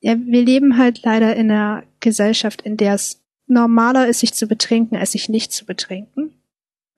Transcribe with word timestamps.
Ja, 0.00 0.16
wir 0.18 0.42
leben 0.42 0.78
halt 0.78 1.02
leider 1.04 1.36
in 1.36 1.50
einer 1.50 1.84
Gesellschaft, 2.00 2.62
in 2.62 2.76
der 2.76 2.94
es 2.94 3.22
normaler 3.46 4.08
ist, 4.08 4.20
sich 4.20 4.32
zu 4.32 4.46
betrinken, 4.46 4.96
als 4.96 5.12
sich 5.12 5.28
nicht 5.28 5.52
zu 5.52 5.66
betrinken. 5.66 6.40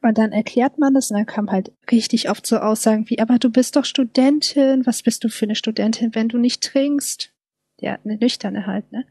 Und 0.02 0.18
dann 0.18 0.32
erklärt 0.32 0.78
man 0.78 0.94
das 0.94 1.10
und 1.10 1.16
dann 1.16 1.26
kam 1.26 1.50
halt 1.50 1.72
richtig 1.90 2.28
oft 2.28 2.44
so 2.44 2.58
Aussagen 2.58 3.08
wie, 3.08 3.20
aber 3.20 3.38
du 3.38 3.50
bist 3.50 3.76
doch 3.76 3.84
Studentin, 3.84 4.84
was 4.84 5.02
bist 5.02 5.22
du 5.22 5.28
für 5.28 5.46
eine 5.46 5.54
Studentin, 5.54 6.14
wenn 6.14 6.28
du 6.28 6.38
nicht 6.38 6.62
trinkst? 6.62 7.32
Ja, 7.80 7.98
eine 8.04 8.16
nüchterne 8.16 8.66
halt, 8.66 8.90
ne? 8.90 9.04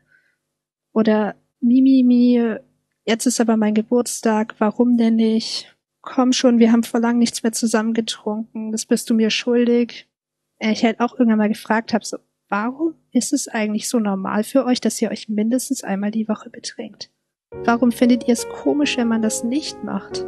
Oder 0.93 1.35
Mimimi, 1.61 2.57
jetzt 3.05 3.25
ist 3.25 3.39
aber 3.39 3.55
mein 3.55 3.73
Geburtstag, 3.73 4.55
warum 4.59 4.97
denn 4.97 5.15
nicht? 5.15 5.75
Komm 6.01 6.33
schon, 6.33 6.59
wir 6.59 6.73
haben 6.73 6.83
vor 6.83 6.99
lang 6.99 7.17
nichts 7.17 7.41
mehr 7.43 7.53
zusammen 7.53 7.93
getrunken, 7.93 8.71
das 8.71 8.85
bist 8.85 9.09
du 9.09 9.13
mir 9.13 9.29
schuldig. 9.29 10.07
Ich 10.59 10.83
halt 10.83 10.99
auch 10.99 11.13
irgendwann 11.13 11.39
mal 11.39 11.49
gefragt 11.49 11.93
habe, 11.93 12.05
so, 12.05 12.17
warum 12.51 12.95
ist 13.13 13.31
es 13.31 13.47
eigentlich 13.47 13.87
so 13.87 13.97
normal 13.97 14.43
für 14.43 14.65
euch, 14.65 14.81
dass 14.81 15.01
ihr 15.01 15.09
euch 15.09 15.29
mindestens 15.29 15.83
einmal 15.83 16.11
die 16.11 16.27
Woche 16.27 16.49
betrinkt? 16.49 17.09
Warum 17.63 17.91
findet 17.91 18.27
ihr 18.27 18.33
es 18.33 18.47
komisch, 18.49 18.97
wenn 18.97 19.07
man 19.07 19.21
das 19.21 19.43
nicht 19.43 19.83
macht? 19.83 20.25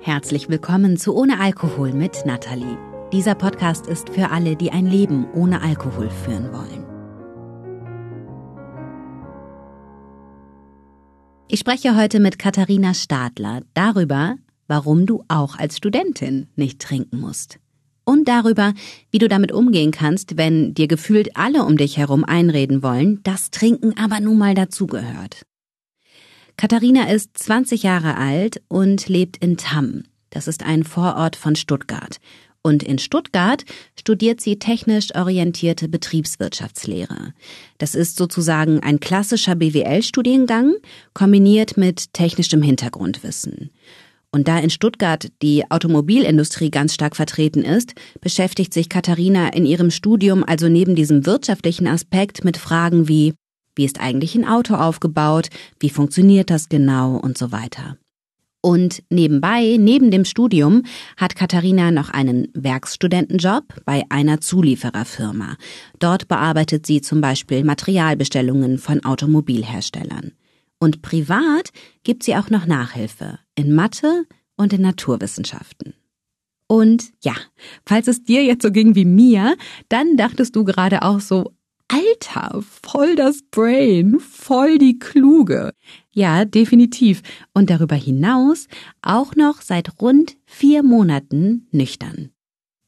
Herzlich 0.00 0.50
willkommen 0.50 0.98
zu 0.98 1.16
Ohne 1.16 1.40
Alkohol 1.40 1.92
mit 1.94 2.26
Nathalie. 2.26 2.78
Dieser 3.12 3.34
Podcast 3.34 3.86
ist 3.86 4.10
für 4.10 4.30
alle, 4.30 4.56
die 4.56 4.72
ein 4.72 4.86
Leben 4.86 5.26
ohne 5.32 5.62
Alkohol 5.62 6.10
führen 6.10 6.52
wollen. 6.52 6.86
Ich 11.48 11.60
spreche 11.60 11.96
heute 11.96 12.20
mit 12.20 12.38
Katharina 12.38 12.94
Stadler 12.94 13.62
darüber, 13.74 14.36
warum 14.68 15.06
du 15.06 15.24
auch 15.28 15.58
als 15.58 15.78
Studentin 15.78 16.48
nicht 16.56 16.80
trinken 16.80 17.20
musst. 17.20 17.58
Und 18.04 18.26
darüber, 18.28 18.74
wie 19.10 19.18
du 19.18 19.28
damit 19.28 19.52
umgehen 19.52 19.92
kannst, 19.92 20.36
wenn 20.36 20.74
dir 20.74 20.88
gefühlt 20.88 21.36
alle 21.36 21.64
um 21.64 21.76
dich 21.76 21.96
herum 21.96 22.24
einreden 22.24 22.82
wollen, 22.82 23.22
dass 23.22 23.50
Trinken 23.50 23.96
aber 23.96 24.20
nun 24.20 24.38
mal 24.38 24.54
dazugehört. 24.54 25.42
Katharina 26.56 27.08
ist 27.08 27.38
20 27.38 27.82
Jahre 27.82 28.16
alt 28.16 28.60
und 28.68 29.08
lebt 29.08 29.36
in 29.38 29.56
Tamm. 29.56 30.04
Das 30.30 30.48
ist 30.48 30.62
ein 30.64 30.84
Vorort 30.84 31.36
von 31.36 31.56
Stuttgart. 31.56 32.18
Und 32.62 32.84
in 32.84 32.98
Stuttgart 32.98 33.64
studiert 33.98 34.40
sie 34.40 34.58
technisch 34.58 35.14
orientierte 35.14 35.88
Betriebswirtschaftslehre. 35.88 37.34
Das 37.78 37.96
ist 37.96 38.16
sozusagen 38.16 38.80
ein 38.80 39.00
klassischer 39.00 39.56
BWL-Studiengang 39.56 40.74
kombiniert 41.12 41.76
mit 41.76 42.12
technischem 42.12 42.62
Hintergrundwissen. 42.62 43.70
Und 44.34 44.48
da 44.48 44.58
in 44.58 44.70
Stuttgart 44.70 45.30
die 45.42 45.70
Automobilindustrie 45.70 46.70
ganz 46.70 46.94
stark 46.94 47.16
vertreten 47.16 47.62
ist, 47.62 47.94
beschäftigt 48.20 48.72
sich 48.72 48.88
Katharina 48.88 49.52
in 49.52 49.66
ihrem 49.66 49.90
Studium 49.90 50.42
also 50.42 50.68
neben 50.68 50.94
diesem 50.94 51.26
wirtschaftlichen 51.26 51.86
Aspekt 51.86 52.42
mit 52.42 52.56
Fragen 52.56 53.08
wie 53.08 53.34
wie 53.74 53.84
ist 53.86 54.00
eigentlich 54.00 54.34
ein 54.34 54.46
Auto 54.46 54.74
aufgebaut? 54.74 55.48
Wie 55.80 55.88
funktioniert 55.88 56.50
das 56.50 56.68
genau? 56.68 57.16
Und 57.16 57.38
so 57.38 57.52
weiter. 57.52 57.96
Und 58.60 59.02
nebenbei, 59.10 59.76
neben 59.78 60.10
dem 60.10 60.24
Studium, 60.24 60.82
hat 61.16 61.34
Katharina 61.34 61.90
noch 61.90 62.10
einen 62.10 62.48
Werkstudentenjob 62.54 63.64
bei 63.84 64.04
einer 64.08 64.40
Zuliefererfirma. 64.40 65.56
Dort 65.98 66.28
bearbeitet 66.28 66.86
sie 66.86 67.00
zum 67.00 67.20
Beispiel 67.20 67.64
Materialbestellungen 67.64 68.78
von 68.78 69.04
Automobilherstellern. 69.04 70.32
Und 70.78 71.02
privat 71.02 71.70
gibt 72.04 72.22
sie 72.22 72.36
auch 72.36 72.50
noch 72.50 72.66
Nachhilfe 72.66 73.38
in 73.54 73.74
Mathe 73.74 74.26
und 74.56 74.72
in 74.72 74.82
Naturwissenschaften. 74.82 75.94
Und 76.66 77.12
ja, 77.22 77.34
falls 77.84 78.08
es 78.08 78.24
dir 78.24 78.42
jetzt 78.44 78.62
so 78.62 78.70
ging 78.70 78.94
wie 78.94 79.04
mir, 79.04 79.56
dann 79.88 80.16
dachtest 80.16 80.56
du 80.56 80.64
gerade 80.64 81.02
auch 81.02 81.20
so, 81.20 81.52
Alter, 81.88 82.62
voll 82.62 83.16
das 83.16 83.42
Brain, 83.50 84.18
voll 84.18 84.78
die 84.78 84.98
Kluge. 84.98 85.74
Ja, 86.10 86.46
definitiv. 86.46 87.22
Und 87.52 87.68
darüber 87.68 87.96
hinaus 87.96 88.68
auch 89.02 89.34
noch 89.36 89.60
seit 89.60 90.00
rund 90.00 90.36
vier 90.46 90.82
Monaten 90.82 91.66
nüchtern. 91.70 92.30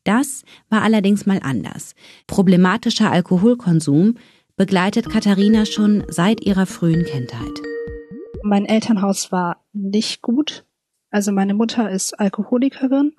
Das 0.05 0.43
war 0.71 0.83
allerdings 0.83 1.27
mal 1.27 1.41
anders. 1.43 1.95
Problematischer 2.27 3.11
Alkoholkonsum 3.11 4.15
begleitet 4.57 5.11
Katharina 5.11 5.67
schon 5.67 6.05
seit 6.09 6.45
ihrer 6.45 6.65
frühen 6.67 7.05
Kindheit. 7.05 7.64
Mein 8.47 8.67
Elternhaus 8.67 9.33
war 9.33 9.65
nicht 9.73 10.21
gut. 10.21 10.67
Also 11.09 11.33
meine 11.33 11.55
Mutter 11.55 11.91
ist 11.91 12.21
Alkoholikerin. 12.21 13.15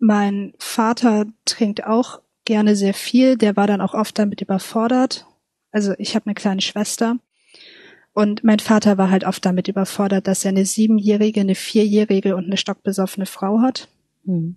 Mein 0.00 0.52
Vater 0.58 1.26
trinkt 1.44 1.86
auch 1.86 2.20
gerne 2.44 2.74
sehr 2.74 2.92
viel. 2.92 3.36
Der 3.36 3.56
war 3.56 3.68
dann 3.68 3.80
auch 3.80 3.94
oft 3.94 4.18
damit 4.18 4.40
überfordert. 4.40 5.26
Also 5.70 5.94
ich 5.96 6.16
habe 6.16 6.26
eine 6.26 6.34
kleine 6.34 6.60
Schwester. 6.60 7.18
Und 8.12 8.42
mein 8.42 8.58
Vater 8.58 8.98
war 8.98 9.12
halt 9.12 9.22
oft 9.22 9.46
damit 9.46 9.68
überfordert, 9.68 10.26
dass 10.26 10.44
er 10.44 10.48
eine 10.48 10.64
siebenjährige, 10.64 11.42
eine 11.42 11.54
vierjährige 11.54 12.34
und 12.34 12.46
eine 12.46 12.56
stockbesoffene 12.56 13.26
Frau 13.26 13.60
hat. 13.60 13.86
Hm. 14.24 14.56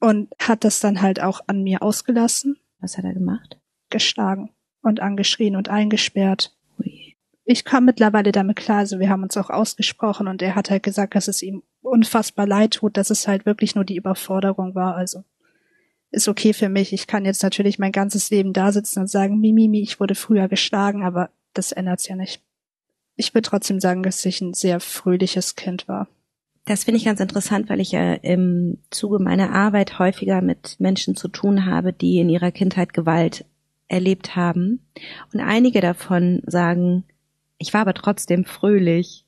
Und 0.00 0.32
hat 0.40 0.64
das 0.64 0.80
dann 0.80 1.02
halt 1.02 1.22
auch 1.22 1.42
an 1.46 1.62
mir 1.62 1.82
ausgelassen. 1.82 2.56
Was 2.80 2.96
hat 2.96 3.04
er 3.04 3.12
gemacht? 3.12 3.58
Geschlagen 3.90 4.48
und 4.80 5.00
angeschrien 5.00 5.56
und 5.56 5.68
eingesperrt. 5.68 6.56
Ich 7.50 7.64
kam 7.64 7.86
mittlerweile 7.86 8.30
damit 8.30 8.56
klar, 8.56 8.80
also 8.80 8.98
wir 8.98 9.08
haben 9.08 9.22
uns 9.22 9.34
auch 9.38 9.48
ausgesprochen 9.48 10.28
und 10.28 10.42
er 10.42 10.54
hat 10.54 10.68
halt 10.68 10.82
gesagt, 10.82 11.14
dass 11.14 11.28
es 11.28 11.42
ihm 11.42 11.62
unfassbar 11.80 12.46
leid 12.46 12.74
tut, 12.74 12.98
dass 12.98 13.08
es 13.08 13.26
halt 13.26 13.46
wirklich 13.46 13.74
nur 13.74 13.86
die 13.86 13.96
Überforderung 13.96 14.74
war. 14.74 14.96
Also 14.96 15.24
ist 16.10 16.28
okay 16.28 16.52
für 16.52 16.68
mich. 16.68 16.92
Ich 16.92 17.06
kann 17.06 17.24
jetzt 17.24 17.42
natürlich 17.42 17.78
mein 17.78 17.90
ganzes 17.90 18.28
Leben 18.28 18.52
da 18.52 18.70
sitzen 18.70 19.00
und 19.00 19.06
sagen, 19.06 19.40
Mimimi, 19.40 19.80
ich 19.80 19.98
wurde 19.98 20.14
früher 20.14 20.46
geschlagen, 20.46 21.02
aber 21.04 21.30
das 21.54 21.72
ändert's 21.72 22.06
ja 22.06 22.16
nicht. 22.16 22.42
Ich 23.16 23.32
würde 23.32 23.48
trotzdem 23.48 23.80
sagen, 23.80 24.02
dass 24.02 24.22
ich 24.26 24.42
ein 24.42 24.52
sehr 24.52 24.78
fröhliches 24.78 25.56
Kind 25.56 25.88
war. 25.88 26.06
Das 26.66 26.84
finde 26.84 26.98
ich 26.98 27.06
ganz 27.06 27.18
interessant, 27.18 27.70
weil 27.70 27.80
ich 27.80 27.92
ja 27.92 28.12
im 28.12 28.76
Zuge 28.90 29.20
meiner 29.20 29.54
Arbeit 29.54 29.98
häufiger 29.98 30.42
mit 30.42 30.76
Menschen 30.80 31.16
zu 31.16 31.28
tun 31.28 31.64
habe, 31.64 31.94
die 31.94 32.18
in 32.18 32.28
ihrer 32.28 32.50
Kindheit 32.50 32.92
Gewalt 32.92 33.46
erlebt 33.86 34.36
haben. 34.36 34.86
Und 35.32 35.40
einige 35.40 35.80
davon 35.80 36.42
sagen, 36.44 37.04
ich 37.58 37.74
war 37.74 37.82
aber 37.82 37.94
trotzdem 37.94 38.44
fröhlich. 38.44 39.24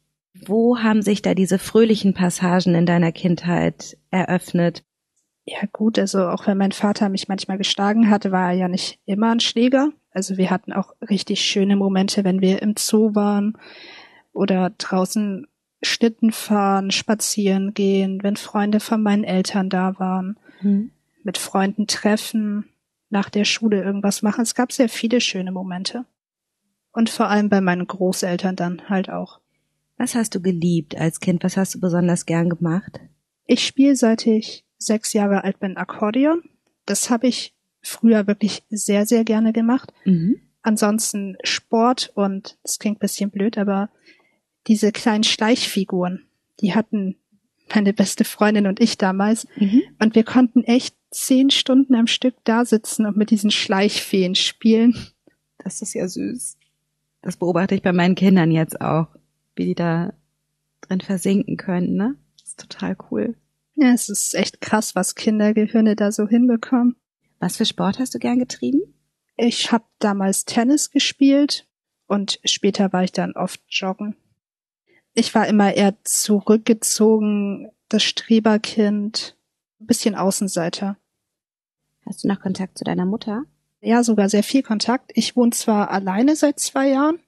Wo 0.46 0.78
haben 0.78 1.02
sich 1.02 1.22
da 1.22 1.34
diese 1.34 1.58
fröhlichen 1.58 2.14
Passagen 2.14 2.74
in 2.74 2.86
deiner 2.86 3.12
Kindheit 3.12 3.98
eröffnet? 4.10 4.84
Ja 5.44 5.58
gut, 5.72 5.98
also 5.98 6.28
auch 6.28 6.46
wenn 6.46 6.58
mein 6.58 6.72
Vater 6.72 7.08
mich 7.08 7.26
manchmal 7.28 7.58
geschlagen 7.58 8.10
hatte, 8.10 8.30
war 8.30 8.50
er 8.50 8.56
ja 8.56 8.68
nicht 8.68 9.00
immer 9.06 9.32
ein 9.32 9.40
Schläger. 9.40 9.90
Also 10.12 10.36
wir 10.36 10.50
hatten 10.50 10.72
auch 10.72 10.94
richtig 11.08 11.40
schöne 11.40 11.76
Momente, 11.76 12.24
wenn 12.24 12.40
wir 12.40 12.62
im 12.62 12.74
Zoo 12.78 13.14
waren 13.14 13.58
oder 14.32 14.70
draußen 14.70 15.46
Schlitten 15.82 16.30
fahren, 16.30 16.90
spazieren 16.90 17.74
gehen, 17.74 18.22
wenn 18.22 18.36
Freunde 18.36 18.80
von 18.80 19.02
meinen 19.02 19.24
Eltern 19.24 19.70
da 19.70 19.98
waren, 19.98 20.38
mhm. 20.60 20.92
mit 21.24 21.38
Freunden 21.38 21.86
treffen, 21.86 22.66
nach 23.08 23.30
der 23.30 23.44
Schule 23.44 23.82
irgendwas 23.82 24.22
machen. 24.22 24.42
Es 24.42 24.54
gab 24.54 24.72
sehr 24.72 24.88
viele 24.88 25.20
schöne 25.20 25.52
Momente. 25.52 26.04
Und 26.92 27.10
vor 27.10 27.28
allem 27.28 27.48
bei 27.48 27.60
meinen 27.60 27.86
Großeltern 27.86 28.56
dann 28.56 28.88
halt 28.88 29.10
auch. 29.10 29.40
Was 29.96 30.14
hast 30.14 30.34
du 30.34 30.40
geliebt 30.40 30.96
als 30.96 31.20
Kind? 31.20 31.44
Was 31.44 31.56
hast 31.56 31.74
du 31.74 31.80
besonders 31.80 32.26
gern 32.26 32.48
gemacht? 32.48 33.00
Ich 33.46 33.66
spiele 33.66 33.96
seit 33.96 34.26
ich 34.26 34.64
sechs 34.78 35.12
Jahre 35.12 35.44
alt 35.44 35.60
bin, 35.60 35.76
Akkordeon. 35.76 36.42
Das 36.86 37.10
habe 37.10 37.26
ich 37.28 37.54
früher 37.82 38.26
wirklich 38.26 38.62
sehr, 38.70 39.06
sehr 39.06 39.24
gerne 39.24 39.52
gemacht. 39.52 39.92
Mhm. 40.04 40.40
Ansonsten 40.62 41.36
Sport 41.42 42.12
und 42.14 42.58
das 42.62 42.78
klingt 42.78 42.98
bisschen 42.98 43.30
blöd, 43.30 43.56
aber 43.58 43.90
diese 44.66 44.92
kleinen 44.92 45.24
Schleichfiguren, 45.24 46.26
die 46.60 46.74
hatten 46.74 47.16
meine 47.74 47.92
beste 47.92 48.24
Freundin 48.24 48.66
und 48.66 48.80
ich 48.80 48.98
damals. 48.98 49.46
Mhm. 49.56 49.82
Und 49.98 50.14
wir 50.14 50.24
konnten 50.24 50.64
echt 50.64 50.94
zehn 51.10 51.50
Stunden 51.50 51.94
am 51.94 52.06
Stück 52.06 52.34
da 52.44 52.64
sitzen 52.64 53.06
und 53.06 53.16
mit 53.16 53.30
diesen 53.30 53.50
Schleichfeen 53.50 54.34
spielen. 54.34 54.94
Das 55.58 55.82
ist 55.82 55.94
ja 55.94 56.08
süß. 56.08 56.56
Das 57.22 57.36
beobachte 57.36 57.74
ich 57.74 57.82
bei 57.82 57.92
meinen 57.92 58.14
Kindern 58.14 58.50
jetzt 58.50 58.80
auch, 58.80 59.08
wie 59.54 59.66
die 59.66 59.74
da 59.74 60.12
drin 60.80 61.00
versinken 61.00 61.56
können, 61.56 61.94
ne? 61.94 62.16
Das 62.38 62.50
ist 62.50 62.60
total 62.60 62.96
cool. 63.10 63.36
Ja, 63.74 63.92
es 63.92 64.08
ist 64.08 64.34
echt 64.34 64.60
krass, 64.60 64.94
was 64.94 65.14
Kindergehirne 65.14 65.96
da 65.96 66.12
so 66.12 66.28
hinbekommen. 66.28 66.96
Was 67.38 67.56
für 67.56 67.64
Sport 67.64 67.98
hast 67.98 68.14
du 68.14 68.18
gern 68.18 68.38
getrieben? 68.38 68.82
Ich 69.36 69.72
habe 69.72 69.84
damals 69.98 70.44
Tennis 70.44 70.90
gespielt 70.90 71.66
und 72.06 72.40
später 72.44 72.92
war 72.92 73.04
ich 73.04 73.12
dann 73.12 73.32
oft 73.32 73.60
joggen. 73.68 74.16
Ich 75.14 75.34
war 75.34 75.46
immer 75.46 75.72
eher 75.74 75.96
zurückgezogen, 76.04 77.70
das 77.88 78.02
Streberkind, 78.02 79.36
ein 79.80 79.86
bisschen 79.86 80.14
Außenseiter. 80.14 80.96
Hast 82.06 82.22
du 82.24 82.28
noch 82.28 82.40
Kontakt 82.40 82.78
zu 82.78 82.84
deiner 82.84 83.06
Mutter? 83.06 83.44
Ja, 83.80 84.02
sogar 84.02 84.28
sehr 84.28 84.42
viel 84.42 84.62
Kontakt. 84.62 85.10
Ich 85.14 85.36
wohne 85.36 85.52
zwar 85.52 85.90
alleine 85.90 86.36
seit 86.36 86.60
zwei 86.60 86.88
Jahren, 86.88 87.18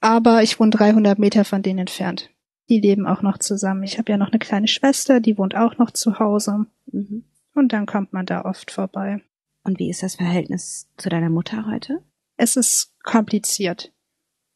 aber 0.00 0.42
ich 0.42 0.60
wohne 0.60 0.70
300 0.70 1.18
Meter 1.18 1.44
von 1.44 1.62
denen 1.62 1.80
entfernt. 1.80 2.30
Die 2.68 2.80
leben 2.80 3.06
auch 3.06 3.22
noch 3.22 3.38
zusammen. 3.38 3.82
Ich 3.82 3.98
habe 3.98 4.12
ja 4.12 4.18
noch 4.18 4.30
eine 4.30 4.38
kleine 4.38 4.68
Schwester, 4.68 5.20
die 5.20 5.36
wohnt 5.36 5.54
auch 5.54 5.76
noch 5.78 5.90
zu 5.90 6.18
Hause. 6.18 6.66
Mhm. 6.86 7.24
Und 7.54 7.72
dann 7.72 7.86
kommt 7.86 8.12
man 8.12 8.26
da 8.26 8.44
oft 8.44 8.70
vorbei. 8.70 9.22
Und 9.64 9.78
wie 9.78 9.90
ist 9.90 10.02
das 10.02 10.16
Verhältnis 10.16 10.88
zu 10.96 11.08
deiner 11.08 11.30
Mutter 11.30 11.66
heute? 11.66 12.02
Es 12.36 12.56
ist 12.56 12.94
kompliziert. 13.02 13.92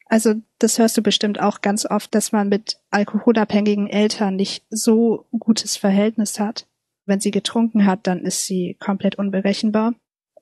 Also 0.06 0.34
das 0.58 0.78
hörst 0.78 0.96
du 0.96 1.02
bestimmt 1.02 1.38
auch 1.40 1.60
ganz 1.60 1.84
oft, 1.84 2.14
dass 2.14 2.32
man 2.32 2.48
mit 2.48 2.80
alkoholabhängigen 2.90 3.88
Eltern 3.88 4.36
nicht 4.36 4.64
so 4.70 5.26
gutes 5.38 5.76
Verhältnis 5.76 6.40
hat. 6.40 6.66
Wenn 7.04 7.20
sie 7.20 7.30
getrunken 7.30 7.86
hat, 7.86 8.06
dann 8.06 8.20
ist 8.20 8.46
sie 8.46 8.76
komplett 8.80 9.16
unberechenbar. 9.16 9.94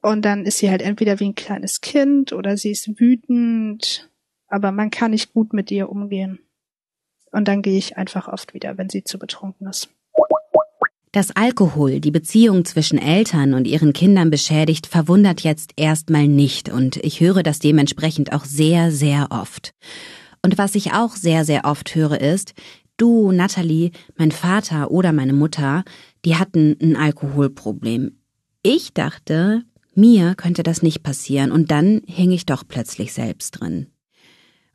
Und 0.07 0.25
dann 0.25 0.45
ist 0.45 0.59
sie 0.59 0.71
halt 0.71 0.83
entweder 0.83 1.19
wie 1.19 1.25
ein 1.25 1.35
kleines 1.35 1.81
Kind 1.81 2.33
oder 2.33 2.57
sie 2.57 2.71
ist 2.71 3.01
wütend, 3.01 4.09
aber 4.47 4.71
man 4.71 4.91
kann 4.91 5.11
nicht 5.11 5.33
gut 5.33 5.53
mit 5.53 5.69
ihr 5.73 5.89
umgehen. 5.89 6.39
Und 7.33 7.49
dann 7.49 7.61
gehe 7.61 7.77
ich 7.77 7.97
einfach 7.97 8.29
oft 8.29 8.55
wieder, 8.55 8.79
wenn 8.79 8.89
sie 8.89 9.03
zu 9.03 9.19
betrunken 9.19 9.67
ist. 9.67 9.89
Dass 11.11 11.35
Alkohol 11.35 11.99
die 11.99 12.13
Beziehung 12.13 12.65
zwischen 12.65 12.99
Eltern 12.99 13.53
und 13.53 13.67
ihren 13.67 13.93
Kindern 13.93 14.31
beschädigt, 14.31 14.87
verwundert 14.87 15.41
jetzt 15.41 15.73
erstmal 15.75 16.29
nicht 16.29 16.69
und 16.69 16.99
ich 16.99 17.19
höre 17.19 17.43
das 17.43 17.59
dementsprechend 17.59 18.33
auch 18.33 18.45
sehr, 18.45 18.93
sehr 18.93 19.27
oft. 19.31 19.73
Und 20.41 20.57
was 20.57 20.77
ich 20.77 20.93
auch 20.93 21.17
sehr, 21.17 21.45
sehr 21.45 21.65
oft 21.65 21.97
höre 21.97 22.21
ist, 22.21 22.55
du, 22.97 23.33
Natalie, 23.33 23.91
mein 24.17 24.31
Vater 24.31 24.93
oder 24.93 25.13
meine 25.13 25.33
Mutter, 25.33 25.83
die 26.25 26.37
hatten 26.37 26.77
ein 26.81 26.95
Alkoholproblem. 26.95 28.21
Ich 28.63 28.95
dachte, 28.95 29.65
mir 29.97 30.35
könnte 30.35 30.63
das 30.63 30.83
nicht 30.83 31.03
passieren 31.03 31.53
und 31.53 31.71
dann 31.71 32.03
hing 32.07 32.31
ich 32.31 32.47
doch 32.47 32.65
plötzlich 32.67 33.13
selbst 33.13 33.53
drin. 33.53 33.87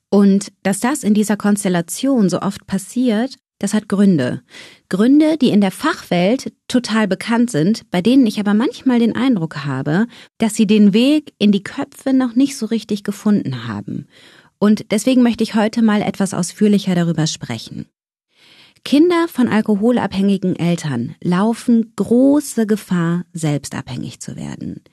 Und 0.09 0.51
dass 0.63 0.79
das 0.79 1.03
in 1.03 1.13
dieser 1.13 1.37
Konstellation 1.37 2.29
so 2.29 2.41
oft 2.41 2.67
passiert, 2.67 3.35
das 3.59 3.73
hat 3.75 3.87
Gründe. 3.87 4.41
Gründe, 4.89 5.37
die 5.37 5.49
in 5.49 5.61
der 5.61 5.71
Fachwelt 5.71 6.51
total 6.67 7.07
bekannt 7.07 7.51
sind, 7.51 7.89
bei 7.91 8.01
denen 8.01 8.25
ich 8.25 8.39
aber 8.39 8.55
manchmal 8.55 8.99
den 8.99 9.15
Eindruck 9.15 9.65
habe, 9.65 10.07
dass 10.39 10.55
sie 10.55 10.65
den 10.65 10.93
Weg 10.93 11.33
in 11.37 11.51
die 11.51 11.63
Köpfe 11.63 12.11
noch 12.11 12.35
nicht 12.35 12.57
so 12.57 12.65
richtig 12.65 13.03
gefunden 13.03 13.67
haben. 13.67 14.07
Und 14.57 14.91
deswegen 14.91 15.21
möchte 15.21 15.43
ich 15.43 15.55
heute 15.55 15.81
mal 15.83 16.01
etwas 16.01 16.33
ausführlicher 16.33 16.95
darüber 16.95 17.27
sprechen. 17.27 17.85
Kinder 18.83 19.27
von 19.27 19.47
alkoholabhängigen 19.47 20.55
Eltern 20.55 21.15
laufen 21.21 21.93
große 21.95 22.65
Gefahr, 22.65 23.23
selbstabhängig 23.33 24.19
zu 24.19 24.35
werden. 24.35 24.83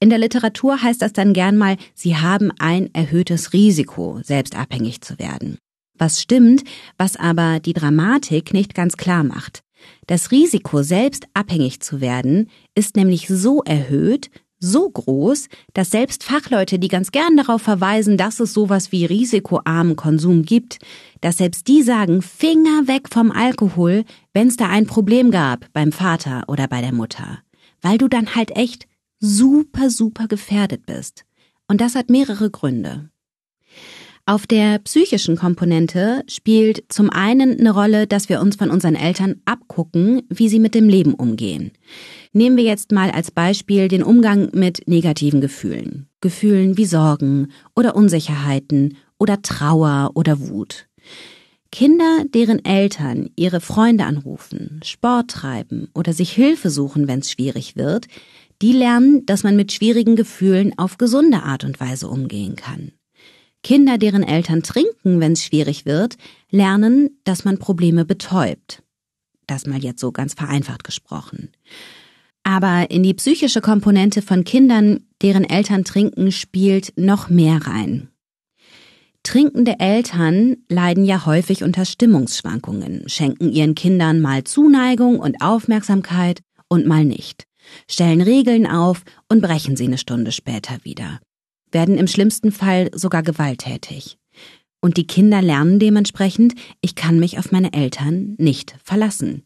In 0.00 0.10
der 0.10 0.18
Literatur 0.18 0.82
heißt 0.82 1.02
das 1.02 1.12
dann 1.12 1.32
gern 1.32 1.56
mal, 1.56 1.76
sie 1.94 2.16
haben 2.16 2.52
ein 2.58 2.92
erhöhtes 2.94 3.52
Risiko, 3.52 4.20
selbstabhängig 4.22 5.00
zu 5.00 5.18
werden 5.18 5.58
was 5.98 6.20
stimmt, 6.20 6.64
was 6.96 7.16
aber 7.16 7.60
die 7.60 7.72
Dramatik 7.72 8.52
nicht 8.52 8.74
ganz 8.74 8.96
klar 8.96 9.24
macht. 9.24 9.62
Das 10.06 10.30
Risiko, 10.30 10.82
selbst 10.82 11.26
abhängig 11.34 11.80
zu 11.80 12.00
werden, 12.00 12.50
ist 12.74 12.96
nämlich 12.96 13.28
so 13.28 13.62
erhöht, 13.62 14.30
so 14.58 14.88
groß, 14.90 15.48
dass 15.74 15.90
selbst 15.90 16.24
Fachleute, 16.24 16.78
die 16.78 16.88
ganz 16.88 17.12
gern 17.12 17.36
darauf 17.36 17.62
verweisen, 17.62 18.16
dass 18.16 18.40
es 18.40 18.52
sowas 18.52 18.92
wie 18.92 19.04
risikoarmen 19.04 19.96
Konsum 19.96 20.42
gibt, 20.42 20.78
dass 21.20 21.38
selbst 21.38 21.68
die 21.68 21.82
sagen, 21.82 22.22
Finger 22.22 22.86
weg 22.86 23.08
vom 23.08 23.30
Alkohol, 23.30 24.04
wenn 24.32 24.48
es 24.48 24.56
da 24.56 24.68
ein 24.68 24.86
Problem 24.86 25.30
gab 25.30 25.72
beim 25.72 25.92
Vater 25.92 26.44
oder 26.48 26.68
bei 26.68 26.80
der 26.80 26.92
Mutter. 26.92 27.38
Weil 27.80 27.98
du 27.98 28.08
dann 28.08 28.34
halt 28.34 28.56
echt 28.56 28.86
super, 29.20 29.90
super 29.90 30.26
gefährdet 30.26 30.86
bist. 30.86 31.24
Und 31.68 31.80
das 31.80 31.94
hat 31.94 32.10
mehrere 32.10 32.50
Gründe. 32.50 33.10
Auf 34.28 34.46
der 34.46 34.78
psychischen 34.80 35.36
Komponente 35.36 36.22
spielt 36.28 36.84
zum 36.88 37.08
einen 37.08 37.58
eine 37.58 37.70
Rolle, 37.70 38.06
dass 38.06 38.28
wir 38.28 38.42
uns 38.42 38.56
von 38.56 38.70
unseren 38.70 38.94
Eltern 38.94 39.40
abgucken, 39.46 40.22
wie 40.28 40.50
sie 40.50 40.58
mit 40.58 40.74
dem 40.74 40.86
Leben 40.86 41.14
umgehen. 41.14 41.72
Nehmen 42.38 42.56
wir 42.56 42.62
jetzt 42.62 42.92
mal 42.92 43.10
als 43.10 43.32
Beispiel 43.32 43.88
den 43.88 44.04
Umgang 44.04 44.50
mit 44.52 44.86
negativen 44.86 45.40
Gefühlen. 45.40 46.06
Gefühlen 46.20 46.76
wie 46.76 46.84
Sorgen 46.84 47.50
oder 47.74 47.96
Unsicherheiten 47.96 48.96
oder 49.18 49.42
Trauer 49.42 50.12
oder 50.14 50.38
Wut. 50.38 50.86
Kinder, 51.72 52.22
deren 52.32 52.64
Eltern 52.64 53.30
ihre 53.34 53.60
Freunde 53.60 54.04
anrufen, 54.04 54.78
Sport 54.84 55.32
treiben 55.32 55.88
oder 55.96 56.12
sich 56.12 56.30
Hilfe 56.30 56.70
suchen, 56.70 57.08
wenn 57.08 57.18
es 57.18 57.32
schwierig 57.32 57.74
wird, 57.74 58.06
die 58.62 58.72
lernen, 58.72 59.26
dass 59.26 59.42
man 59.42 59.56
mit 59.56 59.72
schwierigen 59.72 60.14
Gefühlen 60.14 60.78
auf 60.78 60.96
gesunde 60.96 61.42
Art 61.42 61.64
und 61.64 61.80
Weise 61.80 62.06
umgehen 62.06 62.54
kann. 62.54 62.92
Kinder, 63.64 63.98
deren 63.98 64.22
Eltern 64.22 64.62
trinken, 64.62 65.18
wenn 65.18 65.32
es 65.32 65.44
schwierig 65.44 65.86
wird, 65.86 66.16
lernen, 66.52 67.18
dass 67.24 67.44
man 67.44 67.58
Probleme 67.58 68.04
betäubt. 68.04 68.84
Das 69.48 69.66
mal 69.66 69.82
jetzt 69.82 69.98
so 69.98 70.12
ganz 70.12 70.34
vereinfacht 70.34 70.84
gesprochen. 70.84 71.50
Aber 72.48 72.90
in 72.90 73.02
die 73.02 73.12
psychische 73.12 73.60
Komponente 73.60 74.22
von 74.22 74.42
Kindern, 74.42 75.00
deren 75.20 75.44
Eltern 75.44 75.84
trinken, 75.84 76.32
spielt 76.32 76.94
noch 76.96 77.28
mehr 77.28 77.66
rein. 77.66 78.08
Trinkende 79.22 79.78
Eltern 79.78 80.56
leiden 80.70 81.04
ja 81.04 81.26
häufig 81.26 81.62
unter 81.62 81.84
Stimmungsschwankungen, 81.84 83.06
schenken 83.08 83.52
ihren 83.52 83.74
Kindern 83.74 84.20
mal 84.20 84.44
Zuneigung 84.44 85.18
und 85.18 85.42
Aufmerksamkeit 85.42 86.40
und 86.68 86.86
mal 86.86 87.04
nicht, 87.04 87.44
stellen 87.86 88.22
Regeln 88.22 88.66
auf 88.66 89.02
und 89.28 89.42
brechen 89.42 89.76
sie 89.76 89.84
eine 89.84 89.98
Stunde 89.98 90.32
später 90.32 90.78
wieder 90.84 91.20
werden 91.72 91.98
im 91.98 92.06
schlimmsten 92.06 92.52
Fall 92.52 92.90
sogar 92.94 93.22
gewalttätig. 93.22 94.18
Und 94.80 94.96
die 94.96 95.06
Kinder 95.06 95.42
lernen 95.42 95.80
dementsprechend, 95.80 96.54
ich 96.80 96.94
kann 96.94 97.18
mich 97.18 97.38
auf 97.38 97.50
meine 97.50 97.72
Eltern 97.72 98.36
nicht 98.38 98.76
verlassen. 98.84 99.44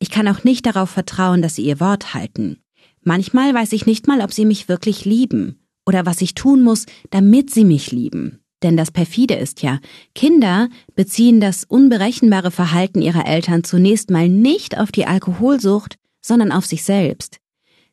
Ich 0.00 0.10
kann 0.10 0.26
auch 0.26 0.42
nicht 0.42 0.66
darauf 0.66 0.90
vertrauen, 0.90 1.42
dass 1.42 1.54
sie 1.54 1.64
ihr 1.64 1.78
Wort 1.78 2.14
halten. 2.14 2.58
Manchmal 3.02 3.54
weiß 3.54 3.72
ich 3.72 3.86
nicht 3.86 4.08
mal, 4.08 4.22
ob 4.22 4.32
sie 4.32 4.44
mich 4.44 4.68
wirklich 4.68 5.04
lieben 5.04 5.60
oder 5.86 6.06
was 6.06 6.20
ich 6.22 6.34
tun 6.34 6.62
muss, 6.62 6.86
damit 7.10 7.50
sie 7.50 7.64
mich 7.64 7.92
lieben. 7.92 8.40
Denn 8.62 8.76
das 8.76 8.90
perfide 8.90 9.34
ist 9.34 9.62
ja, 9.62 9.78
Kinder 10.14 10.68
beziehen 10.94 11.40
das 11.40 11.64
unberechenbare 11.64 12.50
Verhalten 12.50 13.00
ihrer 13.00 13.26
Eltern 13.26 13.62
zunächst 13.62 14.10
mal 14.10 14.28
nicht 14.28 14.78
auf 14.78 14.90
die 14.90 15.06
Alkoholsucht, 15.06 15.96
sondern 16.20 16.52
auf 16.52 16.66
sich 16.66 16.82
selbst. 16.82 17.38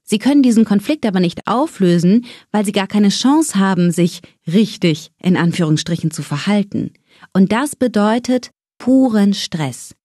Sie 0.04 0.20
können 0.20 0.42
diesen 0.42 0.64
Konflikt 0.64 1.06
aber 1.06 1.20
nicht 1.20 1.48
auflösen, 1.48 2.26
weil 2.52 2.66
sie 2.66 2.72
gar 2.72 2.88
keine 2.88 3.10
Chance 3.10 3.60
haben, 3.60 3.92
sich 3.92 4.22
richtig 4.46 5.12
in 5.22 5.36
Anführungsstrichen 5.36 6.12
zu 6.12 6.24
verhalten. 6.24 6.94
Und 7.34 7.52
das 7.52 7.76
bedeutet 7.76 8.52
puren 8.78 9.34
Stress, 9.34 9.96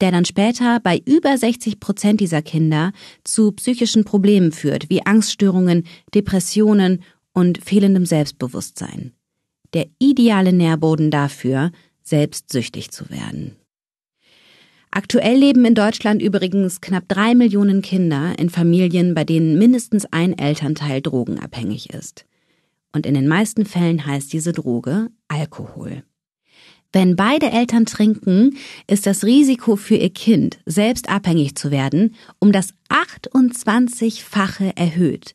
der 0.00 0.10
dann 0.10 0.24
später 0.24 0.80
bei 0.80 1.00
über 1.04 1.36
60 1.36 1.80
Prozent 1.80 2.20
dieser 2.20 2.42
Kinder 2.42 2.92
zu 3.24 3.52
psychischen 3.52 4.04
Problemen 4.04 4.52
führt, 4.52 4.90
wie 4.90 5.04
Angststörungen, 5.04 5.84
Depressionen 6.14 7.02
und 7.32 7.58
fehlendem 7.62 8.06
Selbstbewusstsein. 8.06 9.12
Der 9.74 9.86
ideale 9.98 10.52
Nährboden 10.52 11.10
dafür, 11.10 11.72
selbstsüchtig 12.02 12.90
zu 12.90 13.10
werden. 13.10 13.56
Aktuell 14.90 15.36
leben 15.36 15.64
in 15.66 15.74
Deutschland 15.74 16.22
übrigens 16.22 16.80
knapp 16.80 17.04
drei 17.08 17.34
Millionen 17.34 17.82
Kinder 17.82 18.38
in 18.38 18.48
Familien, 18.48 19.14
bei 19.14 19.24
denen 19.24 19.58
mindestens 19.58 20.06
ein 20.10 20.36
Elternteil 20.38 21.02
drogenabhängig 21.02 21.90
ist. 21.90 22.24
Und 22.92 23.04
in 23.04 23.14
den 23.14 23.28
meisten 23.28 23.66
Fällen 23.66 24.06
heißt 24.06 24.32
diese 24.32 24.52
Droge 24.52 25.08
Alkohol. 25.28 26.04
Wenn 26.92 27.16
beide 27.16 27.50
Eltern 27.50 27.84
trinken, 27.84 28.56
ist 28.86 29.06
das 29.06 29.24
Risiko 29.24 29.76
für 29.76 29.96
ihr 29.96 30.10
Kind, 30.10 30.58
selbst 30.64 31.10
abhängig 31.10 31.54
zu 31.54 31.70
werden, 31.70 32.14
um 32.38 32.50
das 32.50 32.72
28-fache 32.88 34.76
erhöht. 34.76 35.34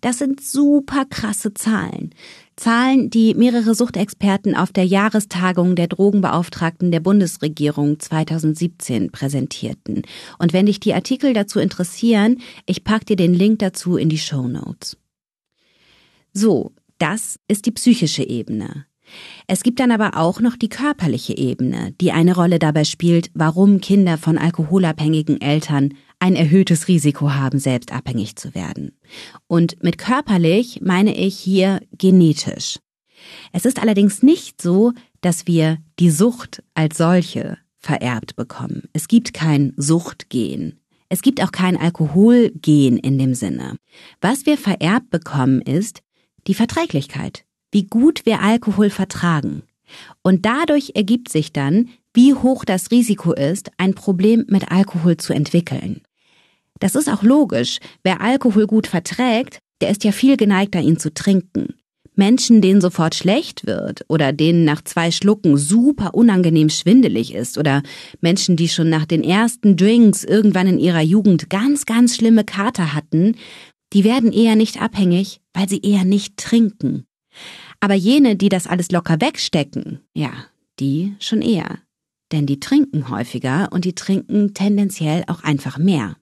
Das 0.00 0.18
sind 0.18 0.40
super 0.40 1.04
krasse 1.04 1.54
Zahlen. 1.54 2.10
Zahlen, 2.56 3.10
die 3.10 3.34
mehrere 3.34 3.74
Suchtexperten 3.74 4.56
auf 4.56 4.72
der 4.72 4.84
Jahrestagung 4.84 5.76
der 5.76 5.88
Drogenbeauftragten 5.88 6.90
der 6.90 7.00
Bundesregierung 7.00 7.98
2017 7.98 9.10
präsentierten. 9.10 10.02
Und 10.38 10.52
wenn 10.52 10.66
dich 10.66 10.80
die 10.80 10.94
Artikel 10.94 11.32
dazu 11.32 11.58
interessieren, 11.58 12.40
ich 12.66 12.84
pack 12.84 13.06
dir 13.06 13.16
den 13.16 13.34
Link 13.34 13.60
dazu 13.60 13.96
in 13.96 14.08
die 14.08 14.18
Show 14.18 14.46
Notes. 14.46 14.96
So, 16.32 16.72
das 16.98 17.38
ist 17.48 17.66
die 17.66 17.72
psychische 17.72 18.22
Ebene. 18.22 18.87
Es 19.46 19.62
gibt 19.62 19.80
dann 19.80 19.90
aber 19.90 20.16
auch 20.16 20.40
noch 20.40 20.56
die 20.56 20.68
körperliche 20.68 21.36
Ebene, 21.36 21.94
die 22.00 22.12
eine 22.12 22.34
Rolle 22.34 22.58
dabei 22.58 22.84
spielt, 22.84 23.30
warum 23.34 23.80
Kinder 23.80 24.18
von 24.18 24.38
alkoholabhängigen 24.38 25.40
Eltern 25.40 25.94
ein 26.18 26.36
erhöhtes 26.36 26.88
Risiko 26.88 27.32
haben, 27.32 27.58
selbst 27.58 27.92
abhängig 27.92 28.36
zu 28.36 28.54
werden. 28.54 28.98
Und 29.46 29.82
mit 29.82 29.98
körperlich 29.98 30.80
meine 30.82 31.16
ich 31.16 31.38
hier 31.38 31.80
genetisch. 31.96 32.78
Es 33.52 33.64
ist 33.64 33.80
allerdings 33.80 34.22
nicht 34.22 34.60
so, 34.60 34.92
dass 35.20 35.46
wir 35.46 35.78
die 35.98 36.10
Sucht 36.10 36.62
als 36.74 36.98
solche 36.98 37.58
vererbt 37.78 38.36
bekommen. 38.36 38.84
Es 38.92 39.08
gibt 39.08 39.32
kein 39.32 39.72
Suchtgen. 39.76 40.80
Es 41.08 41.22
gibt 41.22 41.42
auch 41.42 41.52
kein 41.52 41.76
Alkoholgen 41.76 42.98
in 42.98 43.18
dem 43.18 43.34
Sinne. 43.34 43.76
Was 44.20 44.46
wir 44.46 44.58
vererbt 44.58 45.10
bekommen 45.10 45.62
ist 45.62 46.02
die 46.46 46.54
Verträglichkeit, 46.54 47.44
wie 47.72 47.84
gut 47.84 48.24
wir 48.24 48.40
Alkohol 48.40 48.90
vertragen. 48.90 49.62
Und 50.22 50.44
dadurch 50.44 50.92
ergibt 50.94 51.30
sich 51.30 51.52
dann, 51.52 51.88
wie 52.14 52.34
hoch 52.34 52.64
das 52.64 52.90
Risiko 52.90 53.32
ist, 53.32 53.70
ein 53.76 53.94
Problem 53.94 54.44
mit 54.48 54.70
Alkohol 54.70 55.16
zu 55.16 55.32
entwickeln. 55.32 56.02
Das 56.80 56.94
ist 56.94 57.08
auch 57.08 57.22
logisch. 57.22 57.78
Wer 58.02 58.20
Alkohol 58.20 58.66
gut 58.66 58.86
verträgt, 58.86 59.58
der 59.80 59.90
ist 59.90 60.04
ja 60.04 60.12
viel 60.12 60.36
geneigter, 60.36 60.80
ihn 60.80 60.98
zu 60.98 61.12
trinken. 61.12 61.74
Menschen, 62.18 62.60
denen 62.60 62.80
sofort 62.80 63.14
schlecht 63.14 63.64
wird 63.64 64.04
oder 64.08 64.32
denen 64.32 64.64
nach 64.64 64.82
zwei 64.82 65.12
Schlucken 65.12 65.56
super 65.56 66.14
unangenehm 66.14 66.68
schwindelig 66.68 67.32
ist 67.32 67.56
oder 67.56 67.82
Menschen, 68.20 68.56
die 68.56 68.68
schon 68.68 68.90
nach 68.90 69.06
den 69.06 69.22
ersten 69.22 69.76
Drinks 69.76 70.24
irgendwann 70.24 70.66
in 70.66 70.80
ihrer 70.80 71.00
Jugend 71.00 71.48
ganz, 71.48 71.86
ganz 71.86 72.16
schlimme 72.16 72.42
Kater 72.42 72.92
hatten, 72.92 73.36
die 73.92 74.02
werden 74.02 74.32
eher 74.32 74.56
nicht 74.56 74.82
abhängig, 74.82 75.40
weil 75.54 75.68
sie 75.68 75.80
eher 75.80 76.04
nicht 76.04 76.36
trinken. 76.36 77.04
Aber 77.80 77.94
jene, 77.94 78.36
die 78.36 78.48
das 78.48 78.66
alles 78.66 78.90
locker 78.90 79.20
wegstecken, 79.20 80.00
ja, 80.14 80.30
die 80.80 81.14
schon 81.20 81.42
eher. 81.42 81.78
Denn 82.32 82.46
die 82.46 82.60
trinken 82.60 83.08
häufiger 83.08 83.68
und 83.72 83.84
die 83.84 83.94
trinken 83.94 84.52
tendenziell 84.54 85.24
auch 85.28 85.42
einfach 85.42 85.78
mehr. 85.78 86.16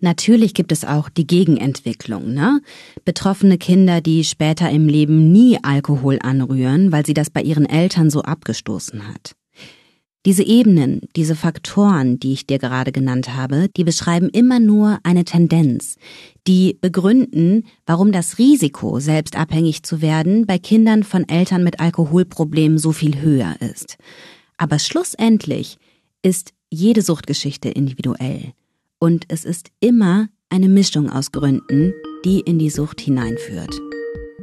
Natürlich 0.00 0.54
gibt 0.54 0.72
es 0.72 0.84
auch 0.84 1.10
die 1.10 1.26
Gegenentwicklung, 1.26 2.32
ne? 2.32 2.62
Betroffene 3.04 3.58
Kinder, 3.58 4.00
die 4.00 4.24
später 4.24 4.70
im 4.70 4.88
Leben 4.88 5.30
nie 5.30 5.58
Alkohol 5.62 6.18
anrühren, 6.22 6.90
weil 6.90 7.04
sie 7.04 7.12
das 7.12 7.28
bei 7.28 7.42
ihren 7.42 7.66
Eltern 7.66 8.08
so 8.08 8.22
abgestoßen 8.22 9.06
hat. 9.08 9.36
Diese 10.26 10.42
Ebenen, 10.42 11.00
diese 11.16 11.34
Faktoren, 11.34 12.20
die 12.20 12.34
ich 12.34 12.46
dir 12.46 12.58
gerade 12.58 12.92
genannt 12.92 13.34
habe, 13.34 13.70
die 13.74 13.84
beschreiben 13.84 14.28
immer 14.28 14.60
nur 14.60 14.98
eine 15.02 15.24
Tendenz, 15.24 15.96
die 16.46 16.76
begründen, 16.78 17.64
warum 17.86 18.12
das 18.12 18.36
Risiko, 18.36 19.00
selbst 19.00 19.34
abhängig 19.34 19.82
zu 19.82 20.02
werden, 20.02 20.44
bei 20.44 20.58
Kindern 20.58 21.04
von 21.04 21.26
Eltern 21.26 21.64
mit 21.64 21.80
Alkoholproblemen 21.80 22.76
so 22.76 22.92
viel 22.92 23.22
höher 23.22 23.56
ist. 23.60 23.96
Aber 24.58 24.78
schlussendlich 24.78 25.78
ist 26.20 26.52
jede 26.68 27.00
Suchtgeschichte 27.00 27.70
individuell. 27.70 28.52
Und 28.98 29.24
es 29.28 29.46
ist 29.46 29.70
immer 29.80 30.28
eine 30.50 30.68
Mischung 30.68 31.08
aus 31.08 31.32
Gründen, 31.32 31.94
die 32.26 32.40
in 32.40 32.58
die 32.58 32.68
Sucht 32.68 33.00
hineinführt. 33.00 33.80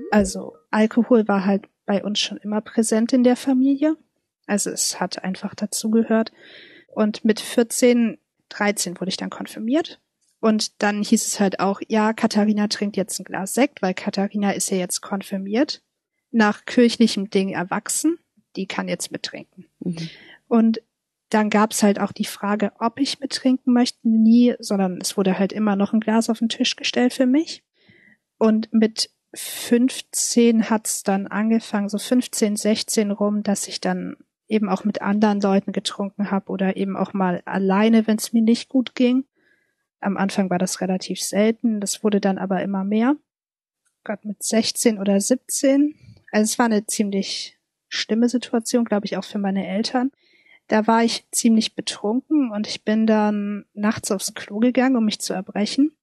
Also 0.10 0.54
Alkohol 0.72 1.28
war 1.28 1.46
halt 1.46 1.66
bei 1.86 2.04
uns 2.04 2.18
schon 2.20 2.38
immer 2.38 2.62
präsent 2.62 3.14
in 3.14 3.24
der 3.24 3.36
Familie. 3.36 3.96
Also 4.48 4.72
es 4.72 5.00
hat 5.00 5.24
einfach 5.24 5.54
dazugehört. 5.54 6.32
Und 6.88 7.24
mit 7.24 7.40
14, 7.40 8.18
13 8.50 9.00
wurde 9.00 9.10
ich 9.10 9.18
dann 9.18 9.30
konfirmiert. 9.30 10.02
Und 10.40 10.82
dann 10.82 11.04
hieß 11.04 11.28
es 11.28 11.40
halt 11.40 11.60
auch, 11.60 11.82
ja, 11.88 12.14
Katharina 12.14 12.68
trinkt 12.68 12.96
jetzt 12.98 13.20
ein 13.20 13.24
Glas 13.24 13.54
Sekt, 13.54 13.82
weil 13.82 13.94
Katharina 13.94 14.52
ist 14.52 14.70
ja 14.70 14.78
jetzt 14.78 15.02
konfirmiert, 15.02 15.84
nach 16.32 16.66
kirchlichem 16.66 17.30
Ding 17.30 17.50
erwachsen, 17.50 18.20
die 18.56 18.68
kann 18.68 18.88
jetzt 18.88 19.12
mittrinken. 19.12 19.66
Mhm. 19.80 20.10
Und 20.48 20.82
dann 21.30 21.50
gab's 21.50 21.84
halt 21.84 22.00
auch 22.00 22.12
die 22.12 22.26
Frage, 22.26 22.72
ob 22.80 23.00
ich 23.00 23.20
mittrinken 23.20 23.74
möchte, 23.74 24.08
nie, 24.08 24.56
sondern 24.60 25.00
es 25.02 25.18
wurde 25.18 25.38
halt 25.38 25.52
immer 25.52 25.76
noch 25.76 25.94
ein 25.94 26.00
Glas 26.00 26.30
auf 26.30 26.40
den 26.40 26.50
Tisch 26.50 26.76
gestellt 26.76 27.14
für 27.14 27.26
mich. 27.26 27.64
Und 28.38 28.72
mit 28.72 29.10
15 29.34 30.70
hat's 30.70 31.04
dann 31.04 31.28
angefangen, 31.28 31.90
so 31.90 31.98
15, 31.98 32.56
16 32.56 33.12
rum, 33.12 33.44
dass 33.44 33.68
ich 33.68 33.82
dann 33.82 34.16
eben 34.48 34.70
auch 34.70 34.84
mit 34.84 35.02
anderen 35.02 35.42
Leuten 35.42 35.72
getrunken 35.72 36.32
habe 36.32 36.52
oder 36.52 36.78
eben 36.78 36.96
auch 36.96 37.14
mal 37.14 37.42
alleine, 37.46 38.08
wenn 38.08 38.18
es 38.18 38.34
mir 38.34 38.42
nicht 38.42 38.70
gut 38.70 38.96
ging. 38.96 39.26
Am 40.00 40.18
Anfang 40.18 40.50
war 40.50 40.60
das 40.60 40.82
relativ 40.82 41.22
selten, 41.22 41.80
das 41.80 42.04
wurde 42.04 42.22
dann 42.22 42.38
aber 42.38 42.62
immer 42.62 42.84
mehr. 42.84 43.16
Gott, 44.04 44.24
mit 44.24 44.42
16 44.42 45.00
oder 45.00 45.20
17. 45.20 45.96
Also 46.32 46.44
es 46.44 46.60
war 46.60 46.68
eine 46.68 46.86
ziemlich 46.86 47.58
schlimme 47.90 48.30
Situation, 48.30 48.86
glaube 48.86 49.06
ich, 49.06 49.18
auch 49.18 49.24
für 49.24 49.40
meine 49.40 49.68
Eltern. 49.68 50.12
Da 50.68 50.86
war 50.88 51.04
ich 51.04 51.30
ziemlich 51.32 51.76
betrunken 51.76 52.52
und 52.52 52.68
ich 52.68 52.84
bin 52.84 53.08
dann 53.08 53.66
nachts 53.74 54.12
aufs 54.12 54.34
Klo 54.34 54.60
gegangen, 54.60 54.98
um 54.98 55.06
mich 55.06 55.20
zu 55.20 55.34
erbrechen 55.34 55.96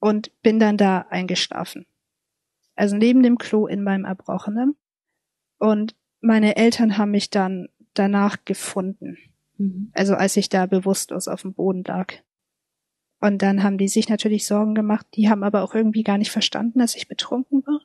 und 0.00 0.30
bin 0.42 0.58
dann 0.58 0.76
da 0.76 1.06
eingeschlafen. 1.10 1.86
Also 2.74 2.96
neben 2.96 3.22
dem 3.22 3.38
Klo 3.38 3.66
in 3.66 3.82
meinem 3.82 4.04
Erbrochenen. 4.04 4.76
Und 5.58 5.96
meine 6.20 6.56
Eltern 6.56 6.98
haben 6.98 7.12
mich 7.12 7.30
dann 7.30 7.68
danach 7.98 8.44
gefunden. 8.44 9.18
Mhm. 9.56 9.90
Also 9.94 10.14
als 10.14 10.36
ich 10.36 10.48
da 10.48 10.66
bewusstlos 10.66 11.28
auf 11.28 11.42
dem 11.42 11.54
Boden 11.54 11.84
lag. 11.84 12.14
Und 13.20 13.42
dann 13.42 13.62
haben 13.62 13.78
die 13.78 13.88
sich 13.88 14.08
natürlich 14.08 14.46
Sorgen 14.46 14.74
gemacht. 14.74 15.06
Die 15.14 15.28
haben 15.28 15.42
aber 15.42 15.62
auch 15.62 15.74
irgendwie 15.74 16.04
gar 16.04 16.18
nicht 16.18 16.30
verstanden, 16.30 16.78
dass 16.78 16.94
ich 16.94 17.08
betrunken 17.08 17.66
war. 17.66 17.80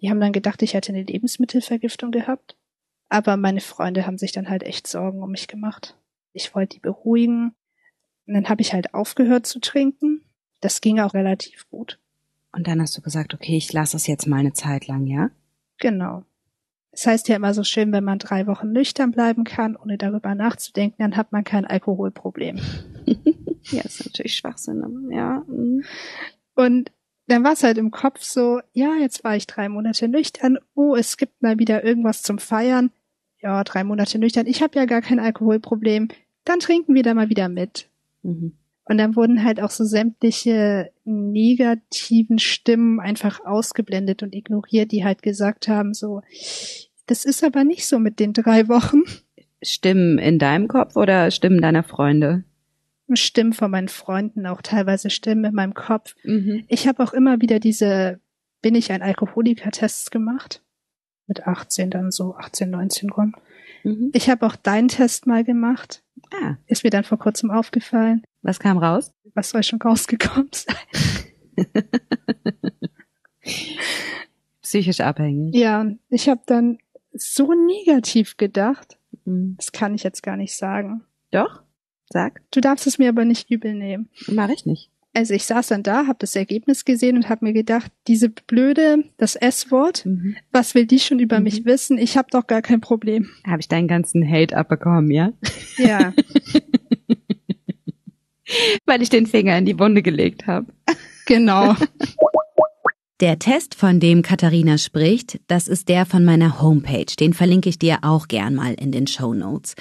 Die 0.00 0.10
haben 0.10 0.20
dann 0.20 0.32
gedacht, 0.32 0.62
ich 0.62 0.74
hätte 0.74 0.92
eine 0.92 1.04
Lebensmittelvergiftung 1.04 2.10
gehabt. 2.10 2.56
Aber 3.08 3.36
meine 3.36 3.60
Freunde 3.60 4.06
haben 4.06 4.18
sich 4.18 4.32
dann 4.32 4.48
halt 4.48 4.64
echt 4.64 4.86
Sorgen 4.86 5.22
um 5.22 5.30
mich 5.30 5.46
gemacht. 5.46 5.96
Ich 6.32 6.54
wollte 6.54 6.76
die 6.76 6.80
beruhigen. 6.80 7.54
Und 8.26 8.34
dann 8.34 8.48
habe 8.48 8.62
ich 8.62 8.72
halt 8.72 8.94
aufgehört 8.94 9.46
zu 9.46 9.60
trinken. 9.60 10.22
Das 10.60 10.80
ging 10.80 10.98
auch 10.98 11.14
relativ 11.14 11.68
gut. 11.70 12.00
Und 12.52 12.66
dann 12.66 12.80
hast 12.80 12.96
du 12.96 13.02
gesagt, 13.02 13.34
okay, 13.34 13.56
ich 13.56 13.72
lasse 13.72 13.96
es 13.96 14.06
jetzt 14.06 14.26
mal 14.26 14.38
eine 14.38 14.52
Zeit 14.52 14.86
lang, 14.86 15.06
ja? 15.06 15.30
Genau. 15.78 16.24
Es 16.94 17.06
heißt 17.06 17.28
ja 17.28 17.36
immer 17.36 17.52
so 17.54 17.64
schön, 17.64 17.92
wenn 17.92 18.04
man 18.04 18.20
drei 18.20 18.46
Wochen 18.46 18.70
nüchtern 18.70 19.10
bleiben 19.10 19.42
kann, 19.44 19.76
ohne 19.76 19.98
darüber 19.98 20.34
nachzudenken, 20.34 20.96
dann 20.98 21.16
hat 21.16 21.32
man 21.32 21.42
kein 21.42 21.64
Alkoholproblem. 21.64 22.60
ja, 23.64 23.82
ist 23.82 24.04
natürlich 24.06 24.36
Schwachsinn, 24.36 25.10
ja. 25.10 25.42
Mhm. 25.48 25.82
Und 26.54 26.92
dann 27.26 27.42
war 27.42 27.54
es 27.54 27.64
halt 27.64 27.78
im 27.78 27.90
Kopf 27.90 28.22
so, 28.22 28.60
ja, 28.72 28.94
jetzt 29.00 29.24
war 29.24 29.34
ich 29.34 29.46
drei 29.46 29.68
Monate 29.68 30.08
nüchtern, 30.08 30.58
oh, 30.74 30.94
es 30.94 31.16
gibt 31.16 31.42
mal 31.42 31.58
wieder 31.58 31.82
irgendwas 31.82 32.22
zum 32.22 32.38
Feiern. 32.38 32.90
Ja, 33.40 33.64
drei 33.64 33.84
Monate 33.84 34.18
nüchtern, 34.18 34.46
ich 34.46 34.62
habe 34.62 34.78
ja 34.78 34.84
gar 34.84 35.02
kein 35.02 35.18
Alkoholproblem, 35.18 36.08
dann 36.44 36.60
trinken 36.60 36.94
wir 36.94 37.02
da 37.02 37.12
mal 37.12 37.28
wieder 37.28 37.48
mit. 37.48 37.88
Mhm. 38.22 38.56
Und 38.86 38.98
dann 38.98 39.16
wurden 39.16 39.42
halt 39.44 39.60
auch 39.60 39.70
so 39.70 39.84
sämtliche 39.84 40.90
negativen 41.04 42.38
Stimmen 42.38 43.00
einfach 43.00 43.44
ausgeblendet 43.44 44.22
und 44.22 44.34
ignoriert, 44.34 44.92
die 44.92 45.04
halt 45.04 45.22
gesagt 45.22 45.68
haben, 45.68 45.94
so, 45.94 46.20
das 47.06 47.24
ist 47.24 47.42
aber 47.42 47.64
nicht 47.64 47.86
so 47.86 47.98
mit 47.98 48.20
den 48.20 48.34
drei 48.34 48.68
Wochen. 48.68 49.02
Stimmen 49.62 50.18
in 50.18 50.38
deinem 50.38 50.68
Kopf 50.68 50.96
oder 50.96 51.30
Stimmen 51.30 51.62
deiner 51.62 51.82
Freunde? 51.82 52.44
Stimmen 53.12 53.52
von 53.52 53.70
meinen 53.70 53.88
Freunden, 53.88 54.46
auch 54.46 54.62
teilweise 54.62 55.10
Stimmen 55.10 55.44
in 55.44 55.54
meinem 55.54 55.74
Kopf. 55.74 56.14
Mhm. 56.24 56.64
Ich 56.68 56.88
habe 56.88 57.02
auch 57.02 57.12
immer 57.12 57.40
wieder 57.40 57.60
diese 57.60 58.20
Bin 58.62 58.74
ich 58.74 58.92
ein 58.92 59.02
Alkoholiker-Tests 59.02 60.10
gemacht. 60.10 60.62
Mit 61.26 61.46
18 61.46 61.90
dann 61.90 62.10
so, 62.10 62.34
18, 62.34 62.70
19 62.70 63.10
rum. 63.10 63.34
Mhm. 63.82 64.10
Ich 64.12 64.28
habe 64.28 64.46
auch 64.46 64.56
deinen 64.56 64.88
Test 64.88 65.26
mal 65.26 65.44
gemacht. 65.44 66.02
Ah. 66.32 66.56
Ist 66.66 66.84
mir 66.84 66.90
dann 66.90 67.04
vor 67.04 67.18
kurzem 67.18 67.50
aufgefallen. 67.50 68.22
Was 68.44 68.60
kam 68.60 68.76
raus? 68.76 69.10
Was 69.32 69.50
soll 69.50 69.62
schon 69.62 69.80
rausgekommen 69.80 70.50
sein? 70.52 70.76
Psychisch 74.62 75.00
abhängig. 75.00 75.54
Ja, 75.54 75.86
ich 76.10 76.28
habe 76.28 76.42
dann 76.44 76.78
so 77.14 77.54
negativ 77.54 78.36
gedacht. 78.36 78.98
Mhm. 79.24 79.54
Das 79.56 79.72
kann 79.72 79.94
ich 79.94 80.02
jetzt 80.02 80.22
gar 80.22 80.36
nicht 80.36 80.54
sagen. 80.54 81.04
Doch? 81.30 81.62
Sag. 82.12 82.42
Du 82.50 82.60
darfst 82.60 82.86
es 82.86 82.98
mir 82.98 83.08
aber 83.08 83.24
nicht 83.24 83.50
übel 83.50 83.72
nehmen. 83.72 84.10
Mach 84.28 84.50
ich 84.50 84.66
nicht. 84.66 84.90
Also 85.14 85.32
ich 85.32 85.44
saß 85.44 85.68
dann 85.68 85.82
da, 85.82 86.06
habe 86.06 86.18
das 86.18 86.36
Ergebnis 86.36 86.84
gesehen 86.84 87.16
und 87.16 87.30
habe 87.30 87.46
mir 87.46 87.52
gedacht, 87.54 87.90
diese 88.08 88.28
blöde, 88.28 89.04
das 89.16 89.36
S-Wort, 89.36 90.04
mhm. 90.04 90.36
was 90.52 90.74
will 90.74 90.86
die 90.86 90.98
schon 90.98 91.18
über 91.18 91.38
mhm. 91.38 91.44
mich 91.44 91.64
wissen? 91.64 91.96
Ich 91.96 92.18
habe 92.18 92.28
doch 92.30 92.46
gar 92.46 92.60
kein 92.60 92.82
Problem. 92.82 93.30
Habe 93.46 93.60
ich 93.60 93.68
deinen 93.68 93.88
ganzen 93.88 94.28
Hate 94.28 94.54
abbekommen, 94.54 95.10
ja? 95.10 95.32
Ja. 95.78 96.12
Weil 98.86 99.02
ich 99.02 99.10
den 99.10 99.26
Finger 99.26 99.56
in 99.58 99.66
die 99.66 99.78
Wunde 99.78 100.02
gelegt 100.02 100.46
habe. 100.46 100.66
Genau. 101.26 101.74
Der 103.20 103.38
Test, 103.38 103.76
von 103.76 104.00
dem 104.00 104.22
Katharina 104.22 104.76
spricht, 104.76 105.40
das 105.46 105.68
ist 105.68 105.88
der 105.88 106.04
von 106.04 106.24
meiner 106.24 106.60
Homepage. 106.60 107.06
Den 107.06 107.32
verlinke 107.32 107.68
ich 107.68 107.78
dir 107.78 107.98
auch 108.02 108.26
gern 108.26 108.56
mal 108.56 108.74
in 108.74 108.90
den 108.90 109.06
Show 109.06 109.34
Notes. 109.34 109.76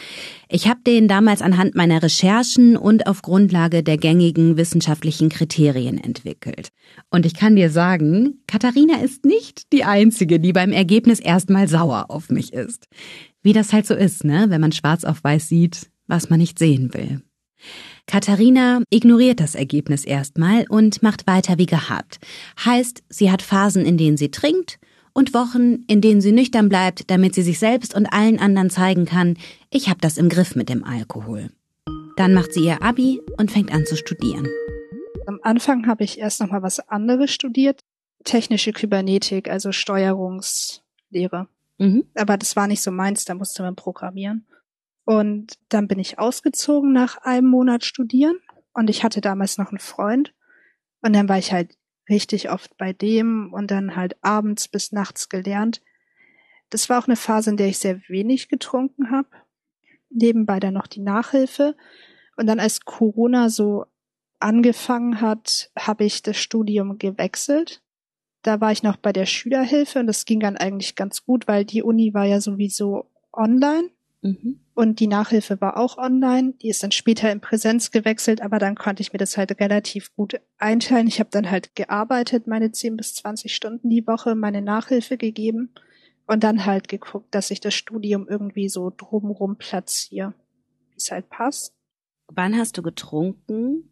Ich 0.49 0.67
habe 0.67 0.81
den 0.85 1.07
damals 1.07 1.41
anhand 1.41 1.73
meiner 1.73 2.03
Recherchen 2.03 2.77
und 2.77 3.07
auf 3.07 3.23
Grundlage 3.23 3.81
der 3.81 3.97
gängigen 3.97 4.55
wissenschaftlichen 4.55 5.29
Kriterien 5.29 5.97
entwickelt. 5.97 6.69
Und 7.09 7.25
ich 7.25 7.33
kann 7.33 7.55
dir 7.55 7.71
sagen, 7.71 8.43
Katharina 8.45 9.01
ist 9.01 9.25
nicht 9.25 9.73
die 9.73 9.83
einzige, 9.83 10.39
die 10.39 10.53
beim 10.53 10.71
Ergebnis 10.71 11.19
erstmal 11.19 11.67
sauer 11.67 12.05
auf 12.09 12.29
mich 12.29 12.53
ist. 12.53 12.87
Wie 13.41 13.53
das 13.53 13.73
halt 13.73 13.87
so 13.87 13.95
ist, 13.95 14.23
ne, 14.23 14.45
wenn 14.49 14.61
man 14.61 14.71
schwarz 14.71 15.03
auf 15.03 15.23
weiß 15.23 15.49
sieht, 15.49 15.89
was 16.05 16.29
man 16.29 16.37
nicht 16.37 16.59
sehen 16.59 16.93
will. 16.93 17.23
Katharina 18.07 18.81
ignoriert 18.89 19.39
das 19.39 19.55
Ergebnis 19.55 20.05
erstmal 20.05 20.65
und 20.69 21.01
macht 21.01 21.25
weiter 21.25 21.57
wie 21.57 21.65
gehabt. 21.65 22.19
Heißt, 22.63 23.03
sie 23.09 23.31
hat 23.31 23.41
Phasen, 23.41 23.85
in 23.85 23.97
denen 23.97 24.17
sie 24.17 24.29
trinkt 24.29 24.79
und 25.13 25.33
Wochen, 25.33 25.83
in 25.87 26.01
denen 26.01 26.21
sie 26.21 26.31
nüchtern 26.31 26.69
bleibt, 26.69 27.09
damit 27.09 27.35
sie 27.35 27.43
sich 27.43 27.59
selbst 27.59 27.95
und 27.95 28.07
allen 28.07 28.39
anderen 28.39 28.69
zeigen 28.69 29.05
kann, 29.05 29.37
ich 29.69 29.89
habe 29.89 30.01
das 30.01 30.17
im 30.17 30.29
Griff 30.29 30.55
mit 30.55 30.69
dem 30.69 30.83
Alkohol. 30.83 31.51
Dann 32.17 32.33
macht 32.33 32.53
sie 32.53 32.65
ihr 32.65 32.81
Abi 32.83 33.21
und 33.37 33.51
fängt 33.51 33.73
an 33.73 33.85
zu 33.85 33.95
studieren. 33.95 34.47
Am 35.25 35.39
Anfang 35.41 35.87
habe 35.87 36.03
ich 36.03 36.19
erst 36.19 36.41
noch 36.41 36.51
mal 36.51 36.61
was 36.61 36.79
anderes 36.79 37.31
studiert, 37.31 37.79
technische 38.23 38.73
Kybernetik, 38.73 39.49
also 39.49 39.71
Steuerungslehre. 39.71 41.47
Mhm. 41.77 42.03
Aber 42.15 42.37
das 42.37 42.55
war 42.55 42.67
nicht 42.67 42.81
so 42.81 42.91
meins, 42.91 43.25
da 43.25 43.33
musste 43.33 43.63
man 43.63 43.75
programmieren. 43.75 44.45
Und 45.05 45.57
dann 45.69 45.87
bin 45.87 45.99
ich 45.99 46.19
ausgezogen 46.19 46.93
nach 46.93 47.17
einem 47.17 47.47
Monat 47.47 47.83
studieren 47.83 48.37
und 48.73 48.89
ich 48.89 49.03
hatte 49.03 49.21
damals 49.21 49.57
noch 49.57 49.69
einen 49.69 49.79
Freund 49.79 50.33
und 51.01 51.13
dann 51.13 51.27
war 51.27 51.37
ich 51.37 51.51
halt 51.51 51.77
richtig 52.09 52.49
oft 52.49 52.75
bei 52.77 52.93
dem 52.93 53.53
und 53.53 53.71
dann 53.71 53.95
halt 53.95 54.15
abends 54.23 54.67
bis 54.67 54.91
nachts 54.91 55.29
gelernt. 55.29 55.81
Das 56.69 56.89
war 56.89 56.99
auch 56.99 57.07
eine 57.07 57.17
Phase, 57.17 57.51
in 57.51 57.57
der 57.57 57.67
ich 57.67 57.77
sehr 57.77 58.01
wenig 58.07 58.49
getrunken 58.49 59.11
habe. 59.11 59.27
Nebenbei 60.09 60.59
dann 60.59 60.73
noch 60.73 60.87
die 60.87 61.01
Nachhilfe. 61.01 61.75
Und 62.35 62.47
dann 62.47 62.59
als 62.59 62.81
Corona 62.81 63.49
so 63.49 63.85
angefangen 64.39 65.21
hat, 65.21 65.71
habe 65.77 66.05
ich 66.05 66.23
das 66.23 66.37
Studium 66.37 66.97
gewechselt. 66.97 67.83
Da 68.41 68.59
war 68.59 68.71
ich 68.71 68.83
noch 68.83 68.97
bei 68.97 69.13
der 69.13 69.25
Schülerhilfe 69.25 69.99
und 69.99 70.07
das 70.07 70.25
ging 70.25 70.39
dann 70.39 70.57
eigentlich 70.57 70.95
ganz 70.95 71.23
gut, 71.25 71.47
weil 71.47 71.63
die 71.63 71.83
Uni 71.83 72.13
war 72.13 72.25
ja 72.25 72.41
sowieso 72.41 73.11
online. 73.31 73.89
Mhm. 74.23 74.59
Und 74.73 74.99
die 74.99 75.07
Nachhilfe 75.07 75.61
war 75.61 75.77
auch 75.77 75.97
online. 75.97 76.53
Die 76.61 76.69
ist 76.69 76.81
dann 76.81 76.91
später 76.91 77.31
in 77.31 77.41
Präsenz 77.41 77.91
gewechselt, 77.91 78.41
aber 78.41 78.57
dann 78.57 78.75
konnte 78.75 79.01
ich 79.01 79.13
mir 79.13 79.19
das 79.19 79.37
halt 79.37 79.59
relativ 79.59 80.15
gut 80.15 80.39
einteilen. 80.57 81.07
Ich 81.07 81.19
habe 81.19 81.29
dann 81.31 81.51
halt 81.51 81.75
gearbeitet, 81.75 82.47
meine 82.47 82.71
10 82.71 82.97
bis 82.97 83.13
20 83.15 83.53
Stunden 83.53 83.89
die 83.89 84.07
Woche, 84.07 84.33
meine 84.33 84.61
Nachhilfe 84.61 85.17
gegeben 85.17 85.73
und 86.25 86.43
dann 86.43 86.65
halt 86.65 86.87
geguckt, 86.87 87.35
dass 87.35 87.51
ich 87.51 87.59
das 87.59 87.73
Studium 87.73 88.27
irgendwie 88.27 88.69
so 88.69 88.91
drumrum 88.95 89.57
platziere, 89.57 90.33
wie 90.89 90.97
es 90.97 91.11
halt 91.11 91.29
passt. 91.29 91.75
Wann 92.27 92.57
hast 92.57 92.77
du 92.77 92.81
getrunken 92.81 93.91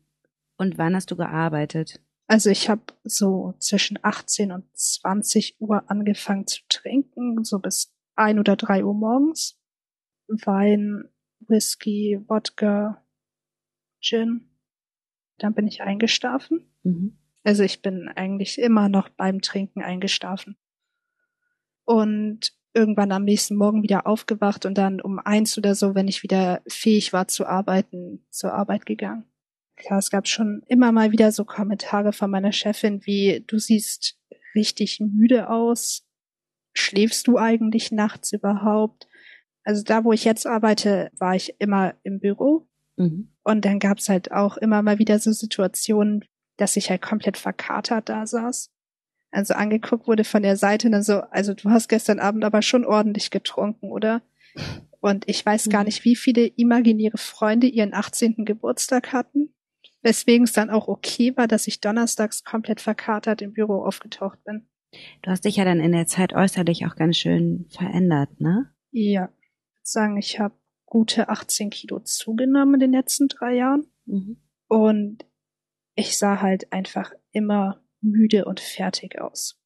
und 0.57 0.77
wann 0.77 0.95
hast 0.95 1.11
du 1.11 1.17
gearbeitet? 1.17 1.99
Also 2.27 2.49
ich 2.49 2.69
habe 2.69 2.81
so 3.03 3.53
zwischen 3.59 3.99
18 4.01 4.53
und 4.53 4.63
20 4.73 5.57
Uhr 5.59 5.83
angefangen 5.91 6.47
zu 6.47 6.61
trinken, 6.69 7.43
so 7.43 7.59
bis 7.59 7.93
ein 8.15 8.39
oder 8.39 8.55
drei 8.55 8.85
Uhr 8.85 8.93
morgens. 8.93 9.60
Wein, 10.45 11.09
Whisky, 11.39 12.19
Wodka, 12.27 13.03
Gin. 13.99 14.49
Dann 15.37 15.53
bin 15.53 15.67
ich 15.67 15.81
eingeschlafen. 15.81 16.71
Mhm. 16.83 17.17
Also 17.43 17.63
ich 17.63 17.81
bin 17.81 18.07
eigentlich 18.09 18.59
immer 18.59 18.89
noch 18.89 19.09
beim 19.09 19.41
Trinken 19.41 19.81
eingeschlafen. 19.81 20.57
Und 21.85 22.53
irgendwann 22.73 23.11
am 23.11 23.23
nächsten 23.23 23.55
Morgen 23.55 23.83
wieder 23.83 24.07
aufgewacht 24.07 24.65
und 24.65 24.77
dann 24.77 25.01
um 25.01 25.19
eins 25.19 25.57
oder 25.57 25.75
so, 25.75 25.95
wenn 25.95 26.07
ich 26.07 26.23
wieder 26.23 26.61
fähig 26.67 27.11
war 27.11 27.27
zu 27.27 27.45
arbeiten, 27.45 28.25
zur 28.29 28.53
Arbeit 28.53 28.85
gegangen. 28.85 29.25
Klar, 29.75 29.99
es 29.99 30.11
gab 30.11 30.27
schon 30.27 30.61
immer 30.67 30.91
mal 30.91 31.11
wieder 31.11 31.31
so 31.31 31.43
Kommentare 31.43 32.13
von 32.13 32.29
meiner 32.29 32.51
Chefin 32.51 33.05
wie, 33.05 33.43
du 33.45 33.57
siehst 33.57 34.17
richtig 34.55 34.99
müde 34.99 35.49
aus. 35.49 36.07
Schläfst 36.73 37.27
du 37.27 37.37
eigentlich 37.37 37.91
nachts 37.91 38.31
überhaupt? 38.31 39.07
Also 39.63 39.83
da, 39.83 40.03
wo 40.03 40.11
ich 40.11 40.23
jetzt 40.23 40.47
arbeite, 40.47 41.11
war 41.17 41.35
ich 41.35 41.55
immer 41.59 41.93
im 42.03 42.19
Büro. 42.19 42.67
Mhm. 42.97 43.29
Und 43.43 43.65
dann 43.65 43.79
gab's 43.79 44.09
halt 44.09 44.31
auch 44.31 44.57
immer 44.57 44.81
mal 44.81 44.99
wieder 44.99 45.19
so 45.19 45.31
Situationen, 45.31 46.25
dass 46.57 46.75
ich 46.75 46.89
halt 46.89 47.01
komplett 47.01 47.37
verkatert 47.37 48.09
da 48.09 48.25
saß. 48.25 48.71
Also 49.31 49.53
angeguckt 49.53 50.07
wurde 50.07 50.23
von 50.23 50.43
der 50.43 50.57
Seite 50.57 50.87
und 50.87 50.91
dann 50.91 51.03
so, 51.03 51.21
also 51.31 51.53
du 51.53 51.69
hast 51.69 51.87
gestern 51.87 52.19
Abend 52.19 52.43
aber 52.43 52.61
schon 52.61 52.85
ordentlich 52.85 53.31
getrunken, 53.31 53.91
oder? 53.91 54.21
Und 54.99 55.27
ich 55.27 55.45
weiß 55.45 55.69
gar 55.69 55.81
mhm. 55.81 55.85
nicht, 55.85 56.03
wie 56.03 56.15
viele 56.15 56.45
imaginäre 56.45 57.17
Freunde 57.17 57.67
ihren 57.67 57.93
18. 57.93 58.45
Geburtstag 58.45 59.13
hatten. 59.13 59.53
Weswegen 60.03 60.43
es 60.43 60.53
dann 60.53 60.69
auch 60.69 60.87
okay 60.87 61.35
war, 61.37 61.47
dass 61.47 61.67
ich 61.67 61.79
donnerstags 61.79 62.43
komplett 62.43 62.81
verkatert 62.81 63.41
im 63.41 63.53
Büro 63.53 63.83
aufgetaucht 63.83 64.43
bin. 64.43 64.67
Du 65.21 65.31
hast 65.31 65.45
dich 65.45 65.55
ja 65.55 65.63
dann 65.63 65.79
in 65.79 65.93
der 65.93 66.07
Zeit 66.07 66.33
äußerlich 66.33 66.85
auch 66.85 66.95
ganz 66.95 67.17
schön 67.17 67.65
verändert, 67.69 68.41
ne? 68.41 68.73
Ja 68.91 69.29
sagen, 69.91 70.17
ich 70.17 70.39
habe 70.39 70.55
gute 70.85 71.29
18 71.29 71.69
Kilo 71.69 71.99
zugenommen 71.99 72.75
in 72.75 72.79
den 72.81 72.91
letzten 72.91 73.27
drei 73.27 73.55
Jahren. 73.55 73.87
Mhm. 74.05 74.41
Und 74.67 75.25
ich 75.95 76.17
sah 76.17 76.41
halt 76.41 76.71
einfach 76.73 77.13
immer 77.31 77.83
müde 78.01 78.45
und 78.45 78.59
fertig 78.59 79.21
aus. 79.21 79.59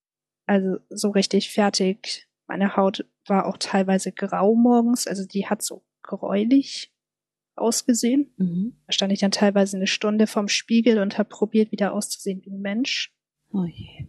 Also 0.45 0.77
so 0.89 1.09
richtig 1.09 1.51
fertig. 1.51 2.27
Meine 2.47 2.75
Haut 2.75 3.05
war 3.25 3.47
auch 3.47 3.57
teilweise 3.57 4.11
grau 4.11 4.55
morgens, 4.55 5.07
also 5.07 5.25
die 5.25 5.47
hat 5.47 5.63
so 5.63 5.83
gräulich 6.03 6.93
ausgesehen. 7.55 8.33
Mhm. 8.37 8.77
Da 8.85 8.93
stand 8.93 9.13
ich 9.13 9.19
dann 9.19 9.31
teilweise 9.31 9.77
eine 9.77 9.87
Stunde 9.87 10.27
vorm 10.27 10.47
Spiegel 10.47 10.99
und 10.99 11.17
habe 11.17 11.29
probiert, 11.29 11.71
wieder 11.71 11.93
auszusehen 11.93 12.43
wie 12.43 12.51
ein 12.51 12.61
Mensch. 12.61 13.15
Oh 13.51 13.63
je. 13.63 14.05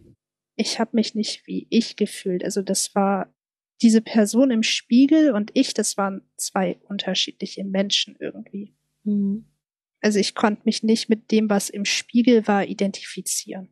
Ich 0.55 0.79
habe 0.79 0.91
mich 0.93 1.15
nicht 1.15 1.47
wie 1.47 1.67
ich 1.69 1.95
gefühlt. 1.95 2.43
Also 2.43 2.61
das 2.61 2.93
war 2.93 3.33
diese 3.81 4.01
Person 4.01 4.51
im 4.51 4.63
Spiegel 4.63 5.31
und 5.31 5.51
ich, 5.53 5.73
das 5.73 5.97
waren 5.97 6.21
zwei 6.35 6.77
unterschiedliche 6.87 7.63
Menschen 7.63 8.15
irgendwie. 8.19 8.75
Mhm. 9.03 9.45
Also 10.01 10.19
ich 10.19 10.35
konnte 10.35 10.63
mich 10.65 10.83
nicht 10.83 11.09
mit 11.09 11.31
dem, 11.31 11.49
was 11.49 11.69
im 11.69 11.85
Spiegel 11.85 12.47
war, 12.47 12.65
identifizieren. 12.65 13.69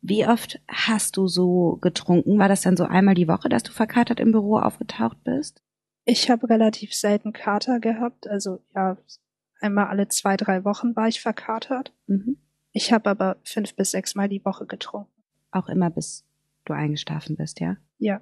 Wie 0.00 0.26
oft 0.26 0.60
hast 0.68 1.16
du 1.16 1.26
so 1.26 1.78
getrunken? 1.80 2.38
War 2.38 2.48
das 2.48 2.62
dann 2.62 2.76
so 2.76 2.84
einmal 2.84 3.14
die 3.14 3.28
Woche, 3.28 3.48
dass 3.48 3.62
du 3.62 3.72
verkatert 3.72 4.20
im 4.20 4.32
Büro 4.32 4.58
aufgetaucht 4.58 5.22
bist? 5.24 5.62
Ich 6.04 6.30
habe 6.30 6.48
relativ 6.48 6.94
selten 6.94 7.32
Kater 7.32 7.80
gehabt. 7.80 8.28
Also 8.28 8.60
ja, 8.74 8.96
einmal 9.60 9.88
alle 9.88 10.08
zwei, 10.08 10.36
drei 10.36 10.64
Wochen 10.64 10.94
war 10.96 11.08
ich 11.08 11.20
verkatert. 11.20 11.92
Mhm. 12.06 12.38
Ich 12.72 12.92
habe 12.92 13.10
aber 13.10 13.36
fünf 13.42 13.74
bis 13.74 13.90
sechs 13.90 14.14
Mal 14.14 14.28
die 14.28 14.44
Woche 14.44 14.66
getrunken. 14.66 15.12
Auch 15.50 15.68
immer 15.68 15.90
bis 15.90 16.24
du 16.64 16.74
eingeschlafen 16.74 17.36
bist, 17.36 17.60
ja? 17.60 17.76
Ja. 17.98 18.20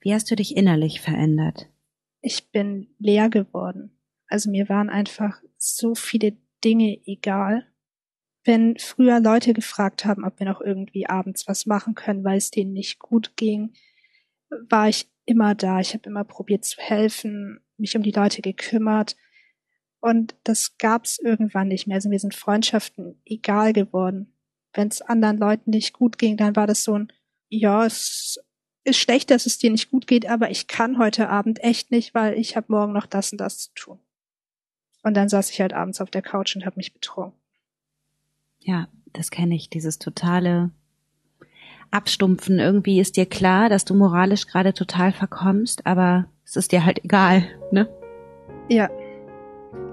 Wie 0.00 0.14
hast 0.14 0.30
du 0.30 0.36
dich 0.36 0.56
innerlich 0.56 1.00
verändert? 1.00 1.68
Ich 2.22 2.50
bin 2.50 2.88
leer 2.98 3.28
geworden. 3.28 3.90
Also 4.26 4.50
mir 4.50 4.68
waren 4.68 4.88
einfach 4.88 5.42
so 5.58 5.94
viele 5.94 6.36
Dinge 6.64 7.00
egal. 7.06 7.66
Wenn 8.44 8.78
früher 8.78 9.20
Leute 9.20 9.52
gefragt 9.52 10.04
haben, 10.04 10.24
ob 10.24 10.38
wir 10.38 10.46
noch 10.46 10.60
irgendwie 10.60 11.06
abends 11.06 11.46
was 11.46 11.66
machen 11.66 11.94
können, 11.94 12.24
weil 12.24 12.38
es 12.38 12.50
denen 12.50 12.72
nicht 12.72 12.98
gut 12.98 13.36
ging, 13.36 13.74
war 14.68 14.88
ich 14.88 15.10
immer 15.26 15.54
da. 15.54 15.80
Ich 15.80 15.92
habe 15.92 16.08
immer 16.08 16.24
probiert 16.24 16.64
zu 16.64 16.80
helfen, 16.80 17.60
mich 17.76 17.96
um 17.96 18.02
die 18.02 18.12
Leute 18.12 18.40
gekümmert. 18.40 19.16
Und 20.00 20.34
das 20.44 20.78
gab's 20.78 21.18
irgendwann 21.18 21.68
nicht 21.68 21.86
mehr. 21.86 21.96
Also 21.96 22.08
mir 22.08 22.18
sind 22.18 22.34
Freundschaften 22.34 23.20
egal 23.26 23.74
geworden. 23.74 24.32
Wenn 24.72 24.88
es 24.88 25.02
anderen 25.02 25.36
Leuten 25.36 25.70
nicht 25.70 25.92
gut 25.92 26.16
ging, 26.16 26.38
dann 26.38 26.56
war 26.56 26.66
das 26.66 26.84
so 26.84 26.94
ein, 26.94 27.12
ja, 27.48 27.84
es 27.84 28.38
ist 28.84 28.98
schlecht, 28.98 29.30
dass 29.30 29.46
es 29.46 29.58
dir 29.58 29.70
nicht 29.70 29.90
gut 29.90 30.06
geht, 30.06 30.28
aber 30.28 30.50
ich 30.50 30.66
kann 30.66 30.98
heute 30.98 31.28
Abend 31.28 31.62
echt 31.62 31.90
nicht, 31.90 32.14
weil 32.14 32.38
ich 32.38 32.56
habe 32.56 32.66
morgen 32.70 32.92
noch 32.92 33.06
das 33.06 33.32
und 33.32 33.38
das 33.38 33.58
zu 33.58 33.70
tun. 33.74 33.98
Und 35.02 35.14
dann 35.14 35.28
saß 35.28 35.50
ich 35.50 35.60
halt 35.60 35.72
abends 35.72 36.00
auf 36.00 36.10
der 36.10 36.22
Couch 36.22 36.56
und 36.56 36.64
habe 36.64 36.76
mich 36.76 36.92
betrunken. 36.92 37.38
Ja, 38.60 38.88
das 39.12 39.30
kenne 39.30 39.54
ich, 39.54 39.70
dieses 39.70 39.98
totale 39.98 40.70
Abstumpfen. 41.90 42.58
Irgendwie 42.58 43.00
ist 43.00 43.16
dir 43.16 43.26
klar, 43.26 43.68
dass 43.68 43.84
du 43.84 43.94
moralisch 43.94 44.46
gerade 44.46 44.74
total 44.74 45.12
verkommst, 45.12 45.86
aber 45.86 46.26
es 46.44 46.56
ist 46.56 46.72
dir 46.72 46.84
halt 46.84 47.04
egal, 47.04 47.44
ne? 47.72 47.88
Ja, 48.68 48.90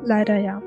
leider 0.03 0.37
ja. 0.37 0.61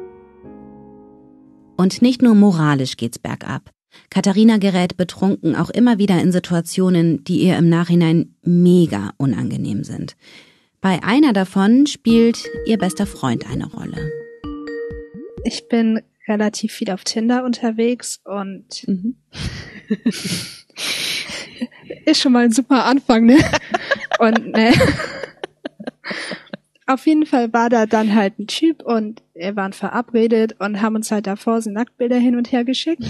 Und 1.76 2.02
nicht 2.02 2.22
nur 2.22 2.34
moralisch 2.34 2.96
geht's 2.96 3.18
bergab. 3.18 3.70
Katharina 4.10 4.58
gerät 4.58 4.96
betrunken 4.96 5.54
auch 5.56 5.70
immer 5.70 5.98
wieder 5.98 6.20
in 6.20 6.32
Situationen, 6.32 7.24
die 7.24 7.40
ihr 7.40 7.56
im 7.56 7.68
Nachhinein 7.68 8.34
mega 8.42 9.12
unangenehm 9.16 9.84
sind. 9.84 10.16
Bei 10.80 11.02
einer 11.02 11.32
davon 11.32 11.86
spielt 11.86 12.44
ihr 12.66 12.78
bester 12.78 13.06
Freund 13.06 13.48
eine 13.50 13.66
Rolle. 13.66 14.10
Ich 15.44 15.68
bin 15.68 16.00
relativ 16.26 16.72
viel 16.72 16.90
auf 16.90 17.04
Tinder 17.04 17.44
unterwegs 17.44 18.20
und 18.24 18.86
mhm. 18.86 19.16
ist 22.06 22.20
schon 22.20 22.32
mal 22.32 22.44
ein 22.44 22.52
super 22.52 22.84
Anfang, 22.84 23.26
ne? 23.26 23.38
Und 24.18 24.48
ne. 24.52 24.72
Auf 26.86 27.06
jeden 27.06 27.24
Fall 27.24 27.52
war 27.54 27.70
da 27.70 27.86
dann 27.86 28.14
halt 28.14 28.38
ein 28.38 28.46
Typ 28.48 28.82
und 28.82 29.22
wir 29.32 29.56
waren 29.56 29.72
verabredet 29.72 30.56
und 30.58 30.82
haben 30.82 30.96
uns 30.96 31.10
halt 31.10 31.26
davor 31.26 31.62
so 31.62 31.70
Nacktbilder 31.70 32.18
hin 32.18 32.36
und 32.36 32.52
her 32.52 32.64
geschickt. 32.64 33.02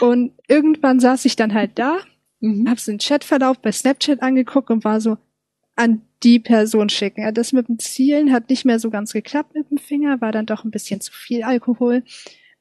Und 0.00 0.32
irgendwann 0.46 1.00
saß 1.00 1.24
ich 1.24 1.36
dann 1.36 1.54
halt 1.54 1.72
da, 1.78 1.98
mhm. 2.40 2.68
hab 2.68 2.80
so 2.80 2.90
einen 2.90 2.98
Chatverlauf 2.98 3.58
bei 3.60 3.72
Snapchat 3.72 4.22
angeguckt 4.22 4.70
und 4.70 4.84
war 4.84 5.00
so 5.00 5.18
an 5.76 6.02
die 6.22 6.40
Person 6.40 6.88
schicken. 6.88 7.22
Ja, 7.22 7.32
das 7.32 7.52
mit 7.52 7.68
dem 7.68 7.78
Zielen 7.78 8.32
hat 8.32 8.50
nicht 8.50 8.64
mehr 8.64 8.78
so 8.78 8.90
ganz 8.90 9.12
geklappt 9.12 9.54
mit 9.54 9.70
dem 9.70 9.78
Finger, 9.78 10.20
war 10.20 10.32
dann 10.32 10.46
doch 10.46 10.64
ein 10.64 10.70
bisschen 10.70 11.00
zu 11.00 11.12
viel 11.12 11.42
Alkohol. 11.42 12.02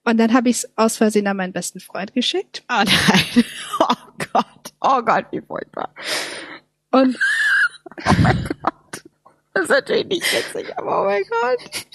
Und 0.04 0.18
dann 0.18 0.34
habe 0.34 0.50
ich 0.50 0.58
es 0.58 0.78
aus 0.78 0.98
Versehen 0.98 1.28
an 1.28 1.38
meinen 1.38 1.54
besten 1.54 1.80
Freund 1.80 2.14
geschickt. 2.14 2.64
Oh 2.70 2.84
nein. 2.84 3.44
Oh 3.80 4.26
Gott. 4.34 4.74
Oh 4.82 5.02
Gott, 5.04 5.26
wie 5.32 5.42
furchtbar. 5.42 5.94
Und 6.92 7.18
oh 8.06 8.14
mein 8.22 8.44
Gott. 8.62 9.04
Das 9.54 9.64
ist 9.64 9.70
natürlich 9.70 10.08
nicht 10.08 10.34
witzig, 10.34 10.78
aber 10.78 11.02
oh 11.02 11.06
mein 11.06 11.24
Gott. 11.24 11.88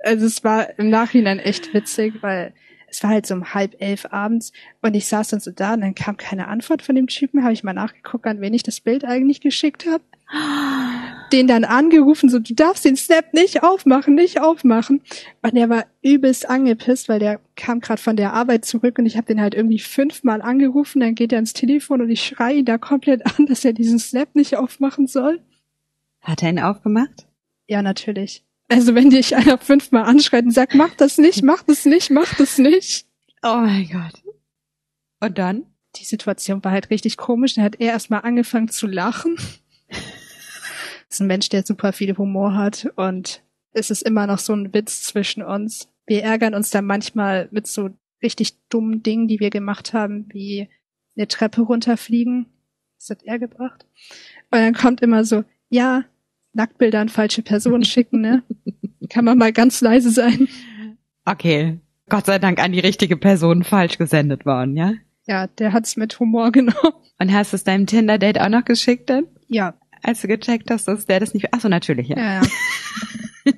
Also 0.00 0.26
es 0.26 0.44
war 0.44 0.78
im 0.78 0.90
Nachhinein 0.90 1.38
echt 1.38 1.74
witzig, 1.74 2.14
weil 2.22 2.54
es 2.90 3.02
war 3.02 3.10
halt 3.10 3.26
so 3.26 3.34
um 3.34 3.54
halb 3.54 3.76
elf 3.80 4.06
abends 4.10 4.52
und 4.82 4.94
ich 4.94 5.06
saß 5.06 5.28
dann 5.28 5.40
so 5.40 5.50
da 5.50 5.74
und 5.74 5.80
dann 5.80 5.94
kam 5.94 6.16
keine 6.16 6.48
Antwort 6.48 6.82
von 6.82 6.94
dem 6.94 7.06
Typen, 7.06 7.42
habe 7.42 7.52
ich 7.52 7.64
mal 7.64 7.72
nachgeguckt, 7.72 8.26
an 8.26 8.40
wen 8.40 8.54
ich 8.54 8.62
das 8.62 8.80
Bild 8.80 9.04
eigentlich 9.04 9.40
geschickt 9.40 9.86
habe. 9.86 10.02
hab 10.28 11.18
den 11.30 11.46
dann 11.46 11.64
angerufen, 11.64 12.28
so, 12.28 12.38
du 12.38 12.54
darfst 12.54 12.84
den 12.84 12.96
Snap 12.96 13.34
nicht 13.34 13.62
aufmachen, 13.62 14.14
nicht 14.14 14.40
aufmachen. 14.40 15.02
Und 15.42 15.56
er 15.56 15.68
war 15.68 15.86
übelst 16.02 16.48
angepisst, 16.48 17.08
weil 17.08 17.18
der 17.18 17.40
kam 17.56 17.80
gerade 17.80 18.00
von 18.00 18.16
der 18.16 18.32
Arbeit 18.32 18.64
zurück 18.64 18.98
und 18.98 19.06
ich 19.06 19.16
habe 19.16 19.26
den 19.26 19.40
halt 19.40 19.54
irgendwie 19.54 19.78
fünfmal 19.78 20.42
angerufen, 20.42 21.00
dann 21.00 21.14
geht 21.14 21.32
er 21.32 21.38
ins 21.38 21.52
Telefon 21.52 22.00
und 22.00 22.10
ich 22.10 22.24
schreie 22.24 22.58
ihn 22.58 22.64
da 22.64 22.78
komplett 22.78 23.26
an, 23.38 23.46
dass 23.46 23.64
er 23.64 23.72
diesen 23.72 23.98
Snap 23.98 24.34
nicht 24.34 24.56
aufmachen 24.56 25.06
soll. 25.06 25.40
Hat 26.20 26.42
er 26.42 26.50
ihn 26.50 26.60
aufgemacht? 26.60 27.26
Ja, 27.66 27.82
natürlich. 27.82 28.44
Also 28.68 28.94
wenn 28.94 29.10
dich 29.10 29.34
einer 29.34 29.58
fünfmal 29.58 30.04
anschreit 30.04 30.44
und 30.44 30.52
sagt, 30.52 30.74
mach 30.74 30.94
das 30.94 31.18
nicht, 31.18 31.42
mach 31.42 31.62
das 31.62 31.84
nicht, 31.86 32.10
mach 32.10 32.34
das 32.34 32.58
nicht. 32.58 33.06
Oh 33.42 33.56
mein 33.56 33.88
Gott. 33.88 34.22
Und 35.20 35.38
dann? 35.38 35.64
Die 35.96 36.04
Situation 36.04 36.62
war 36.62 36.72
halt 36.72 36.90
richtig 36.90 37.16
komisch. 37.16 37.54
Da 37.54 37.62
hat 37.62 37.80
er 37.80 37.92
erstmal 37.92 38.22
angefangen 38.22 38.68
zu 38.68 38.86
lachen. 38.86 39.36
Das 39.88 41.16
ist 41.16 41.20
ein 41.20 41.26
Mensch, 41.26 41.48
der 41.48 41.64
super 41.64 41.94
viel 41.94 42.16
Humor 42.18 42.54
hat 42.54 42.92
und 42.96 43.42
es 43.72 43.90
ist 43.90 44.02
immer 44.02 44.26
noch 44.26 44.38
so 44.38 44.52
ein 44.52 44.74
Witz 44.74 45.02
zwischen 45.04 45.42
uns. 45.42 45.88
Wir 46.06 46.22
ärgern 46.22 46.54
uns 46.54 46.70
dann 46.70 46.84
manchmal 46.84 47.48
mit 47.50 47.66
so 47.66 47.90
richtig 48.22 48.58
dummen 48.68 49.02
Dingen, 49.02 49.28
die 49.28 49.40
wir 49.40 49.50
gemacht 49.50 49.94
haben, 49.94 50.26
wie 50.32 50.68
eine 51.16 51.28
Treppe 51.28 51.62
runterfliegen. 51.62 52.46
Das 52.98 53.10
hat 53.10 53.22
er 53.22 53.38
gebracht. 53.38 53.86
Und 54.50 54.58
dann 54.58 54.74
kommt 54.74 55.00
immer 55.00 55.24
so, 55.24 55.44
ja, 55.70 56.04
Nacktbilder 56.58 57.00
an 57.00 57.08
falsche 57.08 57.42
Personen 57.42 57.84
schicken, 57.84 58.20
ne? 58.20 58.42
Kann 59.08 59.24
man 59.24 59.38
mal 59.38 59.52
ganz 59.52 59.80
leise 59.80 60.10
sein. 60.10 60.48
Okay. 61.24 61.78
Gott 62.10 62.26
sei 62.26 62.38
Dank 62.38 62.58
an 62.58 62.72
die 62.72 62.80
richtige 62.80 63.16
Person 63.16 63.64
falsch 63.64 63.96
gesendet 63.96 64.44
worden, 64.44 64.76
ja? 64.76 64.94
Ja, 65.26 65.46
der 65.46 65.72
hat's 65.72 65.96
mit 65.96 66.18
Humor 66.20 66.52
genommen. 66.52 66.94
Und 67.18 67.32
hast 67.32 67.52
du 67.52 67.56
es 67.56 67.64
deinem 67.64 67.86
Tinder-Date 67.86 68.40
auch 68.40 68.48
noch 68.48 68.64
geschickt 68.64 69.10
dann? 69.10 69.26
Ja. 69.46 69.74
Als 70.02 70.20
du 70.22 70.28
gecheckt 70.28 70.70
hast, 70.70 70.88
dass 70.88 71.06
der 71.06 71.20
das 71.20 71.34
nicht... 71.34 71.48
Ach 71.52 71.60
so, 71.60 71.68
natürlich, 71.68 72.08
ja. 72.08 72.16
Ja, 72.16 72.42
ja. 72.42 72.42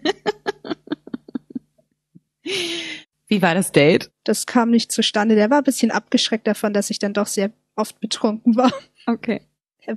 Wie 3.28 3.40
war 3.42 3.54
das 3.54 3.70
Date? 3.70 4.10
Das 4.24 4.46
kam 4.46 4.70
nicht 4.70 4.90
zustande. 4.90 5.36
Der 5.36 5.50
war 5.50 5.58
ein 5.58 5.64
bisschen 5.64 5.92
abgeschreckt 5.92 6.46
davon, 6.48 6.72
dass 6.72 6.90
ich 6.90 6.98
dann 6.98 7.12
doch 7.14 7.28
sehr 7.28 7.52
oft 7.76 8.00
betrunken 8.00 8.56
war. 8.56 8.72
Okay. 9.06 9.42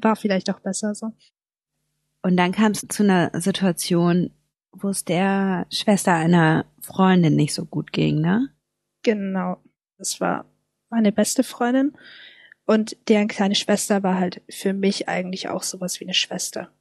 War 0.02 0.16
vielleicht 0.16 0.50
auch 0.50 0.60
besser 0.60 0.94
so. 0.96 1.14
Und 2.24 2.38
dann 2.38 2.54
kam 2.54 2.72
es 2.72 2.86
zu 2.88 3.04
einer 3.04 3.30
Situation, 3.40 4.32
wo 4.72 4.90
es 4.90 5.06
der 5.06 5.68
Schwester 5.70 6.14
einer 6.14 6.66
Freundin 6.80 7.36
nicht 7.36 7.54
so 7.54 7.66
gut 7.66 7.92
ging, 7.92 8.22
ne? 8.22 8.50
Genau. 9.04 9.58
Das 9.98 10.20
war 10.20 10.46
meine 10.90 11.12
beste 11.12 11.44
Freundin. 11.44 11.96
Und 12.66 12.98
deren 13.10 13.28
kleine 13.28 13.56
Schwester 13.56 14.04
war 14.04 14.18
halt 14.18 14.42
für 14.50 14.74
mich 14.74 15.10
eigentlich 15.10 15.50
auch 15.50 15.64
sowas 15.64 16.00
wie 16.00 16.06
eine 16.06 16.14
Schwester. 16.14 16.72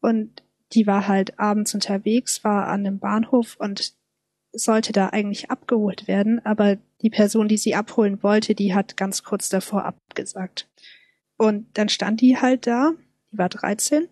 Und 0.00 0.42
die 0.72 0.86
war 0.86 1.08
halt 1.08 1.38
abends 1.40 1.74
unterwegs, 1.74 2.44
war 2.44 2.68
an 2.68 2.86
einem 2.86 3.00
Bahnhof 3.00 3.56
und 3.58 3.94
sollte 4.52 4.92
da 4.92 5.08
eigentlich 5.08 5.50
abgeholt 5.50 6.08
werden, 6.08 6.44
aber 6.44 6.78
die 7.02 7.10
Person, 7.10 7.48
die 7.48 7.58
sie 7.58 7.74
abholen 7.74 8.22
wollte, 8.22 8.54
die 8.54 8.74
hat 8.74 8.96
ganz 8.96 9.22
kurz 9.22 9.48
davor 9.48 9.84
abgesagt. 9.84 10.68
Und 11.36 11.76
dann 11.76 11.88
stand 11.88 12.20
die 12.20 12.38
halt 12.38 12.66
da, 12.66 12.92
die 13.30 13.38
war 13.38 13.48
13, 13.48 14.08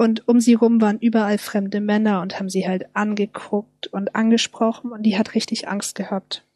und 0.00 0.26
um 0.28 0.40
sie 0.40 0.54
rum 0.54 0.80
waren 0.80 0.98
überall 0.98 1.36
fremde 1.36 1.78
Männer 1.78 2.22
und 2.22 2.38
haben 2.38 2.48
sie 2.48 2.66
halt 2.66 2.96
angeguckt 2.96 3.86
und 3.88 4.14
angesprochen 4.14 4.92
und 4.92 5.02
die 5.02 5.18
hat 5.18 5.34
richtig 5.34 5.68
Angst 5.68 5.94
gehabt. 5.94 6.46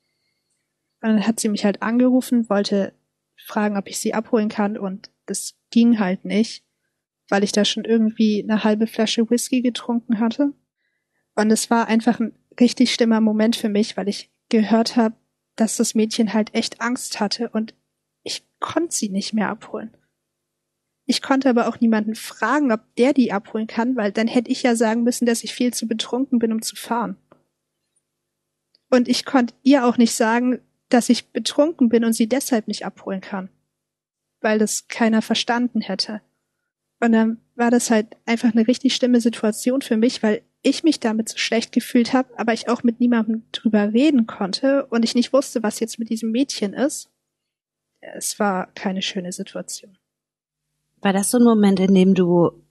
Und 1.03 1.11
dann 1.11 1.27
hat 1.27 1.41
sie 1.41 1.51
mich 1.51 1.67
halt 1.67 1.83
angerufen, 1.83 2.49
wollte 2.49 2.95
fragen, 3.37 3.77
ob 3.77 3.87
ich 3.87 3.99
sie 3.99 4.15
abholen 4.15 4.49
kann 4.49 4.79
und 4.79 5.11
das 5.27 5.57
ging 5.71 5.99
halt 5.99 6.25
nicht, 6.25 6.65
weil 7.29 7.45
ich 7.45 7.53
da 7.53 7.67
schon 7.67 7.85
irgendwie 7.85 8.43
eine 8.43 8.65
halbe 8.65 8.87
Flasche 8.87 9.29
Whisky 9.29 9.61
getrunken 9.61 10.21
hatte. 10.21 10.55
Und 11.35 11.51
es 11.51 11.69
war 11.69 11.87
einfach 11.87 12.21
ein 12.21 12.33
richtig 12.59 12.95
schlimmer 12.95 13.21
Moment 13.21 13.57
für 13.57 13.69
mich, 13.69 13.99
weil 13.99 14.09
ich 14.09 14.31
gehört 14.49 14.97
habe, 14.97 15.17
dass 15.57 15.77
das 15.77 15.95
Mädchen 15.95 16.33
halt 16.33 16.55
echt 16.55 16.81
Angst 16.81 17.21
hatte 17.21 17.51
und 17.51 17.75
ich 18.23 18.43
konnte 18.59 18.95
sie 18.95 19.11
nicht 19.11 19.35
mehr 19.35 19.51
abholen. 19.51 19.95
Ich 21.07 21.21
konnte 21.21 21.51
aber 21.51 21.69
auch 21.69 21.81
niemanden 21.81 22.15
fragen, 22.15 22.73
ob 22.73 22.81
der 22.97 23.13
die 23.13 23.33
abholen 23.33 23.67
kann, 23.67 23.97
weil 23.97 24.11
dann 24.11 24.27
hätte 24.27 24.51
ich 24.51 24.63
ja 24.63 24.75
sagen 24.75 25.03
müssen, 25.03 25.27
dass 25.27 25.45
ich 25.45 25.55
viel 25.55 25.75
zu 25.75 25.87
betrunken 25.87 26.39
bin, 26.39 26.53
um 26.53 26.63
zu 26.63 26.77
fahren. 26.77 27.17
Und 28.91 29.09
ich 29.09 29.25
konnte 29.25 29.55
ihr 29.63 29.85
auch 29.87 29.99
nicht 29.99 30.15
sagen, 30.15 30.61
dass 30.89 31.09
ich 31.09 31.33
betrunken 31.33 31.89
bin 31.89 32.05
und 32.05 32.13
sie 32.13 32.29
deshalb 32.29 32.69
nicht 32.69 32.87
abholen 32.87 33.21
kann, 33.21 33.51
weil 34.41 34.59
das 34.59 34.89
keiner 34.89 35.21
verstanden 35.21 35.81
hätte. 35.81 36.23
Und 37.01 37.13
dann 37.13 37.41
war 37.55 37.71
das 37.71 37.91
halt 37.91 38.17
einfach 38.25 38.53
eine 38.53 38.67
richtig 38.67 38.95
schlimme 38.95 39.21
Situation 39.21 39.83
für 39.83 39.97
mich, 39.97 40.23
weil 40.23 40.43
ich 40.63 40.85
mich 40.85 41.01
damit 41.01 41.29
so 41.29 41.37
schlecht 41.37 41.73
gefühlt 41.73 42.13
habe, 42.15 42.39
aber 42.39 42.55
ich 42.55 42.69
auch 42.69 42.83
mit 42.83 43.01
niemandem 43.01 43.45
drüber 43.53 43.93
reden 43.93 44.27
konnte 44.27 44.87
und 44.87 45.05
ich 45.05 45.15
nicht 45.15 45.33
wusste, 45.33 45.63
was 45.63 45.81
jetzt 45.81 45.99
mit 45.99 46.09
diesem 46.09 46.31
Mädchen 46.31 46.73
ist. 46.73 47.11
Es 48.01 48.39
war 48.39 48.73
keine 48.75 49.03
schöne 49.03 49.33
Situation. 49.33 49.99
War 51.05 51.13
das 51.13 51.31
so 51.31 51.37
ein 51.37 51.45
Moment, 51.45 51.81
in 51.81 51.95
dem 51.95 52.15
du 52.15 52.65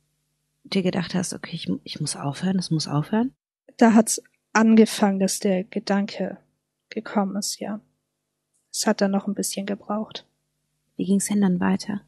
dir 0.63 0.81
gedacht 0.81 1.13
hast, 1.13 1.35
okay, 1.35 1.55
ich, 1.55 1.71
ich 1.83 2.01
muss 2.01 2.15
aufhören, 2.15 2.57
es 2.57 2.71
muss 2.71 2.87
aufhören? 2.87 3.35
Da 3.77 3.93
hat's 3.93 4.23
angefangen, 4.53 5.19
dass 5.19 5.37
der 5.37 5.63
Gedanke 5.63 6.39
gekommen 6.89 7.35
ist, 7.35 7.59
ja. 7.59 7.79
Es 8.71 8.87
hat 8.87 9.01
dann 9.01 9.11
noch 9.11 9.27
ein 9.27 9.35
bisschen 9.35 9.67
gebraucht. 9.67 10.25
Wie 10.95 11.05
ging's 11.05 11.27
denn 11.27 11.41
dann 11.41 11.59
weiter? 11.59 12.01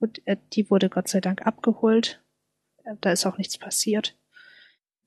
Und 0.00 0.20
äh, 0.26 0.36
die 0.52 0.68
wurde 0.68 0.90
Gott 0.90 1.08
sei 1.08 1.22
Dank 1.22 1.46
abgeholt. 1.46 2.22
Äh, 2.84 2.96
da 3.00 3.10
ist 3.10 3.24
auch 3.24 3.38
nichts 3.38 3.56
passiert. 3.56 4.14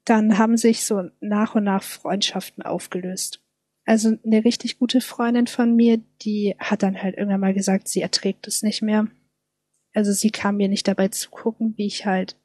Dann 0.06 0.40
haben 0.40 0.58
sich 0.58 0.86
so 0.88 1.12
nach 1.20 1.54
und 1.54 1.66
nach 1.66 1.84
Freundschaften 1.84 2.64
aufgelöst. 2.64 3.44
Also 3.86 4.18
eine 4.26 4.44
richtig 4.44 4.80
gute 4.80 5.02
Freundin 5.02 5.46
von 5.46 5.76
mir, 5.76 6.02
die 6.24 6.56
hat 6.58 6.82
dann 6.82 7.00
halt 7.00 7.16
irgendwann 7.16 7.42
mal 7.42 7.54
gesagt, 7.54 7.88
sie 7.88 8.02
erträgt 8.02 8.48
es 8.48 8.64
nicht 8.64 8.82
mehr. 8.82 9.08
Also 10.00 10.14
sie 10.14 10.30
kam 10.30 10.56
mir 10.56 10.70
nicht 10.70 10.88
dabei 10.88 11.10
zu 11.10 11.30
gucken, 11.30 11.74
wie 11.76 11.86
ich 11.86 12.06
halt 12.06 12.38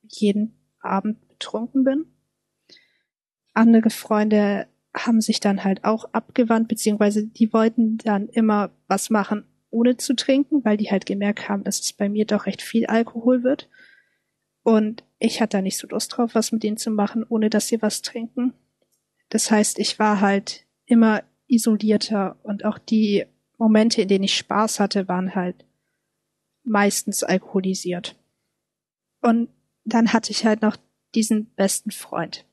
jeden 0.00 0.54
Abend 0.80 1.28
betrunken 1.28 1.84
bin. 1.84 2.06
Andere 3.52 3.90
Freunde 3.90 4.66
haben 4.96 5.20
sich 5.20 5.40
dann 5.40 5.62
halt 5.62 5.84
auch 5.84 6.06
abgewandt, 6.14 6.68
beziehungsweise 6.68 7.26
die 7.26 7.52
wollten 7.52 7.98
dann 7.98 8.30
immer 8.30 8.70
was 8.88 9.10
machen, 9.10 9.44
ohne 9.68 9.98
zu 9.98 10.16
trinken, 10.16 10.64
weil 10.64 10.78
die 10.78 10.90
halt 10.90 11.04
gemerkt 11.04 11.50
haben, 11.50 11.64
dass 11.64 11.80
es 11.80 11.92
bei 11.92 12.08
mir 12.08 12.24
doch 12.24 12.46
recht 12.46 12.62
viel 12.62 12.86
Alkohol 12.86 13.42
wird. 13.42 13.68
Und 14.62 15.04
ich 15.18 15.42
hatte 15.42 15.58
da 15.58 15.60
nicht 15.60 15.76
so 15.76 15.86
Lust 15.86 16.16
drauf, 16.16 16.34
was 16.34 16.50
mit 16.50 16.62
denen 16.62 16.78
zu 16.78 16.90
machen, 16.90 17.26
ohne 17.28 17.50
dass 17.50 17.68
sie 17.68 17.82
was 17.82 18.00
trinken. 18.00 18.54
Das 19.28 19.50
heißt, 19.50 19.78
ich 19.78 19.98
war 19.98 20.22
halt 20.22 20.64
immer 20.86 21.24
isolierter 21.46 22.38
und 22.42 22.64
auch 22.64 22.78
die 22.78 23.26
Momente, 23.58 24.00
in 24.00 24.08
denen 24.08 24.24
ich 24.24 24.38
Spaß 24.38 24.80
hatte, 24.80 25.08
waren 25.08 25.34
halt 25.34 25.66
meistens 26.64 27.22
alkoholisiert. 27.22 28.16
Und 29.20 29.48
dann 29.84 30.12
hatte 30.12 30.30
ich 30.30 30.44
halt 30.44 30.62
noch 30.62 30.76
diesen 31.14 31.46
besten 31.54 31.90
Freund. 31.90 32.46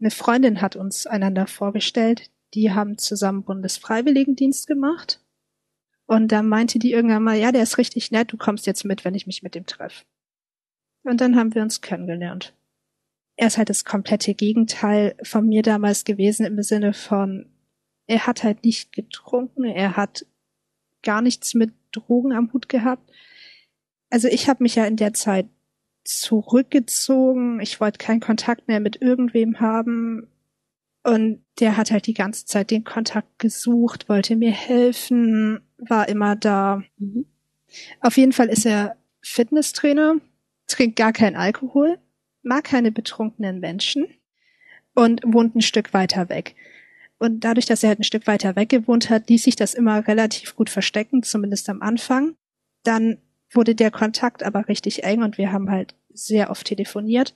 Eine 0.00 0.10
Freundin 0.10 0.62
hat 0.62 0.76
uns 0.76 1.06
einander 1.06 1.46
vorgestellt, 1.46 2.30
die 2.54 2.72
haben 2.72 2.98
zusammen 2.98 3.44
Bundesfreiwilligendienst 3.44 4.66
gemacht. 4.66 5.20
Und 6.06 6.32
da 6.32 6.42
meinte 6.42 6.78
die 6.78 6.92
irgendwann 6.92 7.22
mal, 7.22 7.36
ja, 7.36 7.52
der 7.52 7.62
ist 7.62 7.78
richtig 7.78 8.10
nett, 8.10 8.32
du 8.32 8.36
kommst 8.36 8.66
jetzt 8.66 8.84
mit, 8.84 9.04
wenn 9.04 9.14
ich 9.14 9.26
mich 9.26 9.42
mit 9.42 9.54
ihm 9.54 9.66
treffe. 9.66 10.04
Und 11.04 11.20
dann 11.20 11.36
haben 11.36 11.54
wir 11.54 11.62
uns 11.62 11.80
kennengelernt. 11.80 12.54
Er 13.36 13.46
ist 13.46 13.58
halt 13.58 13.70
das 13.70 13.84
komplette 13.84 14.34
Gegenteil 14.34 15.14
von 15.22 15.46
mir 15.46 15.62
damals 15.62 16.04
gewesen 16.04 16.44
im 16.46 16.62
Sinne 16.62 16.92
von, 16.92 17.46
er 18.06 18.26
hat 18.26 18.42
halt 18.42 18.64
nicht 18.64 18.92
getrunken, 18.92 19.64
er 19.64 19.96
hat 19.96 20.26
gar 21.02 21.22
nichts 21.22 21.54
mit 21.54 21.72
Drogen 21.92 22.32
am 22.32 22.52
Hut 22.52 22.68
gehabt 22.68 23.10
also 24.10 24.28
ich 24.28 24.48
habe 24.48 24.62
mich 24.62 24.74
ja 24.74 24.84
in 24.84 24.96
der 24.96 25.14
Zeit 25.14 25.46
zurückgezogen. 26.04 27.60
Ich 27.60 27.80
wollte 27.80 27.98
keinen 27.98 28.20
Kontakt 28.20 28.68
mehr 28.68 28.80
mit 28.80 29.00
irgendwem 29.00 29.60
haben. 29.60 30.28
Und 31.02 31.42
der 31.60 31.76
hat 31.76 31.90
halt 31.90 32.06
die 32.06 32.14
ganze 32.14 32.44
Zeit 32.44 32.70
den 32.70 32.84
Kontakt 32.84 33.38
gesucht, 33.38 34.08
wollte 34.08 34.36
mir 34.36 34.50
helfen, 34.50 35.60
war 35.78 36.08
immer 36.08 36.36
da. 36.36 36.82
Mhm. 36.98 37.26
Auf 38.00 38.16
jeden 38.16 38.32
Fall 38.32 38.48
ist 38.48 38.66
er 38.66 38.96
Fitnesstrainer, 39.22 40.16
trinkt 40.66 40.96
gar 40.96 41.12
keinen 41.12 41.36
Alkohol, 41.36 41.98
mag 42.42 42.64
keine 42.64 42.92
betrunkenen 42.92 43.60
Menschen 43.60 44.06
und 44.94 45.22
wohnt 45.24 45.54
ein 45.54 45.62
Stück 45.62 45.94
weiter 45.94 46.28
weg. 46.28 46.54
Und 47.18 47.44
dadurch, 47.44 47.66
dass 47.66 47.82
er 47.82 47.90
halt 47.90 48.00
ein 48.00 48.04
Stück 48.04 48.26
weiter 48.26 48.56
weg 48.56 48.70
gewohnt 48.70 49.10
hat, 49.10 49.28
ließ 49.28 49.42
sich 49.42 49.56
das 49.56 49.74
immer 49.74 50.06
relativ 50.06 50.56
gut 50.56 50.70
verstecken, 50.70 51.22
zumindest 51.22 51.68
am 51.68 51.82
Anfang. 51.82 52.34
Dann 52.82 53.18
wurde 53.52 53.74
der 53.74 53.90
Kontakt 53.90 54.42
aber 54.42 54.68
richtig 54.68 55.04
eng 55.04 55.22
und 55.22 55.38
wir 55.38 55.52
haben 55.52 55.70
halt 55.70 55.94
sehr 56.12 56.50
oft 56.50 56.66
telefoniert. 56.66 57.34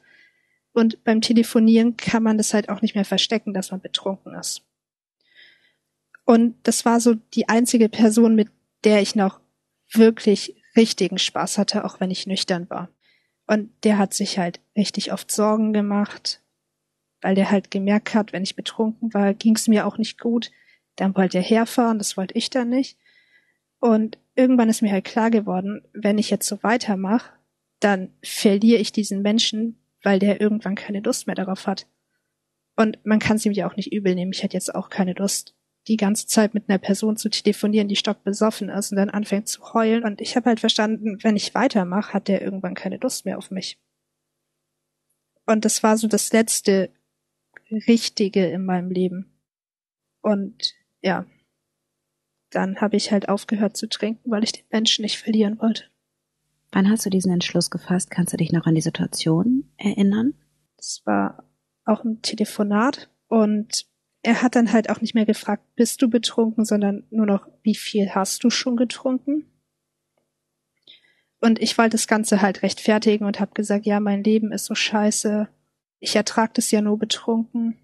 Und 0.73 1.05
beim 1.05 1.21
Telefonieren 1.21 1.97
kann 1.97 2.23
man 2.23 2.37
das 2.37 2.53
halt 2.53 2.69
auch 2.69 2.83
nicht 2.83 2.95
mehr 2.95 3.05
verstecken, 3.05 3.55
dass 3.55 3.71
man 3.71 3.81
betrunken 3.81 4.35
ist. 4.35 4.63
Und 6.25 6.57
das 6.65 6.85
war 6.85 7.01
so 7.01 7.15
die 7.15 7.49
einzige 7.49 7.89
Person, 7.89 8.35
mit 8.35 8.49
der 8.83 9.01
ich 9.01 9.15
noch 9.15 9.41
wirklich 9.93 10.57
richtigen 10.77 11.19
Spaß 11.19 11.59
hatte, 11.59 11.85
auch 11.85 12.01
wenn 12.01 12.11
ich 12.11 12.27
nüchtern 12.27 12.69
war. 12.71 12.89
Und 13.47 13.71
der 13.85 13.99
hat 13.99 14.15
sich 14.15 14.39
halt 14.39 14.61
richtig 14.77 15.13
oft 15.13 15.31
Sorgen 15.31 15.73
gemacht, 15.73 16.41
weil 17.21 17.35
der 17.35 17.51
halt 17.51 17.71
gemerkt 17.71 18.15
hat, 18.15 18.33
wenn 18.33 18.43
ich 18.43 18.57
betrunken 18.57 19.15
war, 19.15 19.35
ging 19.35 19.55
es 19.55 19.69
mir 19.69 19.87
auch 19.87 19.99
nicht 19.99 20.19
gut. 20.19 20.51
Dann 20.97 21.15
wollte 21.15 21.39
er 21.39 21.45
herfahren, 21.45 21.99
das 21.99 22.17
wollte 22.17 22.35
ich 22.35 22.51
dann 22.51 22.71
nicht. 22.71 22.99
Und 23.85 24.17
irgendwann 24.35 24.71
ist 24.71 24.81
mir 24.81 24.93
halt 24.93 25.05
klar 25.05 25.31
geworden, 25.31 25.83
wenn 25.93 26.17
ich 26.17 26.31
jetzt 26.31 26.49
so 26.49 26.63
weitermache, 26.63 27.35
dann 27.81 28.15
verliere 28.23 28.81
ich 28.81 28.93
diesen 28.93 29.21
Menschen, 29.21 29.79
weil 30.03 30.19
der 30.19 30.41
irgendwann 30.41 30.75
keine 30.75 31.01
Lust 31.01 31.27
mehr 31.27 31.37
darauf 31.37 31.67
hat. 31.67 31.87
Und 32.77 32.99
man 33.05 33.19
kann 33.19 33.37
es 33.37 33.45
ihm 33.45 33.53
ja 33.53 33.69
auch 33.69 33.77
nicht 33.77 33.93
übel 33.93 34.15
nehmen. 34.15 34.33
Ich 34.33 34.43
hätte 34.43 34.57
jetzt 34.57 34.75
auch 34.75 34.89
keine 34.89 35.13
Lust, 35.13 35.55
die 35.87 35.99
ganze 35.99 36.27
Zeit 36.27 36.55
mit 36.55 36.71
einer 36.71 36.79
Person 36.79 37.19
zu 37.19 37.29
telefonieren, 37.29 37.89
die 37.89 37.97
stockbesoffen 37.97 38.71
ist 38.71 38.91
und 38.91 38.97
dann 38.97 39.11
anfängt 39.11 39.49
zu 39.49 39.75
heulen. 39.75 40.05
Und 40.05 40.23
ich 40.23 40.35
habe 40.35 40.47
halt 40.49 40.61
verstanden, 40.61 41.19
wenn 41.23 41.37
ich 41.37 41.55
weitermache, 41.55 42.15
hat 42.15 42.29
der 42.29 42.41
irgendwann 42.41 42.75
keine 42.75 42.97
Lust 42.97 43.27
mehr 43.27 43.37
auf 43.37 43.51
mich. 43.51 43.79
Und 45.45 45.67
das 45.67 45.83
war 45.83 45.99
so 45.99 46.09
das 46.09 46.33
letzte 46.33 46.89
Richtige 47.71 48.47
in 48.47 48.65
meinem 48.65 48.91
Leben. 48.91 49.39
Und 50.23 50.73
ja, 51.03 51.27
dann 52.55 52.81
habe 52.81 52.97
ich 52.97 53.13
halt 53.13 53.29
aufgehört 53.29 53.77
zu 53.77 53.89
trinken, 53.89 54.31
weil 54.31 54.45
ich 54.45 54.53
den 54.53 54.65
Menschen 54.71 55.03
nicht 55.03 55.19
verlieren 55.19 55.59
wollte. 55.61 55.85
Wann 56.73 56.91
hast 56.91 57.07
du 57.07 57.11
diesen 57.11 57.33
Entschluss 57.33 57.71
gefasst? 57.71 58.11
Kannst 58.11 58.33
du 58.33 58.37
dich 58.37 58.53
noch 58.53 58.67
an 58.67 58.75
die 58.75 58.81
Situation 58.81 59.71
erinnern? 59.77 60.35
Das 60.77 61.03
war 61.05 61.45
auch 61.85 62.05
ein 62.05 62.23
Telefonat 62.23 63.11
und 63.29 63.87
er 64.23 64.43
hat 64.43 64.57
dann 64.57 64.73
halt 64.73 64.89
auch 64.89 65.01
nicht 65.01 65.15
mehr 65.15 65.27
gefragt, 65.27 65.63
bist 65.77 66.01
du 66.01 66.09
betrunken, 66.09 66.65
sondern 66.65 67.05
nur 67.11 67.27
noch, 67.27 67.47
wie 67.63 67.75
viel 67.75 68.11
hast 68.11 68.43
du 68.43 68.51
schon 68.51 68.77
getrunken? 68.77 69.45
Und 71.41 71.61
ich 71.61 71.77
wollte 71.77 71.91
das 71.91 72.09
Ganze 72.09 72.41
halt 72.41 72.63
rechtfertigen 72.63 73.27
und 73.27 73.39
habe 73.39 73.53
gesagt, 73.53 73.85
ja, 73.85 74.01
mein 74.01 74.25
Leben 74.25 74.51
ist 74.51 74.65
so 74.65 74.75
scheiße. 74.75 75.47
Ich 76.01 76.17
ertrag 76.17 76.55
das 76.55 76.71
ja 76.71 76.81
nur 76.81 76.99
betrunken. 76.99 77.77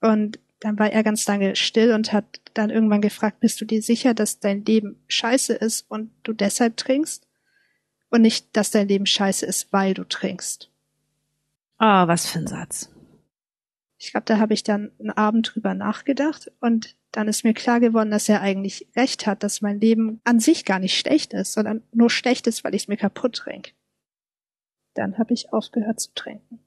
Und 0.00 0.38
dann 0.62 0.78
war 0.78 0.92
er 0.92 1.02
ganz 1.02 1.26
lange 1.26 1.56
still 1.56 1.92
und 1.92 2.12
hat 2.12 2.40
dann 2.54 2.70
irgendwann 2.70 3.00
gefragt, 3.00 3.40
bist 3.40 3.60
du 3.60 3.64
dir 3.64 3.82
sicher, 3.82 4.14
dass 4.14 4.38
dein 4.38 4.64
Leben 4.64 5.02
scheiße 5.08 5.54
ist 5.54 5.90
und 5.90 6.12
du 6.22 6.32
deshalb 6.32 6.76
trinkst? 6.76 7.26
Und 8.10 8.22
nicht, 8.22 8.56
dass 8.56 8.70
dein 8.70 8.86
Leben 8.86 9.06
scheiße 9.06 9.44
ist, 9.44 9.72
weil 9.72 9.94
du 9.94 10.04
trinkst. 10.04 10.70
Oh, 11.80 12.06
was 12.06 12.26
für 12.26 12.38
ein 12.38 12.46
Satz. 12.46 12.90
Ich 13.98 14.12
glaube, 14.12 14.26
da 14.26 14.38
habe 14.38 14.54
ich 14.54 14.62
dann 14.62 14.92
einen 15.00 15.10
Abend 15.10 15.52
drüber 15.52 15.74
nachgedacht 15.74 16.52
und 16.60 16.96
dann 17.10 17.26
ist 17.26 17.42
mir 17.42 17.54
klar 17.54 17.80
geworden, 17.80 18.12
dass 18.12 18.28
er 18.28 18.40
eigentlich 18.40 18.86
recht 18.94 19.26
hat, 19.26 19.42
dass 19.42 19.62
mein 19.62 19.80
Leben 19.80 20.20
an 20.22 20.38
sich 20.38 20.64
gar 20.64 20.78
nicht 20.78 20.96
schlecht 20.96 21.32
ist, 21.32 21.54
sondern 21.54 21.82
nur 21.92 22.10
schlecht 22.10 22.46
ist, 22.46 22.62
weil 22.62 22.74
ich 22.74 22.82
es 22.82 22.88
mir 22.88 22.96
kaputt 22.96 23.34
trinke. 23.34 23.72
Dann 24.94 25.18
habe 25.18 25.34
ich 25.34 25.52
aufgehört 25.52 25.98
zu 25.98 26.14
trinken. 26.14 26.60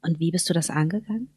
Und 0.00 0.20
wie 0.20 0.30
bist 0.30 0.48
du 0.48 0.54
das 0.54 0.70
angegangen? 0.70 1.30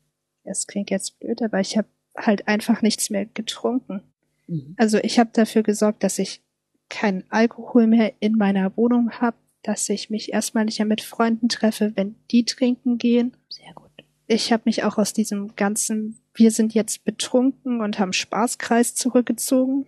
Es 0.43 0.67
klingt 0.67 0.91
jetzt 0.91 1.19
blöd, 1.19 1.41
aber 1.41 1.59
ich 1.59 1.77
habe 1.77 1.87
halt 2.17 2.47
einfach 2.47 2.81
nichts 2.81 3.09
mehr 3.09 3.25
getrunken. 3.25 4.01
Mhm. 4.47 4.75
Also 4.77 4.97
ich 4.99 5.19
habe 5.19 5.29
dafür 5.33 5.63
gesorgt, 5.63 6.03
dass 6.03 6.19
ich 6.19 6.41
keinen 6.89 7.23
Alkohol 7.29 7.87
mehr 7.87 8.13
in 8.19 8.37
meiner 8.37 8.75
Wohnung 8.77 9.11
habe, 9.11 9.37
dass 9.63 9.89
ich 9.89 10.09
mich 10.09 10.31
erstmal 10.33 10.65
nicht 10.65 10.79
mehr 10.79 10.85
mit 10.85 11.01
Freunden 11.01 11.49
treffe, 11.49 11.93
wenn 11.95 12.15
die 12.31 12.45
trinken 12.45 12.97
gehen. 12.97 13.35
Sehr 13.49 13.73
gut 13.73 13.85
ich 14.27 14.51
habe 14.51 14.63
mich 14.65 14.83
auch 14.83 14.97
aus 14.97 15.13
diesem 15.13 15.55
ganzen 15.55 16.19
wir 16.33 16.51
sind 16.51 16.73
jetzt 16.73 17.05
betrunken 17.05 17.79
und 17.79 17.97
haben 17.97 18.11
Spaßkreis 18.11 18.93
zurückgezogen. 18.93 19.85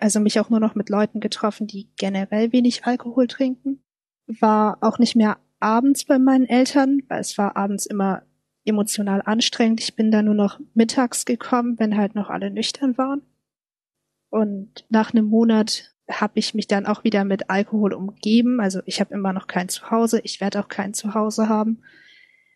Also 0.00 0.18
mich 0.18 0.40
auch 0.40 0.48
nur 0.48 0.60
noch 0.60 0.74
mit 0.74 0.88
Leuten 0.88 1.20
getroffen, 1.20 1.66
die 1.66 1.90
generell 1.96 2.52
wenig 2.52 2.86
Alkohol 2.86 3.26
trinken. 3.26 3.82
War 4.26 4.78
auch 4.80 4.98
nicht 4.98 5.14
mehr 5.14 5.38
abends 5.58 6.06
bei 6.06 6.18
meinen 6.18 6.46
Eltern, 6.46 7.02
weil 7.08 7.20
es 7.20 7.36
war 7.36 7.56
abends 7.56 7.84
immer 7.84 8.22
emotional 8.70 9.22
anstrengend. 9.24 9.80
Ich 9.80 9.94
bin 9.94 10.10
da 10.10 10.22
nur 10.22 10.34
noch 10.34 10.58
mittags 10.74 11.24
gekommen, 11.24 11.78
wenn 11.78 11.96
halt 11.96 12.14
noch 12.14 12.30
alle 12.30 12.50
nüchtern 12.50 12.96
waren. 12.96 13.22
Und 14.30 14.86
nach 14.88 15.12
einem 15.12 15.26
Monat 15.26 15.94
habe 16.08 16.38
ich 16.38 16.54
mich 16.54 16.66
dann 16.66 16.86
auch 16.86 17.04
wieder 17.04 17.24
mit 17.24 17.50
Alkohol 17.50 17.92
umgeben. 17.92 18.60
Also 18.60 18.80
ich 18.86 19.00
habe 19.00 19.14
immer 19.14 19.32
noch 19.32 19.46
kein 19.46 19.68
Zuhause, 19.68 20.20
ich 20.24 20.40
werde 20.40 20.60
auch 20.60 20.68
kein 20.68 20.94
Zuhause 20.94 21.48
haben. 21.48 21.82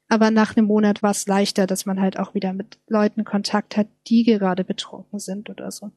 Aber 0.09 0.31
nach 0.31 0.57
einem 0.57 0.67
Monat 0.67 1.03
war 1.03 1.11
es 1.11 1.27
leichter, 1.27 1.67
dass 1.67 1.87
man 1.87 2.01
halt 2.01 2.19
auch 2.19 2.35
wieder 2.35 2.53
mit 2.53 2.79
Leuten 2.89 3.25
Kontakt 3.25 3.77
hat, 3.77 3.89
die 4.07 4.25
gerade 4.25 4.65
betrunken 4.65 5.19
sind 5.19 5.51
oder 5.51 5.71
so. 5.71 5.93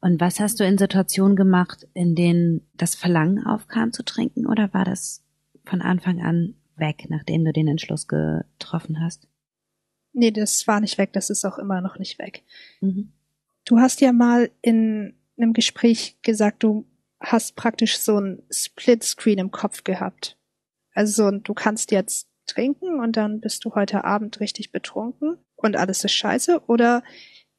Und 0.00 0.20
was 0.20 0.40
hast 0.40 0.60
du 0.60 0.64
in 0.64 0.78
Situationen 0.78 1.36
gemacht, 1.36 1.86
in 1.92 2.14
denen 2.14 2.66
das 2.74 2.94
Verlangen 2.94 3.44
aufkam 3.44 3.92
zu 3.92 4.02
trinken 4.02 4.46
oder 4.46 4.72
war 4.72 4.84
das 4.84 5.24
von 5.64 5.82
Anfang 5.82 6.20
an 6.22 6.54
weg, 6.80 7.06
nachdem 7.08 7.44
du 7.44 7.52
den 7.52 7.68
Entschluss 7.68 8.08
getroffen 8.08 9.00
hast? 9.00 9.28
Nee, 10.12 10.30
das 10.30 10.66
war 10.66 10.80
nicht 10.80 10.98
weg, 10.98 11.12
das 11.12 11.30
ist 11.30 11.44
auch 11.44 11.58
immer 11.58 11.80
noch 11.80 11.98
nicht 11.98 12.18
weg. 12.18 12.42
Mhm. 12.80 13.12
Du 13.64 13.78
hast 13.78 14.00
ja 14.00 14.12
mal 14.12 14.50
in 14.62 15.14
einem 15.36 15.52
Gespräch 15.52 16.16
gesagt, 16.22 16.62
du 16.62 16.86
hast 17.20 17.54
praktisch 17.54 17.98
so 17.98 18.18
ein 18.18 18.42
Split-Screen 18.50 19.38
im 19.38 19.50
Kopf 19.50 19.84
gehabt. 19.84 20.36
Also 20.94 21.30
du 21.30 21.54
kannst 21.54 21.92
jetzt 21.92 22.28
trinken 22.46 22.98
und 22.98 23.16
dann 23.16 23.40
bist 23.40 23.64
du 23.64 23.74
heute 23.74 24.04
Abend 24.04 24.40
richtig 24.40 24.72
betrunken 24.72 25.38
und 25.56 25.76
alles 25.76 26.04
ist 26.04 26.12
scheiße 26.12 26.62
oder 26.66 27.04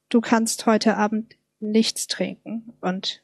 du 0.10 0.20
kannst 0.20 0.66
heute 0.66 0.98
Abend 0.98 1.36
nichts 1.60 2.08
trinken 2.08 2.74
und 2.82 3.24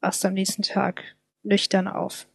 wachst 0.00 0.24
am 0.24 0.34
nächsten 0.34 0.62
Tag 0.62 1.02
nüchtern 1.42 1.88
auf. 1.88 2.28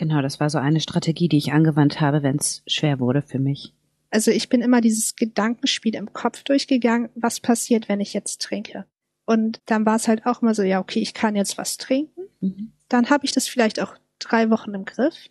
Genau, 0.00 0.22
das 0.22 0.40
war 0.40 0.48
so 0.48 0.56
eine 0.56 0.80
Strategie, 0.80 1.28
die 1.28 1.36
ich 1.36 1.52
angewandt 1.52 2.00
habe, 2.00 2.22
wenn 2.22 2.36
es 2.36 2.62
schwer 2.66 3.00
wurde 3.00 3.20
für 3.20 3.38
mich. 3.38 3.74
Also 4.08 4.30
ich 4.30 4.48
bin 4.48 4.62
immer 4.62 4.80
dieses 4.80 5.14
Gedankenspiel 5.14 5.94
im 5.94 6.14
Kopf 6.14 6.42
durchgegangen, 6.42 7.10
was 7.16 7.40
passiert, 7.40 7.90
wenn 7.90 8.00
ich 8.00 8.14
jetzt 8.14 8.40
trinke. 8.40 8.86
Und 9.26 9.60
dann 9.66 9.84
war 9.84 9.96
es 9.96 10.08
halt 10.08 10.24
auch 10.24 10.40
immer 10.40 10.54
so, 10.54 10.62
ja, 10.62 10.80
okay, 10.80 11.00
ich 11.00 11.12
kann 11.12 11.36
jetzt 11.36 11.58
was 11.58 11.76
trinken. 11.76 12.22
Mhm. 12.40 12.72
Dann 12.88 13.10
habe 13.10 13.26
ich 13.26 13.32
das 13.32 13.46
vielleicht 13.46 13.78
auch 13.78 13.94
drei 14.18 14.48
Wochen 14.48 14.72
im 14.72 14.86
Griff. 14.86 15.28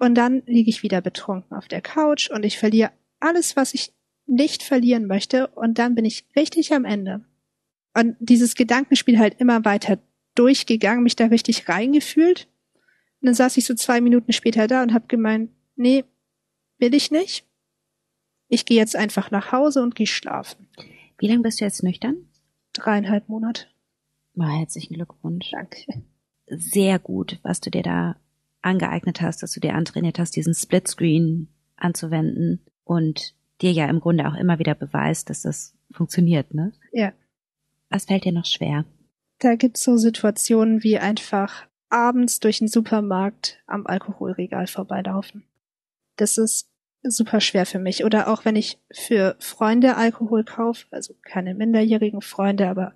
Und 0.00 0.16
dann 0.16 0.42
liege 0.46 0.68
ich 0.68 0.82
wieder 0.82 1.00
betrunken 1.00 1.56
auf 1.56 1.68
der 1.68 1.80
Couch 1.80 2.28
und 2.28 2.44
ich 2.44 2.58
verliere 2.58 2.90
alles, 3.20 3.54
was 3.54 3.72
ich 3.72 3.92
nicht 4.26 4.64
verlieren 4.64 5.06
möchte. 5.06 5.46
Und 5.46 5.78
dann 5.78 5.94
bin 5.94 6.04
ich 6.04 6.26
richtig 6.34 6.74
am 6.74 6.84
Ende. 6.84 7.24
Und 7.96 8.16
dieses 8.18 8.56
Gedankenspiel 8.56 9.20
halt 9.20 9.36
immer 9.38 9.64
weiter 9.64 10.00
durchgegangen, 10.34 11.04
mich 11.04 11.14
da 11.14 11.26
richtig 11.26 11.68
reingefühlt. 11.68 12.48
Und 13.20 13.26
dann 13.26 13.34
saß 13.34 13.56
ich 13.56 13.64
so 13.64 13.74
zwei 13.74 14.00
Minuten 14.00 14.32
später 14.32 14.66
da 14.66 14.82
und 14.82 14.94
habe 14.94 15.06
gemeint, 15.08 15.50
nee, 15.76 16.04
will 16.78 16.94
ich 16.94 17.10
nicht. 17.10 17.44
Ich 18.48 18.64
gehe 18.64 18.78
jetzt 18.78 18.96
einfach 18.96 19.30
nach 19.30 19.52
Hause 19.52 19.82
und 19.82 19.94
gehe 19.94 20.06
schlafen. 20.06 20.68
Wie 21.18 21.28
lange 21.28 21.42
bist 21.42 21.60
du 21.60 21.64
jetzt 21.64 21.82
nüchtern? 21.82 22.28
Dreieinhalb 22.72 23.28
Monate. 23.28 23.66
Mal 24.34 24.58
herzlichen 24.58 24.94
Glückwunsch. 24.94 25.50
Danke. 25.50 26.04
Sehr 26.46 26.98
gut, 26.98 27.40
was 27.42 27.60
du 27.60 27.70
dir 27.70 27.82
da 27.82 28.16
angeeignet 28.62 29.20
hast, 29.20 29.42
dass 29.42 29.52
du 29.52 29.60
dir 29.60 29.74
antrainiert 29.74 30.18
hast, 30.18 30.36
diesen 30.36 30.54
Splitscreen 30.54 31.48
anzuwenden 31.76 32.60
und 32.84 33.34
dir 33.60 33.72
ja 33.72 33.86
im 33.86 34.00
Grunde 34.00 34.28
auch 34.28 34.34
immer 34.34 34.58
wieder 34.58 34.74
beweist, 34.74 35.30
dass 35.30 35.42
das 35.42 35.74
funktioniert, 35.90 36.54
ne? 36.54 36.72
Ja. 36.92 37.12
Was 37.90 38.04
fällt 38.04 38.24
dir 38.24 38.32
noch 38.32 38.46
schwer? 38.46 38.84
Da 39.38 39.56
gibt's 39.56 39.82
so 39.82 39.96
Situationen 39.96 40.82
wie 40.82 40.98
einfach 40.98 41.66
abends 41.90 42.40
durch 42.40 42.58
den 42.58 42.68
Supermarkt 42.68 43.62
am 43.66 43.86
Alkoholregal 43.86 44.66
vorbeilaufen. 44.66 45.44
Das 46.16 46.38
ist 46.38 46.68
super 47.02 47.40
schwer 47.40 47.66
für 47.66 47.78
mich. 47.78 48.04
Oder 48.04 48.28
auch 48.28 48.44
wenn 48.44 48.56
ich 48.56 48.78
für 48.92 49.36
Freunde 49.38 49.96
Alkohol 49.96 50.44
kaufe, 50.44 50.86
also 50.90 51.14
keine 51.22 51.54
minderjährigen 51.54 52.22
Freunde, 52.22 52.68
aber 52.68 52.94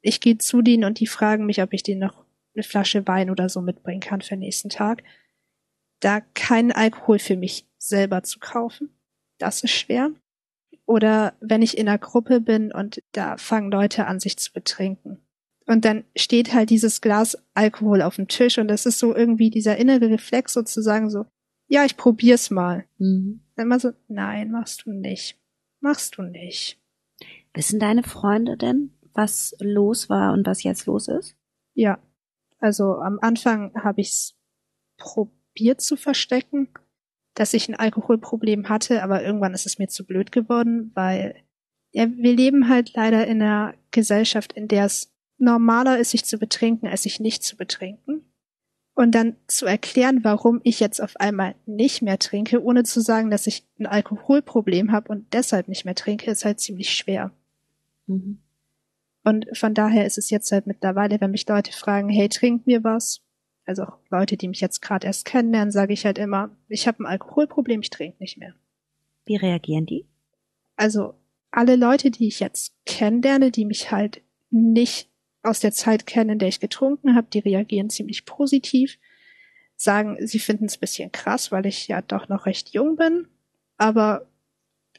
ich 0.00 0.20
gehe 0.20 0.38
zu 0.38 0.62
denen 0.62 0.84
und 0.84 1.00
die 1.00 1.06
fragen 1.06 1.46
mich, 1.46 1.62
ob 1.62 1.72
ich 1.72 1.82
denen 1.82 2.00
noch 2.00 2.24
eine 2.54 2.64
Flasche 2.64 3.06
Wein 3.06 3.30
oder 3.30 3.48
so 3.48 3.60
mitbringen 3.60 4.00
kann 4.00 4.20
für 4.20 4.30
den 4.30 4.40
nächsten 4.40 4.68
Tag. 4.68 5.02
Da 6.00 6.20
keinen 6.20 6.72
Alkohol 6.72 7.18
für 7.18 7.36
mich 7.36 7.66
selber 7.78 8.22
zu 8.24 8.40
kaufen, 8.40 8.90
das 9.38 9.62
ist 9.62 9.72
schwer. 9.72 10.10
Oder 10.84 11.34
wenn 11.40 11.62
ich 11.62 11.78
in 11.78 11.88
einer 11.88 11.98
Gruppe 11.98 12.40
bin 12.40 12.72
und 12.72 13.02
da 13.12 13.36
fangen 13.36 13.70
Leute 13.70 14.06
an, 14.06 14.20
sich 14.20 14.36
zu 14.36 14.52
betrinken. 14.52 15.21
Und 15.66 15.84
dann 15.84 16.04
steht 16.16 16.52
halt 16.52 16.70
dieses 16.70 17.00
Glas 17.00 17.38
Alkohol 17.54 18.02
auf 18.02 18.16
dem 18.16 18.28
Tisch 18.28 18.58
und 18.58 18.68
das 18.68 18.86
ist 18.86 18.98
so 18.98 19.14
irgendwie 19.14 19.50
dieser 19.50 19.76
innere 19.76 20.10
Reflex 20.10 20.52
sozusagen 20.52 21.08
so, 21.08 21.26
ja, 21.68 21.84
ich 21.84 21.96
probier's 21.96 22.50
mal. 22.50 22.84
Mhm. 22.98 23.40
Dann 23.54 23.66
immer 23.66 23.78
so, 23.78 23.92
nein, 24.08 24.50
machst 24.50 24.84
du 24.84 24.92
nicht. 24.92 25.38
Machst 25.80 26.18
du 26.18 26.22
nicht. 26.22 26.80
Wissen 27.54 27.78
deine 27.78 28.02
Freunde 28.02 28.56
denn, 28.56 28.92
was 29.12 29.54
los 29.60 30.08
war 30.08 30.32
und 30.32 30.46
was 30.46 30.62
jetzt 30.62 30.86
los 30.86 31.08
ist? 31.08 31.36
Ja. 31.74 31.98
Also 32.58 32.96
am 32.96 33.18
Anfang 33.20 33.72
habe 33.74 34.00
ich 34.00 34.10
es 34.10 34.38
probiert 34.96 35.80
zu 35.80 35.96
verstecken, 35.96 36.68
dass 37.34 37.54
ich 37.54 37.68
ein 37.68 37.74
Alkoholproblem 37.74 38.68
hatte, 38.68 39.02
aber 39.02 39.22
irgendwann 39.22 39.54
ist 39.54 39.66
es 39.66 39.78
mir 39.78 39.88
zu 39.88 40.06
blöd 40.06 40.32
geworden, 40.32 40.92
weil 40.94 41.34
ja, 41.92 42.06
wir 42.08 42.34
leben 42.34 42.68
halt 42.68 42.92
leider 42.94 43.26
in 43.26 43.42
einer 43.42 43.74
Gesellschaft, 43.90 44.52
in 44.52 44.68
der 44.68 44.86
es 44.86 45.11
normaler 45.42 45.98
ist, 45.98 46.12
sich 46.12 46.24
zu 46.24 46.38
betrinken, 46.38 46.88
als 46.88 47.02
sich 47.02 47.20
nicht 47.20 47.42
zu 47.42 47.56
betrinken. 47.56 48.24
Und 48.94 49.14
dann 49.14 49.36
zu 49.46 49.64
erklären, 49.64 50.22
warum 50.22 50.60
ich 50.64 50.78
jetzt 50.78 51.00
auf 51.00 51.16
einmal 51.16 51.54
nicht 51.64 52.02
mehr 52.02 52.18
trinke, 52.18 52.62
ohne 52.62 52.84
zu 52.84 53.00
sagen, 53.00 53.30
dass 53.30 53.46
ich 53.46 53.66
ein 53.78 53.86
Alkoholproblem 53.86 54.92
habe 54.92 55.10
und 55.10 55.32
deshalb 55.32 55.68
nicht 55.68 55.86
mehr 55.86 55.94
trinke, 55.94 56.30
ist 56.30 56.44
halt 56.44 56.60
ziemlich 56.60 56.90
schwer. 56.90 57.32
Mhm. 58.06 58.42
Und 59.24 59.46
von 59.56 59.72
daher 59.72 60.04
ist 60.04 60.18
es 60.18 60.28
jetzt 60.30 60.52
halt 60.52 60.66
mittlerweile, 60.66 61.20
wenn 61.20 61.30
mich 61.30 61.48
Leute 61.48 61.72
fragen, 61.72 62.10
hey, 62.10 62.28
trink 62.28 62.66
mir 62.66 62.84
was, 62.84 63.22
also 63.64 63.84
auch 63.84 63.98
Leute, 64.10 64.36
die 64.36 64.48
mich 64.48 64.60
jetzt 64.60 64.82
gerade 64.82 65.06
erst 65.06 65.24
kennenlernen, 65.24 65.72
sage 65.72 65.94
ich 65.94 66.04
halt 66.04 66.18
immer, 66.18 66.54
ich 66.68 66.86
habe 66.86 67.02
ein 67.02 67.06
Alkoholproblem, 67.06 67.80
ich 67.80 67.90
trinke 67.90 68.18
nicht 68.20 68.36
mehr. 68.36 68.54
Wie 69.24 69.36
reagieren 69.36 69.86
die? 69.86 70.06
Also 70.76 71.14
alle 71.50 71.76
Leute, 71.76 72.10
die 72.10 72.26
ich 72.26 72.40
jetzt 72.40 72.74
kennenlerne, 72.84 73.50
die 73.50 73.64
mich 73.64 73.90
halt 73.90 74.20
nicht 74.50 75.11
aus 75.42 75.60
der 75.60 75.72
Zeit 75.72 76.06
kennen, 76.06 76.30
in 76.30 76.38
der 76.38 76.48
ich 76.48 76.60
getrunken 76.60 77.14
habe, 77.14 77.28
die 77.32 77.40
reagieren 77.40 77.90
ziemlich 77.90 78.24
positiv, 78.24 78.98
sagen, 79.76 80.16
sie 80.26 80.38
finden 80.38 80.66
es 80.66 80.78
bisschen 80.78 81.10
krass, 81.10 81.50
weil 81.50 81.66
ich 81.66 81.88
ja 81.88 82.02
doch 82.02 82.28
noch 82.28 82.46
recht 82.46 82.70
jung 82.70 82.96
bin, 82.96 83.26
aber 83.76 84.28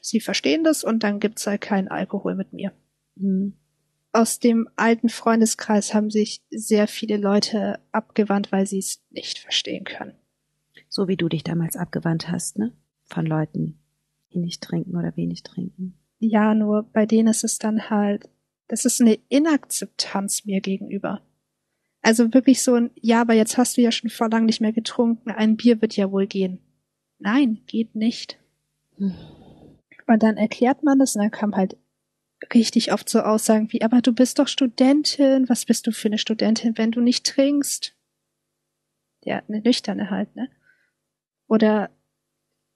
sie 0.00 0.20
verstehen 0.20 0.64
das 0.64 0.84
und 0.84 1.02
dann 1.02 1.20
gibt's 1.20 1.46
halt 1.46 1.62
keinen 1.62 1.88
Alkohol 1.88 2.34
mit 2.34 2.52
mir. 2.52 2.72
Mhm. 3.16 3.54
Aus 4.12 4.38
dem 4.38 4.68
alten 4.76 5.08
Freundeskreis 5.08 5.92
haben 5.92 6.10
sich 6.10 6.42
sehr 6.50 6.86
viele 6.86 7.16
Leute 7.16 7.80
abgewandt, 7.90 8.52
weil 8.52 8.66
sie 8.66 8.78
es 8.78 9.02
nicht 9.10 9.38
verstehen 9.38 9.84
können. 9.84 10.14
So 10.88 11.08
wie 11.08 11.16
du 11.16 11.28
dich 11.28 11.42
damals 11.42 11.76
abgewandt 11.76 12.28
hast, 12.28 12.58
ne? 12.58 12.72
Von 13.06 13.26
Leuten, 13.26 13.80
die 14.32 14.38
nicht 14.38 14.62
trinken 14.62 14.96
oder 14.96 15.16
wenig 15.16 15.42
trinken. 15.42 15.98
Ja, 16.20 16.54
nur 16.54 16.84
bei 16.84 17.06
denen 17.06 17.26
ist 17.26 17.42
es 17.42 17.58
dann 17.58 17.90
halt 17.90 18.28
das 18.68 18.84
ist 18.84 19.00
eine 19.00 19.18
Inakzeptanz 19.28 20.44
mir 20.44 20.60
gegenüber. 20.60 21.22
Also 22.02 22.34
wirklich 22.34 22.62
so 22.62 22.74
ein, 22.74 22.90
ja, 23.00 23.22
aber 23.22 23.34
jetzt 23.34 23.56
hast 23.56 23.76
du 23.76 23.80
ja 23.80 23.90
schon 23.90 24.10
vor 24.10 24.28
lang 24.28 24.44
nicht 24.44 24.60
mehr 24.60 24.72
getrunken, 24.72 25.30
ein 25.30 25.56
Bier 25.56 25.80
wird 25.80 25.96
ja 25.96 26.10
wohl 26.10 26.26
gehen. 26.26 26.58
Nein, 27.18 27.62
geht 27.66 27.94
nicht. 27.94 28.38
Hm. 28.96 29.14
Und 30.06 30.22
dann 30.22 30.36
erklärt 30.36 30.82
man 30.82 30.98
das 30.98 31.16
und 31.16 31.22
dann 31.22 31.30
kam 31.30 31.56
halt 31.56 31.78
richtig 32.52 32.92
oft 32.92 33.08
so 33.08 33.20
Aussagen 33.20 33.72
wie, 33.72 33.82
aber 33.82 34.02
du 34.02 34.12
bist 34.12 34.38
doch 34.38 34.48
Studentin, 34.48 35.48
was 35.48 35.64
bist 35.64 35.86
du 35.86 35.92
für 35.92 36.08
eine 36.08 36.18
Studentin, 36.18 36.76
wenn 36.76 36.90
du 36.90 37.00
nicht 37.00 37.24
trinkst? 37.24 37.96
Ja, 39.22 39.42
eine 39.48 39.62
nüchterne 39.62 40.10
halt, 40.10 40.36
ne? 40.36 40.50
Oder 41.48 41.90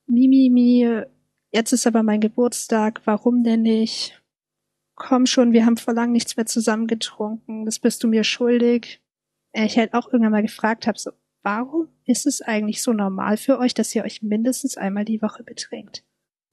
Mimimi, 0.07 0.49
mi, 0.87 1.03
jetzt 1.53 1.73
ist 1.73 1.87
aber 1.87 2.03
mein 2.03 2.21
Geburtstag, 2.21 3.03
warum 3.05 3.45
denn 3.45 3.63
nicht? 3.63 4.23
Komm 4.99 5.27
schon, 5.27 5.53
wir 5.53 5.65
haben 5.65 5.77
vor 5.77 5.95
lang 5.95 6.13
nichts 6.13 6.37
mehr 6.37 6.47
zusammen 6.47 6.87
getrunken, 6.87 7.65
das 7.65 7.79
bist 7.79 8.03
du 8.03 8.09
mir 8.09 8.25
schuldig. 8.25 9.01
Äh, 9.53 9.67
ich 9.67 9.79
halt 9.79 9.95
auch 9.95 10.07
irgendwann 10.07 10.33
mal 10.33 10.43
gefragt 10.43 10.87
habe, 10.87 10.99
so, 10.99 11.13
warum 11.43 11.89
ist 12.05 12.27
es 12.27 12.43
eigentlich 12.43 12.83
so 12.83 12.93
normal 12.93 13.37
für 13.37 13.59
euch, 13.59 13.75
dass 13.75 13.95
ihr 13.95 14.05
euch 14.05 14.23
mindestens 14.23 14.77
einmal 14.77 15.05
die 15.05 15.23
Woche 15.23 15.43
betrinkt? 15.43 16.05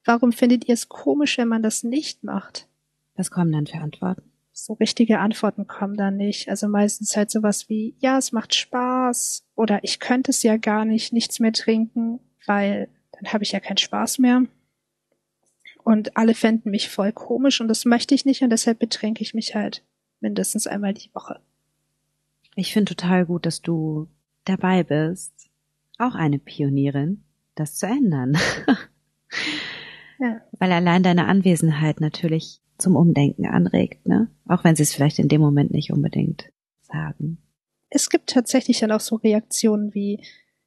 Warum 0.06 0.32
findet 0.32 0.68
ihr 0.68 0.76
es 0.76 0.88
komisch, 0.88 1.38
wenn 1.38 1.48
man 1.48 1.64
das 1.64 1.84
nicht 1.84 2.24
macht? 2.24 2.68
Was 3.16 3.32
kommen 3.32 3.52
dann 3.52 3.66
für 3.66 3.80
Antworten? 3.80 4.32
So 4.52 4.74
richtige 4.74 5.20
Antworten 5.20 5.68
kommen 5.68 5.96
dann 5.96 6.16
nicht. 6.16 6.48
Also 6.48 6.68
meistens 6.68 7.18
halt 7.18 7.32
sowas 7.32 7.68
wie, 7.68 7.96
ja, 8.00 8.18
es 8.18 8.32
macht 8.32 8.54
Spaß 8.54 9.46
oder 9.56 9.84
ich 9.84 10.00
könnte 10.00 10.32
es 10.32 10.44
ja 10.44 10.58
gar 10.58 10.86
nicht, 10.86 11.12
nichts 11.12 11.40
mehr 11.40 11.52
trinken, 11.52 12.20
weil 12.46 12.88
dann 13.12 13.34
habe 13.34 13.44
ich 13.44 13.52
ja 13.52 13.60
keinen 13.60 13.78
Spaß 13.78 14.20
mehr. 14.20 14.44
Und 15.86 16.18
alle 16.18 16.34
fänden 16.34 16.72
mich 16.72 16.90
voll 16.90 17.12
komisch 17.12 17.62
und 17.62 17.68
das 17.68 17.86
möchte 17.86 18.16
ich 18.16 18.26
nicht 18.26 18.42
und 18.42 18.50
deshalb 18.50 18.80
betränke 18.80 19.22
ich 19.22 19.36
mich 19.36 19.54
halt 19.54 19.84
mindestens 20.20 20.66
einmal 20.66 20.96
die 20.96 21.14
Woche. 21.14 21.40
Ich 22.56 22.74
finde 22.74 22.96
total 22.96 23.28
gut, 23.28 23.46
dass 23.46 23.62
du 23.62 24.08
dabei 24.46 24.84
bist, 24.84 25.48
auch 26.00 26.16
eine 26.16 26.40
Pionierin, 26.40 27.24
das 27.54 27.76
zu 27.76 27.86
ändern. 27.86 28.36
ja. 30.20 30.42
Weil 30.54 30.72
allein 30.72 31.04
deine 31.04 31.28
Anwesenheit 31.28 32.02
natürlich 32.02 32.62
zum 32.80 32.96
Umdenken 32.96 33.46
anregt, 33.46 34.08
ne? 34.08 34.32
Auch 34.48 34.64
wenn 34.64 34.76
sie 34.76 34.84
es 34.84 34.92
vielleicht 34.92 35.20
in 35.20 35.28
dem 35.28 35.40
Moment 35.40 35.70
nicht 35.70 35.92
unbedingt 35.92 36.52
sagen. 36.82 37.38
Es 37.92 38.10
gibt 38.10 38.32
tatsächlich 38.32 38.80
dann 38.80 38.92
auch 38.92 39.02
so 39.02 39.18
Reaktionen 39.18 39.94
wie, 39.94 40.24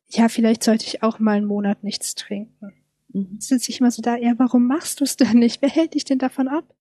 ja, 0.07 0.29
vielleicht 0.29 0.63
sollte 0.63 0.87
ich 0.87 1.03
auch 1.03 1.19
mal 1.19 1.39
einen 1.39 1.47
Monat 1.47 1.83
nichts 1.83 2.15
trinken. 2.15 2.73
Mhm. 3.19 3.41
Sitze 3.41 3.71
ich 3.71 3.81
immer 3.81 3.91
so 3.91 4.03
da, 4.03 4.17
ja, 4.17 4.35
warum 4.39 4.67
machst 4.67 5.01
du 5.01 5.05
es 5.05 5.17
denn 5.17 5.39
nicht? 5.39 5.63
Wer 5.63 5.69
hält 5.69 5.95
dich 5.95 6.05
denn 6.05 6.19
davon 6.19 6.49
ab? 6.49 6.75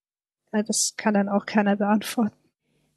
Das 0.51 0.95
kann 0.97 1.13
dann 1.13 1.29
auch 1.29 1.45
keiner 1.45 1.75
beantworten. 1.75 2.35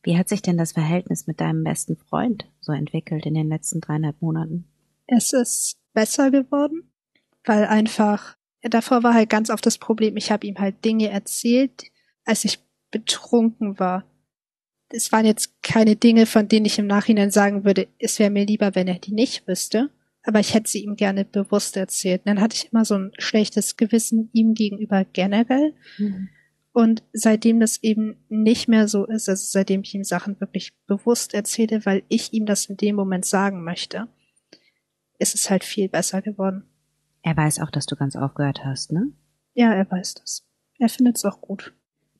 Wie 0.02 0.16
hat 0.16 0.28
sich 0.28 0.40
denn 0.40 0.56
das 0.56 0.72
Verhältnis 0.72 1.26
mit 1.26 1.40
deinem 1.40 1.62
besten 1.62 1.96
Freund 1.96 2.46
so 2.60 2.72
entwickelt 2.72 3.26
in 3.26 3.34
den 3.34 3.48
letzten 3.48 3.80
dreieinhalb 3.80 4.22
Monaten? 4.22 4.64
Es 5.06 5.32
ist 5.32 5.76
besser 5.92 6.30
geworden, 6.30 6.90
weil 7.44 7.66
einfach, 7.66 8.36
ja, 8.62 8.70
davor 8.70 9.02
war 9.02 9.12
halt 9.12 9.28
ganz 9.28 9.50
oft 9.50 9.66
das 9.66 9.76
Problem, 9.76 10.16
ich 10.16 10.30
habe 10.30 10.46
ihm 10.46 10.58
halt 10.58 10.84
Dinge 10.84 11.10
erzählt, 11.10 11.84
als 12.24 12.44
ich 12.44 12.60
betrunken 12.90 13.78
war. 13.78 14.04
Es 14.88 15.12
waren 15.12 15.26
jetzt 15.26 15.62
keine 15.62 15.96
Dinge, 15.96 16.24
von 16.26 16.48
denen 16.48 16.66
ich 16.66 16.78
im 16.78 16.86
Nachhinein 16.86 17.30
sagen 17.30 17.64
würde, 17.64 17.88
es 17.98 18.18
wäre 18.18 18.30
mir 18.30 18.46
lieber, 18.46 18.74
wenn 18.74 18.88
er 18.88 18.98
die 18.98 19.12
nicht 19.12 19.46
wüsste 19.46 19.90
aber 20.24 20.40
ich 20.40 20.54
hätte 20.54 20.70
sie 20.70 20.84
ihm 20.84 20.96
gerne 20.96 21.24
bewusst 21.24 21.76
erzählt. 21.76 22.22
Und 22.22 22.28
dann 22.28 22.40
hatte 22.40 22.56
ich 22.56 22.72
immer 22.72 22.84
so 22.84 22.94
ein 22.94 23.12
schlechtes 23.18 23.76
Gewissen 23.76 24.30
ihm 24.32 24.54
gegenüber 24.54 25.04
generell. 25.04 25.74
Mhm. 25.98 26.28
Und 26.72 27.02
seitdem 27.12 27.58
das 27.58 27.82
eben 27.82 28.16
nicht 28.28 28.68
mehr 28.68 28.86
so 28.86 29.06
ist, 29.06 29.28
also 29.28 29.44
seitdem 29.44 29.80
ich 29.82 29.94
ihm 29.94 30.04
Sachen 30.04 30.40
wirklich 30.40 30.72
bewusst 30.86 31.34
erzähle, 31.34 31.84
weil 31.84 32.04
ich 32.08 32.32
ihm 32.32 32.46
das 32.46 32.66
in 32.66 32.76
dem 32.76 32.96
Moment 32.96 33.24
sagen 33.24 33.64
möchte, 33.64 34.08
ist 35.18 35.34
es 35.34 35.50
halt 35.50 35.64
viel 35.64 35.88
besser 35.88 36.22
geworden. 36.22 36.64
Er 37.22 37.36
weiß 37.36 37.60
auch, 37.60 37.70
dass 37.70 37.86
du 37.86 37.96
ganz 37.96 38.14
aufgehört 38.14 38.64
hast, 38.64 38.92
ne? 38.92 39.12
Ja, 39.54 39.74
er 39.74 39.90
weiß 39.90 40.14
das. 40.14 40.46
Er 40.78 40.88
findet 40.88 41.16
es 41.16 41.24
auch 41.24 41.40
gut. 41.40 41.74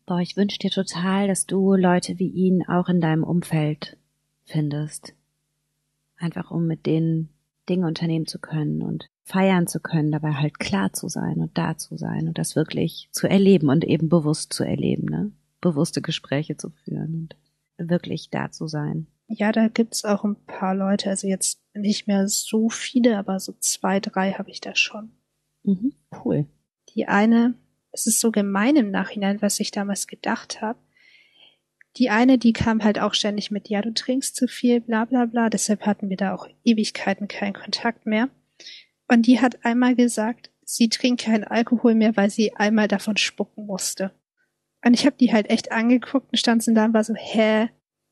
Boah, 0.04 0.18
ich 0.18 0.36
wünsche 0.36 0.58
dir 0.58 0.70
total, 0.70 1.28
dass 1.28 1.46
du 1.46 1.74
Leute 1.74 2.18
wie 2.18 2.28
ihn 2.28 2.64
auch 2.66 2.88
in 2.88 3.00
deinem 3.00 3.22
Umfeld 3.22 3.96
findest. 4.44 5.14
Einfach 6.16 6.50
um 6.50 6.66
mit 6.66 6.84
denen 6.86 7.30
Dinge 7.70 7.86
unternehmen 7.86 8.26
zu 8.26 8.38
können 8.38 8.82
und 8.82 9.08
feiern 9.22 9.66
zu 9.66 9.80
können, 9.80 10.10
dabei 10.10 10.32
halt 10.32 10.58
klar 10.58 10.92
zu 10.92 11.08
sein 11.08 11.38
und 11.38 11.56
da 11.56 11.78
zu 11.78 11.96
sein 11.96 12.26
und 12.28 12.36
das 12.36 12.56
wirklich 12.56 13.08
zu 13.12 13.28
erleben 13.28 13.70
und 13.70 13.84
eben 13.84 14.08
bewusst 14.08 14.52
zu 14.52 14.64
erleben, 14.64 15.06
ne? 15.06 15.32
Bewusste 15.60 16.02
Gespräche 16.02 16.56
zu 16.56 16.70
führen 16.70 17.28
und 17.78 17.90
wirklich 17.90 18.30
da 18.30 18.50
zu 18.50 18.66
sein. 18.66 19.06
Ja, 19.28 19.52
da 19.52 19.68
gibt's 19.68 20.04
auch 20.04 20.24
ein 20.24 20.36
paar 20.46 20.74
Leute, 20.74 21.08
also 21.10 21.28
jetzt 21.28 21.62
nicht 21.74 22.08
mehr 22.08 22.26
so 22.26 22.68
viele, 22.68 23.16
aber 23.16 23.38
so 23.38 23.54
zwei, 23.60 24.00
drei 24.00 24.32
habe 24.32 24.50
ich 24.50 24.60
da 24.60 24.74
schon. 24.74 25.12
Mhm, 25.62 25.92
cool. 26.24 26.46
Die 26.94 27.06
eine, 27.06 27.54
es 27.92 28.06
ist 28.06 28.20
so 28.20 28.32
gemein 28.32 28.74
im 28.74 28.90
Nachhinein, 28.90 29.40
was 29.42 29.60
ich 29.60 29.70
damals 29.70 30.08
gedacht 30.08 30.60
habe. 30.60 30.78
Die 31.96 32.10
eine, 32.10 32.38
die 32.38 32.52
kam 32.52 32.84
halt 32.84 33.00
auch 33.00 33.14
ständig 33.14 33.50
mit, 33.50 33.68
ja, 33.68 33.82
du 33.82 33.92
trinkst 33.92 34.36
zu 34.36 34.46
viel, 34.46 34.80
bla 34.80 35.04
bla 35.04 35.26
bla. 35.26 35.50
Deshalb 35.50 35.86
hatten 35.86 36.08
wir 36.08 36.16
da 36.16 36.34
auch 36.34 36.48
Ewigkeiten 36.64 37.28
keinen 37.28 37.54
Kontakt 37.54 38.06
mehr. 38.06 38.28
Und 39.08 39.26
die 39.26 39.40
hat 39.40 39.64
einmal 39.64 39.96
gesagt, 39.96 40.50
sie 40.64 40.88
trinkt 40.88 41.22
keinen 41.22 41.44
Alkohol 41.44 41.94
mehr, 41.94 42.16
weil 42.16 42.30
sie 42.30 42.54
einmal 42.54 42.86
davon 42.86 43.16
spucken 43.16 43.66
musste. 43.66 44.12
Und 44.84 44.94
ich 44.94 45.04
habe 45.04 45.16
die 45.18 45.32
halt 45.32 45.50
echt 45.50 45.72
angeguckt 45.72 46.30
und 46.30 46.38
stand 46.38 46.64
da 46.68 46.84
und 46.84 46.94
war 46.94 47.04
so, 47.04 47.14
hä, 47.14 47.68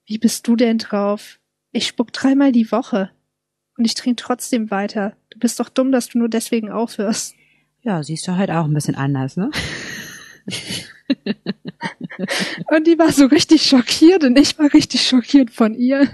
wie 0.06 0.18
bist 0.18 0.46
du 0.48 0.56
denn 0.56 0.78
drauf? 0.78 1.38
Ich 1.70 1.86
spuck 1.86 2.12
dreimal 2.12 2.50
die 2.50 2.70
Woche. 2.72 3.10
Und 3.76 3.84
ich 3.84 3.94
trinke 3.94 4.22
trotzdem 4.22 4.70
weiter. 4.70 5.16
Du 5.30 5.38
bist 5.38 5.60
doch 5.60 5.68
dumm, 5.68 5.92
dass 5.92 6.08
du 6.08 6.18
nur 6.18 6.28
deswegen 6.28 6.70
aufhörst. 6.70 7.36
Ja, 7.82 8.02
siehst 8.02 8.26
du 8.26 8.36
halt 8.36 8.50
auch 8.50 8.64
ein 8.64 8.74
bisschen 8.74 8.96
anders, 8.96 9.36
ne? 9.36 9.50
Und 12.70 12.86
die 12.86 12.98
war 12.98 13.12
so 13.12 13.26
richtig 13.26 13.62
schockiert 13.62 14.24
und 14.24 14.38
ich 14.38 14.58
war 14.58 14.72
richtig 14.72 15.06
schockiert 15.06 15.50
von 15.50 15.74
ihr. 15.74 16.08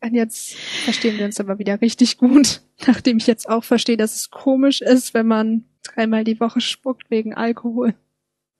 Und 0.00 0.14
jetzt 0.14 0.54
verstehen 0.54 1.18
wir 1.18 1.24
uns 1.24 1.40
aber 1.40 1.58
wieder 1.58 1.80
richtig 1.80 2.18
gut, 2.18 2.62
nachdem 2.86 3.16
ich 3.16 3.26
jetzt 3.26 3.48
auch 3.48 3.64
verstehe, 3.64 3.96
dass 3.96 4.14
es 4.14 4.30
komisch 4.30 4.80
ist, 4.80 5.14
wenn 5.14 5.26
man 5.26 5.64
dreimal 5.82 6.24
die 6.24 6.38
Woche 6.38 6.60
spuckt 6.60 7.10
wegen 7.10 7.34
Alkohol. 7.34 7.94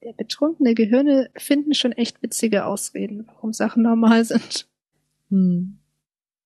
Der 0.02 0.12
betrunkene 0.12 0.74
Gehirne 0.74 1.30
finden 1.36 1.74
schon 1.74 1.92
echt 1.92 2.22
witzige 2.22 2.64
Ausreden, 2.64 3.26
warum 3.26 3.52
Sachen 3.52 3.82
normal 3.82 4.24
sind. 4.24 4.68
Hm. 5.30 5.78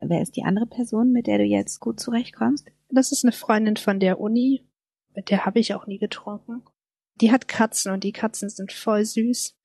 Wer 0.01 0.23
ist 0.23 0.37
die 0.37 0.45
andere 0.45 0.67
Person, 0.67 1.13
mit 1.13 1.27
der 1.27 1.39
du 1.39 1.45
jetzt 1.45 1.79
gut 1.81 2.01
zurechtkommst? 2.01 2.69
Das 2.89 3.13
ist 3.13 3.25
eine 3.25 3.33
Freundin 3.33 3.77
von 3.77 4.01
der 4.01 4.19
Uni. 4.19 4.65
Mit 5.15 5.31
der 5.31 5.45
habe 5.45 5.61
ich 5.61 5.75
auch 5.75 5.87
nie 5.87 5.99
getrunken 5.99 6.63
die 7.21 7.33
hat 7.33 7.49
Katzen 7.49 7.93
und 7.93 8.05
die 8.05 8.13
Katzen 8.13 8.49
sind 8.49 8.73
voll 8.73 9.05
süß. 9.05 9.57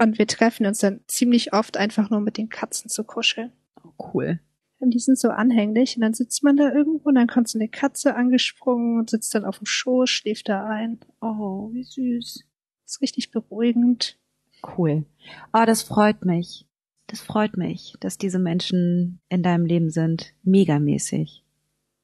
Und 0.00 0.18
wir 0.18 0.26
treffen 0.26 0.66
uns 0.66 0.80
dann 0.80 1.00
ziemlich 1.06 1.52
oft 1.52 1.76
einfach 1.76 2.10
nur 2.10 2.20
mit 2.20 2.36
den 2.36 2.48
Katzen 2.48 2.90
zu 2.90 3.04
kuscheln. 3.04 3.52
Oh, 3.82 4.10
cool. 4.12 4.40
Und 4.78 4.90
die 4.90 4.98
sind 4.98 5.18
so 5.18 5.28
anhänglich 5.30 5.96
und 5.96 6.02
dann 6.02 6.14
sitzt 6.14 6.42
man 6.42 6.56
da 6.56 6.72
irgendwo 6.72 7.08
und 7.08 7.14
dann 7.14 7.28
kommt 7.28 7.48
so 7.48 7.58
eine 7.58 7.68
Katze 7.68 8.16
angesprungen 8.16 8.98
und 8.98 9.10
sitzt 9.10 9.34
dann 9.34 9.44
auf 9.44 9.58
dem 9.58 9.66
Schoß, 9.66 10.10
schläft 10.10 10.48
da 10.48 10.66
ein. 10.66 11.00
Oh, 11.20 11.70
wie 11.72 11.84
süß. 11.84 12.44
ist 12.84 13.00
richtig 13.00 13.30
beruhigend. 13.30 14.18
Cool. 14.76 15.06
Oh, 15.52 15.64
das 15.64 15.82
freut 15.82 16.24
mich. 16.24 16.66
Das 17.06 17.20
freut 17.20 17.56
mich, 17.56 17.94
dass 18.00 18.18
diese 18.18 18.38
Menschen 18.38 19.20
in 19.28 19.42
deinem 19.42 19.66
Leben 19.66 19.90
sind. 19.90 20.34
Megamäßig. 20.42 21.43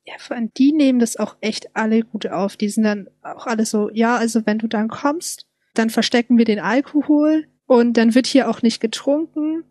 Ja, 0.05 0.15
vor 0.19 0.37
allem 0.37 0.51
die 0.57 0.73
nehmen 0.73 0.99
das 0.99 1.17
auch 1.17 1.37
echt 1.41 1.77
alle 1.77 2.03
gut 2.03 2.27
auf. 2.27 2.57
Die 2.57 2.69
sind 2.69 2.85
dann 2.85 3.09
auch 3.23 3.47
alle 3.47 3.67
so, 3.67 3.91
ja, 3.93 4.17
also 4.17 4.47
wenn 4.47 4.59
du 4.59 4.67
dann 4.67 4.89
kommst, 4.89 5.47
dann 5.75 5.91
verstecken 5.91 6.39
wir 6.39 6.45
den 6.45 6.59
Alkohol 6.59 7.47
und 7.67 7.97
dann 7.97 8.15
wird 8.15 8.27
hier 8.27 8.49
auch 8.49 8.63
nicht 8.63 8.81
getrunken 8.81 9.65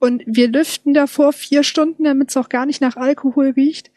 und 0.00 0.22
wir 0.26 0.48
lüften 0.48 0.94
davor 0.94 1.32
vier 1.32 1.62
Stunden, 1.62 2.04
damit 2.04 2.30
es 2.30 2.36
auch 2.36 2.48
gar 2.48 2.64
nicht 2.66 2.80
nach 2.80 2.96
Alkohol 2.96 3.50
riecht. 3.50 3.90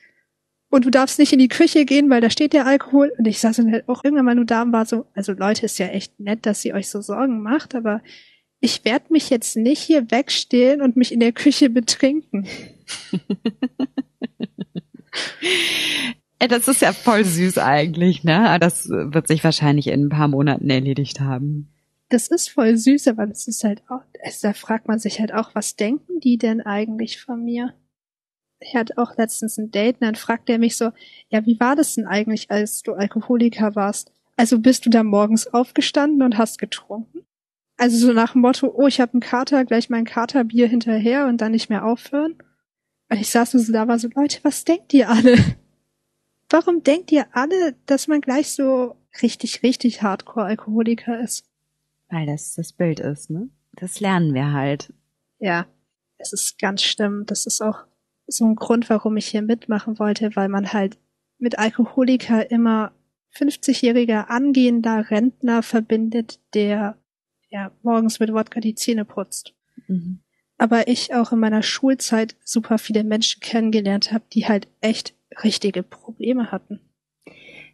Und 0.70 0.86
du 0.86 0.90
darfst 0.90 1.18
nicht 1.18 1.32
in 1.32 1.40
die 1.40 1.48
Küche 1.48 1.86
gehen, 1.86 2.10
weil 2.10 2.20
da 2.20 2.30
steht 2.30 2.52
der 2.52 2.66
Alkohol. 2.66 3.14
Und 3.18 3.26
ich 3.26 3.40
saß 3.40 3.58
dann 3.58 3.72
halt 3.72 3.88
auch 3.88 4.04
irgendwann 4.04 4.26
mal 4.26 4.36
nur 4.36 4.46
da 4.46 4.64
und 4.64 4.74
war 4.74 4.86
so, 4.86 5.06
also 5.14 5.32
Leute, 5.32 5.66
ist 5.66 5.80
ja 5.80 5.88
echt 5.88 6.20
nett, 6.20 6.46
dass 6.46 6.66
ihr 6.66 6.74
euch 6.74 6.90
so 6.90 7.00
Sorgen 7.02 7.42
macht, 7.42 7.74
aber 7.74 8.02
ich 8.60 8.84
werde 8.84 9.06
mich 9.10 9.30
jetzt 9.30 9.56
nicht 9.56 9.80
hier 9.82 10.12
wegstehlen 10.12 10.82
und 10.82 10.98
mich 10.98 11.12
in 11.12 11.20
der 11.20 11.32
Küche 11.32 11.70
betrinken. 11.70 12.48
das 16.40 16.68
ist 16.68 16.82
ja 16.82 16.94
voll 16.94 17.26
süß 17.26 17.58
eigentlich, 17.58 18.24
ne? 18.24 18.58
Das 18.60 18.90
wird 18.90 19.28
sich 19.28 19.44
wahrscheinlich 19.44 19.88
in 19.88 20.06
ein 20.06 20.10
paar 20.10 20.28
Monaten 20.28 20.70
erledigt 20.70 21.20
haben 21.20 21.74
das 22.14 22.28
ist 22.28 22.50
voll 22.50 22.78
süß, 22.78 23.08
aber 23.08 23.26
das 23.26 23.48
ist 23.48 23.64
halt 23.64 23.82
auch, 23.90 24.02
also 24.24 24.48
da 24.48 24.54
fragt 24.54 24.88
man 24.88 25.00
sich 25.00 25.20
halt 25.20 25.34
auch, 25.34 25.56
was 25.56 25.76
denken 25.76 26.20
die 26.20 26.38
denn 26.38 26.62
eigentlich 26.62 27.20
von 27.20 27.44
mir? 27.44 27.74
Ich 28.60 28.76
hatte 28.76 28.98
auch 28.98 29.18
letztens 29.18 29.58
ein 29.58 29.72
Date 29.72 29.96
und 30.00 30.08
dann 30.08 30.16
fragt 30.16 30.50
er 30.50 30.60
mich 30.60 30.78
so, 30.78 30.92
ja, 31.30 31.46
wie 31.46 31.60
war 31.60 31.76
das 31.76 31.96
denn 31.96 32.06
eigentlich, 32.06 32.52
als 32.52 32.84
du 32.84 32.94
Alkoholiker 32.94 33.76
warst? 33.76 34.12
Also 34.38 34.60
bist 34.60 34.86
du 34.86 34.90
da 34.90 35.04
morgens 35.04 35.48
aufgestanden 35.48 36.22
und 36.22 36.38
hast 36.38 36.60
getrunken? 36.60 37.26
Also 37.78 37.98
so 37.98 38.14
nach 38.14 38.34
dem 38.34 38.42
Motto, 38.42 38.72
oh, 38.74 38.88
ich 38.88 39.02
habe 39.02 39.14
einen 39.14 39.22
Kater, 39.22 39.66
gleich 39.66 39.90
mein 39.90 40.06
Katerbier 40.06 40.68
hinterher 40.68 41.26
und 41.26 41.42
dann 41.42 41.52
nicht 41.52 41.70
mehr 41.70 41.84
aufhören? 41.84 42.36
Und 43.14 43.22
ich 43.22 43.30
saß 43.30 43.52
so 43.52 43.72
da, 43.72 43.88
war 43.88 44.00
so, 44.00 44.10
Leute, 44.16 44.40
was 44.42 44.66
denkt 44.66 44.92
ihr 44.92 45.08
alle? 45.08 45.38
Warum 46.50 46.82
denkt 46.82 47.12
ihr 47.12 47.28
alle, 47.32 47.76
dass 47.86 48.08
man 48.08 48.22
gleich 48.22 48.52
so 48.54 48.96
richtig, 49.22 49.62
richtig 49.62 50.02
Hardcore-Alkoholiker 50.02 51.20
ist? 51.20 51.46
Weil 52.10 52.26
das 52.26 52.56
das 52.56 52.74
Bild 52.74 53.00
ist, 53.00 53.30
ne? 53.30 53.50
Das 53.74 54.00
lernen 54.00 54.34
wir 54.34 54.52
halt. 54.52 54.92
Ja, 55.38 55.68
es 56.18 56.34
ist 56.34 56.58
ganz 56.58 56.82
schlimm. 56.82 57.26
Das 57.28 57.46
ist 57.46 57.62
auch 57.62 57.86
so 58.26 58.46
ein 58.46 58.56
Grund, 58.56 58.90
warum 58.90 59.16
ich 59.16 59.28
hier 59.28 59.44
mitmachen 59.44 60.00
wollte, 60.00 60.36
weil 60.36 60.50
man 60.50 60.74
halt 60.74 60.98
mit 61.38 61.60
Alkoholiker 61.60 62.50
immer 62.50 62.94
50-jähriger 63.36 64.26
angehender 64.26 65.12
Rentner 65.12 65.62
verbindet, 65.62 66.40
der 66.56 66.98
ja 67.52 67.72
morgens 67.84 68.20
mit 68.20 68.34
Wodka 68.34 68.60
die 68.60 68.74
Zähne 68.74 69.06
putzt. 69.06 69.54
Mhm. 69.88 70.24
Aber 70.58 70.88
ich 70.88 71.14
auch 71.14 71.32
in 71.32 71.40
meiner 71.40 71.64
Schulzeit 71.64 72.36
super 72.44 72.78
viele 72.78 73.04
Menschen 73.04 73.42
kennengelernt 73.42 74.12
habe, 74.12 74.24
die 74.32 74.48
halt 74.48 74.68
echt 74.82 75.14
richtige 75.44 75.84
Probleme 75.84 76.52
hatten. 76.52 76.80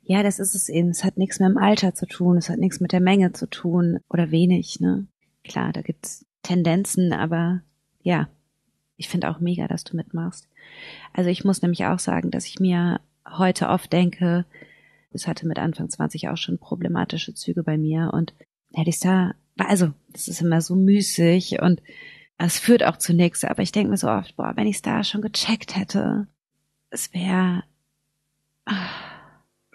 Ja, 0.03 0.23
das 0.23 0.39
ist 0.39 0.55
es 0.55 0.69
eben. 0.69 0.89
Es 0.89 1.03
hat 1.03 1.17
nichts 1.17 1.39
mit 1.39 1.49
dem 1.49 1.57
Alter 1.57 1.93
zu 1.93 2.07
tun, 2.07 2.38
es 2.38 2.49
hat 2.49 2.57
nichts 2.57 2.80
mit 2.80 2.93
der 2.93 2.99
Menge 2.99 3.32
zu 3.34 3.47
tun 3.47 3.99
oder 4.09 4.32
wenig, 4.32 4.80
ne? 4.80 5.07
Klar, 5.43 5.71
da 5.71 5.82
gibt's 5.82 6.25
Tendenzen, 6.41 7.13
aber 7.13 7.61
ja, 8.01 8.27
ich 8.97 9.07
finde 9.07 9.30
auch 9.30 9.39
mega, 9.39 9.67
dass 9.67 9.84
du 9.84 9.95
mitmachst. 9.95 10.47
Also 11.13 11.30
ich 11.30 11.43
muss 11.43 11.61
nämlich 11.61 11.86
auch 11.86 11.99
sagen, 11.99 12.32
dass 12.32 12.45
ich 12.45 12.59
mir 12.59 13.01
heute 13.27 13.69
oft 13.69 13.93
denke, 13.93 14.45
es 15.11 15.27
hatte 15.27 15.47
mit 15.47 15.59
Anfang 15.59 15.89
20 15.89 16.30
auch 16.30 16.38
schon 16.38 16.57
problematische 16.57 17.34
Züge 17.34 17.63
bei 17.63 17.77
mir 17.77 18.11
und 18.13 18.34
hätte 18.73 18.89
ich 18.89 18.99
da, 18.99 19.34
also, 19.57 19.93
das 20.11 20.27
ist 20.27 20.41
immer 20.41 20.61
so 20.61 20.75
müßig 20.75 21.61
und 21.61 21.82
es 22.47 22.57
führt 22.57 22.83
auch 22.83 22.97
zu 22.97 23.13
nichts, 23.13 23.43
aber 23.43 23.61
ich 23.61 23.71
denke 23.71 23.91
mir 23.91 23.97
so 23.97 24.09
oft, 24.09 24.35
boah, 24.37 24.53
wenn 24.55 24.65
ich 24.65 24.77
es 24.77 24.81
da 24.81 25.03
schon 25.03 25.21
gecheckt 25.21 25.75
hätte, 25.75 26.27
es 26.89 27.13
wäre, 27.13 27.63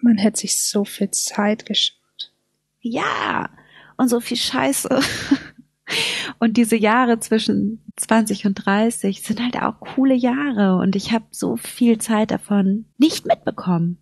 man 0.01 0.17
hätte 0.17 0.41
sich 0.41 0.63
so 0.63 0.85
viel 0.85 1.11
Zeit 1.11 1.67
geschaut. 1.67 2.33
Ja, 2.81 3.51
und 3.97 4.09
so 4.09 4.21
viel 4.21 4.37
Scheiße. 4.37 5.01
Und 6.39 6.57
diese 6.57 6.77
Jahre 6.77 7.21
zwischen 7.21 7.85
20 7.97 8.47
und 8.47 8.55
30 8.55 9.23
sind 9.23 9.41
halt 9.41 9.61
auch 9.63 9.81
coole 9.81 10.15
Jahre 10.15 10.77
und 10.77 10.97
ich 10.97 11.13
habe 11.13 11.27
so 11.31 11.57
viel 11.57 11.99
Zeit 11.99 12.31
davon 12.31 12.87
nicht 12.97 13.27
mitbekommen. 13.27 13.99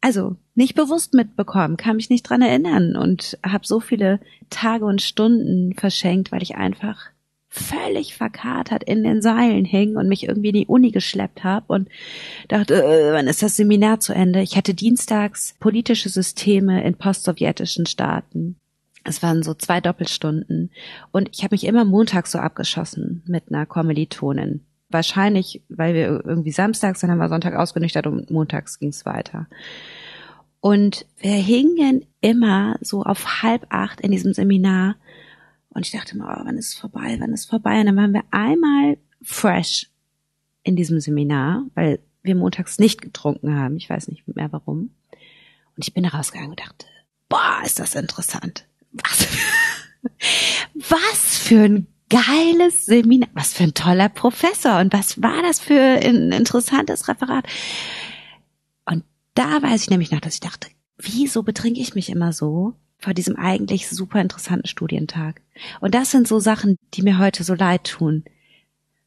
Also 0.00 0.36
nicht 0.54 0.74
bewusst 0.74 1.12
mitbekommen, 1.14 1.76
kann 1.76 1.96
mich 1.96 2.10
nicht 2.10 2.22
dran 2.22 2.40
erinnern 2.40 2.96
und 2.96 3.38
habe 3.44 3.66
so 3.66 3.80
viele 3.80 4.20
Tage 4.48 4.84
und 4.84 5.02
Stunden 5.02 5.74
verschenkt, 5.74 6.30
weil 6.30 6.42
ich 6.42 6.54
einfach 6.54 7.10
völlig 7.54 8.16
verkatert 8.16 8.82
in 8.82 9.04
den 9.04 9.22
Seilen 9.22 9.64
hing 9.64 9.96
und 9.96 10.08
mich 10.08 10.26
irgendwie 10.26 10.48
in 10.48 10.56
die 10.56 10.66
Uni 10.66 10.90
geschleppt 10.90 11.44
habe 11.44 11.66
und 11.68 11.88
dachte, 12.48 12.82
äh, 12.82 13.12
wann 13.12 13.28
ist 13.28 13.42
das 13.44 13.56
Seminar 13.56 14.00
zu 14.00 14.12
Ende? 14.12 14.42
Ich 14.42 14.56
hatte 14.56 14.74
dienstags 14.74 15.54
politische 15.60 16.08
Systeme 16.08 16.82
in 16.82 16.96
postsowjetischen 16.96 17.86
Staaten. 17.86 18.56
Es 19.04 19.22
waren 19.22 19.44
so 19.44 19.54
zwei 19.54 19.80
Doppelstunden 19.80 20.72
und 21.12 21.28
ich 21.32 21.44
habe 21.44 21.54
mich 21.54 21.64
immer 21.64 21.84
montags 21.84 22.32
so 22.32 22.38
abgeschossen 22.38 23.22
mit 23.26 23.44
einer 23.48 23.66
Kommilitonin. 23.66 24.62
Wahrscheinlich, 24.90 25.62
weil 25.68 25.94
wir 25.94 26.24
irgendwie 26.24 26.50
samstags, 26.50 27.00
dann 27.00 27.10
haben 27.10 27.18
wir 27.18 27.28
Sonntag 27.28 27.54
ausgenüchtert 27.54 28.08
und 28.08 28.30
montags 28.32 28.80
ging's 28.80 29.06
weiter. 29.06 29.46
Und 30.60 31.06
wir 31.18 31.34
hingen 31.34 32.04
immer 32.20 32.76
so 32.80 33.02
auf 33.02 33.42
halb 33.42 33.66
acht 33.68 34.00
in 34.00 34.10
diesem 34.10 34.32
Seminar 34.32 34.96
und 35.74 35.84
ich 35.84 35.90
dachte 35.90 36.16
mir, 36.16 36.24
oh, 36.24 36.44
wann 36.44 36.56
ist 36.56 36.68
es 36.68 36.74
vorbei, 36.74 37.16
wann 37.18 37.32
ist 37.32 37.40
es 37.40 37.46
vorbei? 37.46 37.80
Und 37.80 37.86
dann 37.86 37.96
waren 37.96 38.14
wir 38.14 38.22
einmal 38.30 38.96
fresh 39.22 39.90
in 40.62 40.76
diesem 40.76 41.00
Seminar, 41.00 41.66
weil 41.74 41.98
wir 42.22 42.36
montags 42.36 42.78
nicht 42.78 43.02
getrunken 43.02 43.56
haben. 43.56 43.76
Ich 43.76 43.90
weiß 43.90 44.08
nicht 44.08 44.26
mehr 44.34 44.50
warum. 44.52 44.90
Und 45.76 45.86
ich 45.86 45.92
bin 45.92 46.04
da 46.04 46.10
rausgegangen 46.10 46.50
und 46.50 46.60
dachte, 46.60 46.86
boah, 47.28 47.60
ist 47.64 47.80
das 47.80 47.96
interessant. 47.96 48.66
Was, 48.92 49.26
was 50.74 51.38
für 51.38 51.64
ein 51.64 51.86
geiles 52.08 52.86
Seminar, 52.86 53.28
was 53.34 53.52
für 53.52 53.64
ein 53.64 53.74
toller 53.74 54.08
Professor 54.08 54.78
und 54.78 54.92
was 54.92 55.20
war 55.20 55.42
das 55.42 55.58
für 55.58 55.80
ein 55.80 56.30
interessantes 56.30 57.08
Referat. 57.08 57.46
Und 58.84 59.04
da 59.34 59.60
weiß 59.62 59.82
ich 59.82 59.90
nämlich 59.90 60.12
noch, 60.12 60.20
dass 60.20 60.34
ich 60.34 60.40
dachte, 60.40 60.68
wieso 60.96 61.42
betrinke 61.42 61.80
ich 61.80 61.94
mich 61.96 62.10
immer 62.10 62.32
so? 62.32 62.74
Vor 62.98 63.14
diesem 63.14 63.36
eigentlich 63.36 63.88
super 63.88 64.20
interessanten 64.20 64.66
Studientag. 64.66 65.40
Und 65.80 65.94
das 65.94 66.10
sind 66.10 66.26
so 66.26 66.38
Sachen, 66.38 66.76
die 66.94 67.02
mir 67.02 67.18
heute 67.18 67.44
so 67.44 67.54
leid 67.54 67.84
tun. 67.84 68.24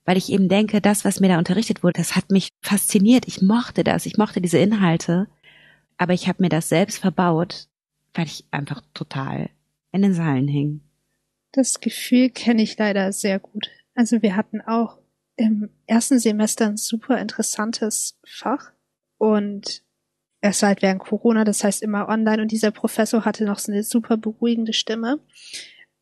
Weil 0.06 0.18
ich 0.18 0.32
eben 0.32 0.48
denke, 0.48 0.80
das, 0.80 1.04
was 1.04 1.20
mir 1.20 1.28
da 1.28 1.38
unterrichtet 1.38 1.84
wurde, 1.84 2.00
das 2.00 2.16
hat 2.16 2.32
mich 2.32 2.50
fasziniert. 2.62 3.28
Ich 3.28 3.42
mochte 3.42 3.84
das, 3.84 4.06
ich 4.06 4.18
mochte 4.18 4.40
diese 4.40 4.58
Inhalte. 4.58 5.28
Aber 5.98 6.14
ich 6.14 6.28
habe 6.28 6.44
mir 6.44 6.50
das 6.50 6.70
selbst 6.70 7.00
verbaut, 7.00 7.68
weil 8.14 8.26
ich 8.26 8.46
einfach 8.52 8.82
total 8.94 9.50
in 9.92 10.02
den 10.02 10.14
Seilen 10.14 10.48
hing. 10.48 10.82
Das 11.52 11.80
Gefühl 11.82 12.30
kenne 12.30 12.62
ich 12.62 12.78
leider 12.78 13.12
sehr 13.12 13.40
gut. 13.40 13.70
Also 13.96 14.22
wir 14.22 14.36
hatten 14.36 14.62
auch 14.62 15.00
im 15.38 15.70
ersten 15.86 16.20
Semester 16.20 16.68
ein 16.68 16.78
super 16.78 17.20
interessantes 17.20 18.20
Fach 18.26 18.72
und 19.18 19.84
es 20.42 20.62
war 20.62 20.70
halt 20.70 20.82
während 20.82 21.00
Corona, 21.00 21.44
das 21.44 21.64
heißt 21.64 21.82
immer 21.82 22.08
online 22.10 22.42
und 22.42 22.52
dieser 22.52 22.72
Professor 22.72 23.26
hatte 23.26 23.46
noch 23.46 23.60
so 23.60 23.72
eine 23.72 23.84
super 23.84 24.18
beruhigende 24.18 24.74
Stimme. 24.74 25.20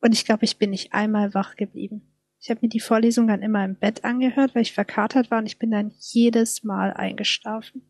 Und 0.00 0.12
ich 0.12 0.24
glaube, 0.24 0.44
ich 0.44 0.58
bin 0.58 0.70
nicht 0.70 0.92
einmal 0.92 1.34
wach 1.34 1.56
geblieben. 1.56 2.02
Ich 2.38 2.50
habe 2.50 2.60
mir 2.62 2.68
die 2.68 2.80
Vorlesung 2.80 3.26
dann 3.26 3.42
immer 3.42 3.64
im 3.64 3.76
Bett 3.76 4.04
angehört, 4.04 4.54
weil 4.54 4.62
ich 4.62 4.72
verkatert 4.72 5.30
war 5.30 5.38
und 5.38 5.46
ich 5.46 5.58
bin 5.58 5.70
dann 5.70 5.92
jedes 5.98 6.62
Mal 6.62 6.92
eingeschlafen. 6.92 7.82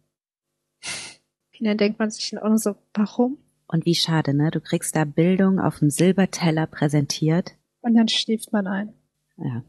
Und 1.59 1.66
dann 1.66 1.76
denkt 1.76 1.99
man 1.99 2.11
sich 2.11 2.30
dann 2.30 2.42
auch 2.42 2.49
nur 2.49 2.59
so, 2.59 2.76
warum? 2.94 3.38
Und 3.66 3.84
wie 3.84 3.94
schade, 3.94 4.32
ne? 4.32 4.51
Du 4.51 4.61
kriegst 4.61 4.94
da 4.94 5.05
Bildung 5.05 5.59
auf 5.59 5.80
dem 5.80 5.90
Silberteller 5.90 6.66
präsentiert. 6.66 7.57
Und 7.80 7.94
dann 7.94 8.09
schläft 8.09 8.53
man 8.53 8.66
ein. 8.66 8.92
Ja. 9.36 9.64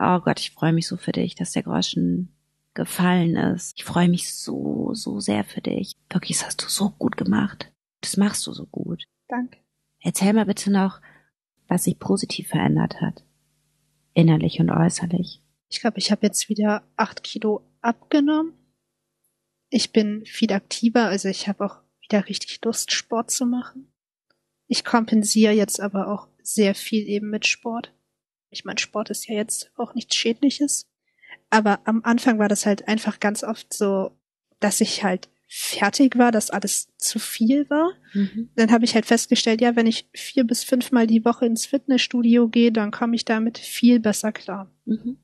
Oh 0.00 0.20
Gott, 0.20 0.40
ich 0.40 0.50
freue 0.50 0.72
mich 0.72 0.88
so 0.88 0.96
für 0.96 1.12
dich, 1.12 1.36
dass 1.36 1.52
der 1.52 1.62
Groschen 1.62 2.34
gefallen 2.78 3.36
ist. 3.36 3.74
Ich 3.76 3.84
freue 3.84 4.08
mich 4.08 4.32
so, 4.32 4.94
so 4.94 5.18
sehr 5.18 5.44
für 5.44 5.60
dich. 5.60 5.92
Wirklich, 6.10 6.38
das 6.38 6.46
hast 6.46 6.62
du 6.62 6.68
so 6.68 6.90
gut 6.90 7.16
gemacht. 7.16 7.72
Das 8.00 8.16
machst 8.16 8.46
du 8.46 8.52
so 8.52 8.66
gut. 8.66 9.04
Danke. 9.26 9.58
Erzähl 10.00 10.32
mal 10.32 10.46
bitte 10.46 10.70
noch, 10.70 11.00
was 11.66 11.84
sich 11.84 11.98
positiv 11.98 12.48
verändert 12.48 13.00
hat. 13.00 13.24
Innerlich 14.14 14.60
und 14.60 14.70
äußerlich. 14.70 15.42
Ich 15.68 15.80
glaube, 15.80 15.98
ich 15.98 16.12
habe 16.12 16.24
jetzt 16.24 16.48
wieder 16.48 16.84
acht 16.96 17.24
Kilo 17.24 17.68
abgenommen. 17.80 18.54
Ich 19.70 19.92
bin 19.92 20.24
viel 20.24 20.52
aktiver, 20.52 21.06
also 21.06 21.28
ich 21.28 21.48
habe 21.48 21.64
auch 21.64 21.78
wieder 22.00 22.28
richtig 22.28 22.64
Lust, 22.64 22.92
Sport 22.92 23.32
zu 23.32 23.44
machen. 23.44 23.92
Ich 24.68 24.84
kompensiere 24.84 25.52
jetzt 25.52 25.80
aber 25.80 26.08
auch 26.08 26.28
sehr 26.42 26.76
viel 26.76 27.06
eben 27.08 27.28
mit 27.28 27.44
Sport. 27.44 27.92
Ich 28.50 28.64
meine, 28.64 28.78
Sport 28.78 29.10
ist 29.10 29.26
ja 29.26 29.34
jetzt 29.34 29.72
auch 29.76 29.94
nichts 29.94 30.14
Schädliches. 30.14 30.86
Aber 31.50 31.80
am 31.84 32.02
Anfang 32.04 32.38
war 32.38 32.48
das 32.48 32.66
halt 32.66 32.88
einfach 32.88 33.20
ganz 33.20 33.42
oft 33.42 33.72
so, 33.72 34.12
dass 34.60 34.80
ich 34.80 35.02
halt 35.02 35.28
fertig 35.48 36.18
war, 36.18 36.30
dass 36.30 36.50
alles 36.50 36.94
zu 36.98 37.18
viel 37.18 37.68
war. 37.70 37.92
Mhm. 38.12 38.50
Dann 38.54 38.70
habe 38.70 38.84
ich 38.84 38.94
halt 38.94 39.06
festgestellt, 39.06 39.62
ja, 39.62 39.76
wenn 39.76 39.86
ich 39.86 40.06
vier 40.12 40.44
bis 40.44 40.62
fünfmal 40.62 41.06
die 41.06 41.24
Woche 41.24 41.46
ins 41.46 41.64
Fitnessstudio 41.64 42.48
gehe, 42.48 42.70
dann 42.70 42.90
komme 42.90 43.16
ich 43.16 43.24
damit 43.24 43.56
viel 43.56 43.98
besser 43.98 44.30
klar. 44.30 44.70
Mhm. 44.84 45.16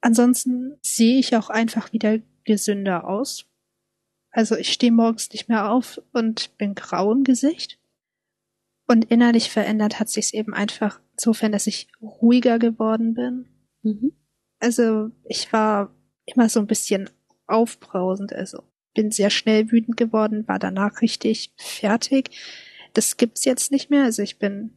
Ansonsten 0.00 0.76
sehe 0.82 1.18
ich 1.18 1.36
auch 1.36 1.48
einfach 1.48 1.92
wieder 1.92 2.18
gesünder 2.44 3.06
aus. 3.06 3.46
Also 4.30 4.56
ich 4.56 4.72
stehe 4.72 4.92
morgens 4.92 5.30
nicht 5.30 5.48
mehr 5.48 5.70
auf 5.70 6.00
und 6.12 6.56
bin 6.58 6.74
grau 6.74 7.12
im 7.12 7.22
Gesicht. 7.22 7.78
Und 8.86 9.04
innerlich 9.04 9.50
verändert 9.50 10.00
hat 10.00 10.08
sich's 10.08 10.32
eben 10.32 10.54
einfach 10.54 11.00
insofern, 11.12 11.52
dass 11.52 11.66
ich 11.66 11.88
ruhiger 12.00 12.58
geworden 12.58 13.14
bin. 13.14 13.46
Mhm. 13.82 14.12
Also 14.60 15.10
ich 15.24 15.52
war 15.52 15.94
immer 16.26 16.48
so 16.48 16.60
ein 16.60 16.66
bisschen 16.66 17.08
aufbrausend, 17.46 18.32
also 18.32 18.62
bin 18.94 19.10
sehr 19.10 19.30
schnell 19.30 19.70
wütend 19.70 19.96
geworden, 19.96 20.46
war 20.48 20.58
danach 20.58 21.02
richtig 21.02 21.52
fertig. 21.56 22.30
Das 22.94 23.16
gibt's 23.16 23.44
jetzt 23.44 23.70
nicht 23.70 23.90
mehr. 23.90 24.04
Also 24.04 24.22
ich 24.22 24.38
bin 24.38 24.72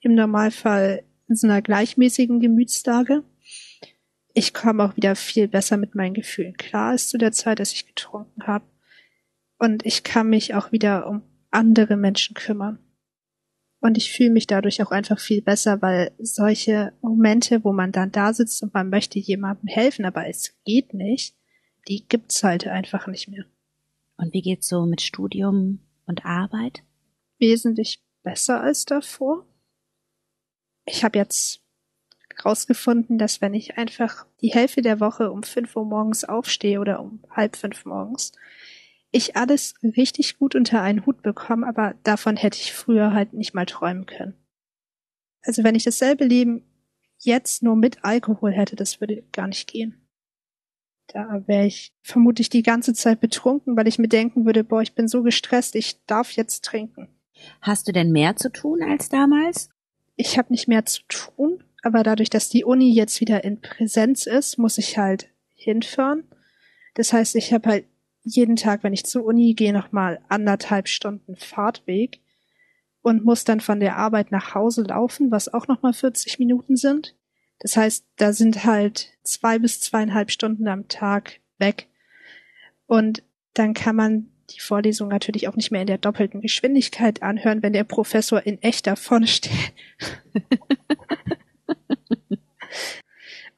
im 0.00 0.14
Normalfall 0.14 1.04
in 1.28 1.36
so 1.36 1.46
einer 1.46 1.62
gleichmäßigen 1.62 2.40
Gemütslage. 2.40 3.22
Ich 4.34 4.54
komme 4.54 4.84
auch 4.84 4.96
wieder 4.96 5.14
viel 5.16 5.48
besser 5.48 5.76
mit 5.76 5.94
meinen 5.94 6.14
Gefühlen 6.14 6.56
klar 6.56 6.90
als 6.90 7.08
zu 7.08 7.18
der 7.18 7.32
Zeit, 7.32 7.58
dass 7.58 7.72
ich 7.72 7.86
getrunken 7.86 8.46
habe. 8.46 8.64
Und 9.58 9.84
ich 9.84 10.02
kann 10.02 10.28
mich 10.28 10.54
auch 10.54 10.72
wieder 10.72 11.06
um 11.06 11.22
andere 11.50 11.96
Menschen 11.96 12.34
kümmern. 12.34 12.78
Und 13.80 13.96
ich 13.96 14.12
fühle 14.12 14.30
mich 14.30 14.46
dadurch 14.46 14.82
auch 14.82 14.90
einfach 14.90 15.18
viel 15.18 15.40
besser, 15.40 15.80
weil 15.80 16.12
solche 16.18 16.92
Momente, 17.00 17.64
wo 17.64 17.72
man 17.72 17.92
dann 17.92 18.12
da 18.12 18.34
sitzt 18.34 18.62
und 18.62 18.74
man 18.74 18.90
möchte 18.90 19.18
jemandem 19.18 19.68
helfen, 19.68 20.04
aber 20.04 20.28
es 20.28 20.54
geht 20.64 20.92
nicht, 20.92 21.34
die 21.88 22.06
gibt's 22.06 22.44
halt 22.44 22.66
einfach 22.66 23.06
nicht 23.06 23.28
mehr. 23.28 23.46
Und 24.16 24.34
wie 24.34 24.42
geht's 24.42 24.68
so 24.68 24.84
mit 24.84 25.00
Studium 25.00 25.80
und 26.06 26.26
Arbeit? 26.26 26.82
Wesentlich 27.38 28.02
besser 28.22 28.60
als 28.60 28.84
davor. 28.84 29.46
Ich 30.84 31.02
habe 31.02 31.18
jetzt 31.18 31.62
herausgefunden, 32.36 33.16
dass 33.16 33.40
wenn 33.40 33.54
ich 33.54 33.78
einfach 33.78 34.26
die 34.42 34.52
Hälfte 34.52 34.82
der 34.82 35.00
Woche 35.00 35.30
um 35.30 35.42
fünf 35.42 35.74
Uhr 35.74 35.86
morgens 35.86 36.24
aufstehe 36.24 36.80
oder 36.80 37.00
um 37.00 37.22
halb 37.30 37.56
fünf 37.56 37.86
morgens, 37.86 38.32
ich 39.12 39.36
alles 39.36 39.74
richtig 39.82 40.38
gut 40.38 40.54
unter 40.54 40.82
einen 40.82 41.04
Hut 41.06 41.22
bekomme, 41.22 41.66
aber 41.66 41.94
davon 42.02 42.36
hätte 42.36 42.58
ich 42.58 42.72
früher 42.72 43.12
halt 43.12 43.32
nicht 43.32 43.54
mal 43.54 43.66
träumen 43.66 44.06
können. 44.06 44.34
Also 45.42 45.64
wenn 45.64 45.74
ich 45.74 45.84
dasselbe 45.84 46.24
Leben 46.24 46.64
jetzt 47.18 47.62
nur 47.62 47.76
mit 47.76 48.04
Alkohol 48.04 48.52
hätte, 48.52 48.76
das 48.76 49.00
würde 49.00 49.24
gar 49.32 49.48
nicht 49.48 49.68
gehen. 49.68 50.06
Da 51.08 51.42
wäre 51.46 51.66
ich 51.66 51.92
vermutlich 52.02 52.50
die 52.50 52.62
ganze 52.62 52.94
Zeit 52.94 53.20
betrunken, 53.20 53.76
weil 53.76 53.88
ich 53.88 53.98
mir 53.98 54.08
denken 54.08 54.46
würde, 54.46 54.62
boah, 54.62 54.80
ich 54.80 54.94
bin 54.94 55.08
so 55.08 55.22
gestresst, 55.22 55.74
ich 55.74 56.04
darf 56.06 56.30
jetzt 56.32 56.64
trinken. 56.64 57.08
Hast 57.60 57.88
du 57.88 57.92
denn 57.92 58.12
mehr 58.12 58.36
zu 58.36 58.52
tun 58.52 58.82
als 58.82 59.08
damals? 59.08 59.70
Ich 60.14 60.38
habe 60.38 60.52
nicht 60.52 60.68
mehr 60.68 60.84
zu 60.84 61.02
tun, 61.08 61.64
aber 61.82 62.02
dadurch, 62.02 62.30
dass 62.30 62.48
die 62.48 62.64
Uni 62.64 62.92
jetzt 62.92 63.20
wieder 63.20 63.42
in 63.42 63.60
Präsenz 63.60 64.26
ist, 64.26 64.58
muss 64.58 64.78
ich 64.78 64.98
halt 64.98 65.30
hinfahren. 65.54 66.28
Das 66.94 67.12
heißt, 67.12 67.34
ich 67.36 67.52
habe 67.52 67.68
halt 67.68 67.84
jeden 68.22 68.56
Tag, 68.56 68.82
wenn 68.82 68.92
ich 68.92 69.06
zur 69.06 69.24
Uni 69.24 69.54
gehe, 69.54 69.72
nochmal 69.72 70.20
anderthalb 70.28 70.88
Stunden 70.88 71.36
Fahrtweg 71.36 72.20
und 73.02 73.24
muss 73.24 73.44
dann 73.44 73.60
von 73.60 73.80
der 73.80 73.96
Arbeit 73.96 74.30
nach 74.30 74.54
Hause 74.54 74.82
laufen, 74.82 75.30
was 75.30 75.52
auch 75.52 75.68
nochmal 75.68 75.92
40 75.92 76.38
Minuten 76.38 76.76
sind. 76.76 77.16
Das 77.60 77.76
heißt, 77.76 78.06
da 78.16 78.32
sind 78.32 78.64
halt 78.64 79.12
zwei 79.22 79.58
bis 79.58 79.80
zweieinhalb 79.80 80.30
Stunden 80.30 80.68
am 80.68 80.88
Tag 80.88 81.40
weg. 81.58 81.88
Und 82.86 83.22
dann 83.54 83.74
kann 83.74 83.96
man 83.96 84.30
die 84.50 84.60
Vorlesung 84.60 85.08
natürlich 85.08 85.46
auch 85.48 85.56
nicht 85.56 85.70
mehr 85.70 85.82
in 85.82 85.86
der 85.86 85.98
doppelten 85.98 86.40
Geschwindigkeit 86.40 87.22
anhören, 87.22 87.62
wenn 87.62 87.72
der 87.72 87.84
Professor 87.84 88.44
in 88.44 88.60
echt 88.62 88.86
da 88.86 88.96
steht. 88.96 89.72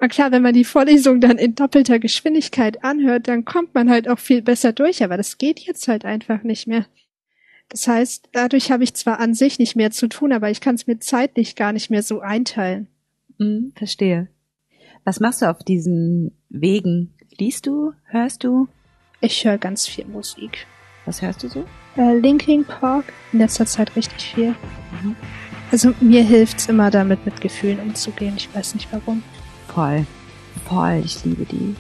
Und 0.03 0.09
klar, 0.09 0.33
wenn 0.33 0.43
man 0.43 0.53
die 0.53 0.65
Vorlesung 0.65 1.21
dann 1.21 1.39
in 1.39 1.55
doppelter 1.55 2.01
Geschwindigkeit 2.01 2.83
anhört, 2.83 3.29
dann 3.29 3.45
kommt 3.45 3.73
man 3.73 3.89
halt 3.89 4.09
auch 4.09 4.19
viel 4.19 4.43
besser 4.43 4.73
durch, 4.73 5.05
aber 5.05 5.17
das 5.17 5.39
geht 5.39 5.61
jetzt 5.61 5.87
halt 5.87 6.05
einfach 6.05 6.43
nicht 6.43 6.67
mehr. 6.67 6.87
Das 7.69 7.87
heißt, 7.87 8.31
dadurch 8.33 8.73
habe 8.73 8.83
ich 8.83 8.95
zwar 8.95 9.21
an 9.21 9.33
sich 9.33 9.61
nicht 9.61 9.77
mehr 9.77 9.93
zu 9.93 10.09
tun, 10.09 10.33
aber 10.33 10.51
ich 10.51 10.61
kann 10.61 10.75
es 10.75 10.89
mir 10.89 10.99
zeitlich 10.99 11.55
gar 11.55 11.73
nicht 11.73 11.89
mehr 11.89 12.03
so 12.03 12.19
einteilen. 12.19 12.89
Hm, 13.39 13.75
verstehe. 13.77 14.27
Was 15.05 15.21
machst 15.21 15.41
du 15.41 15.49
auf 15.49 15.61
diesen 15.61 16.37
Wegen? 16.49 17.15
Liest 17.39 17.69
du? 17.69 17.93
Hörst 18.07 18.43
du? 18.43 18.67
Ich 19.21 19.45
höre 19.45 19.57
ganz 19.57 19.87
viel 19.87 20.07
Musik. 20.07 20.67
Was 21.05 21.23
hörst 21.23 21.45
du 21.45 21.49
so? 21.49 21.65
Äh, 21.97 22.19
Linking 22.19 22.65
Park. 22.65 23.13
In 23.33 23.39
letzter 23.39 23.67
Zeit 23.67 23.95
richtig 23.95 24.35
viel. 24.35 24.49
Mhm. 25.01 25.15
Also 25.71 25.95
mir 26.01 26.25
hilft's 26.25 26.69
immer 26.69 26.91
damit, 26.91 27.25
mit 27.25 27.41
Gefühlen 27.41 27.79
umzugehen. 27.79 28.35
Ich 28.37 28.53
weiß 28.53 28.75
nicht 28.75 28.89
warum. 28.91 29.23
Voll. 29.75 30.07
Voll. 30.67 31.03
Ich 31.05 31.25
liebe 31.25 31.45
die. 31.45 31.75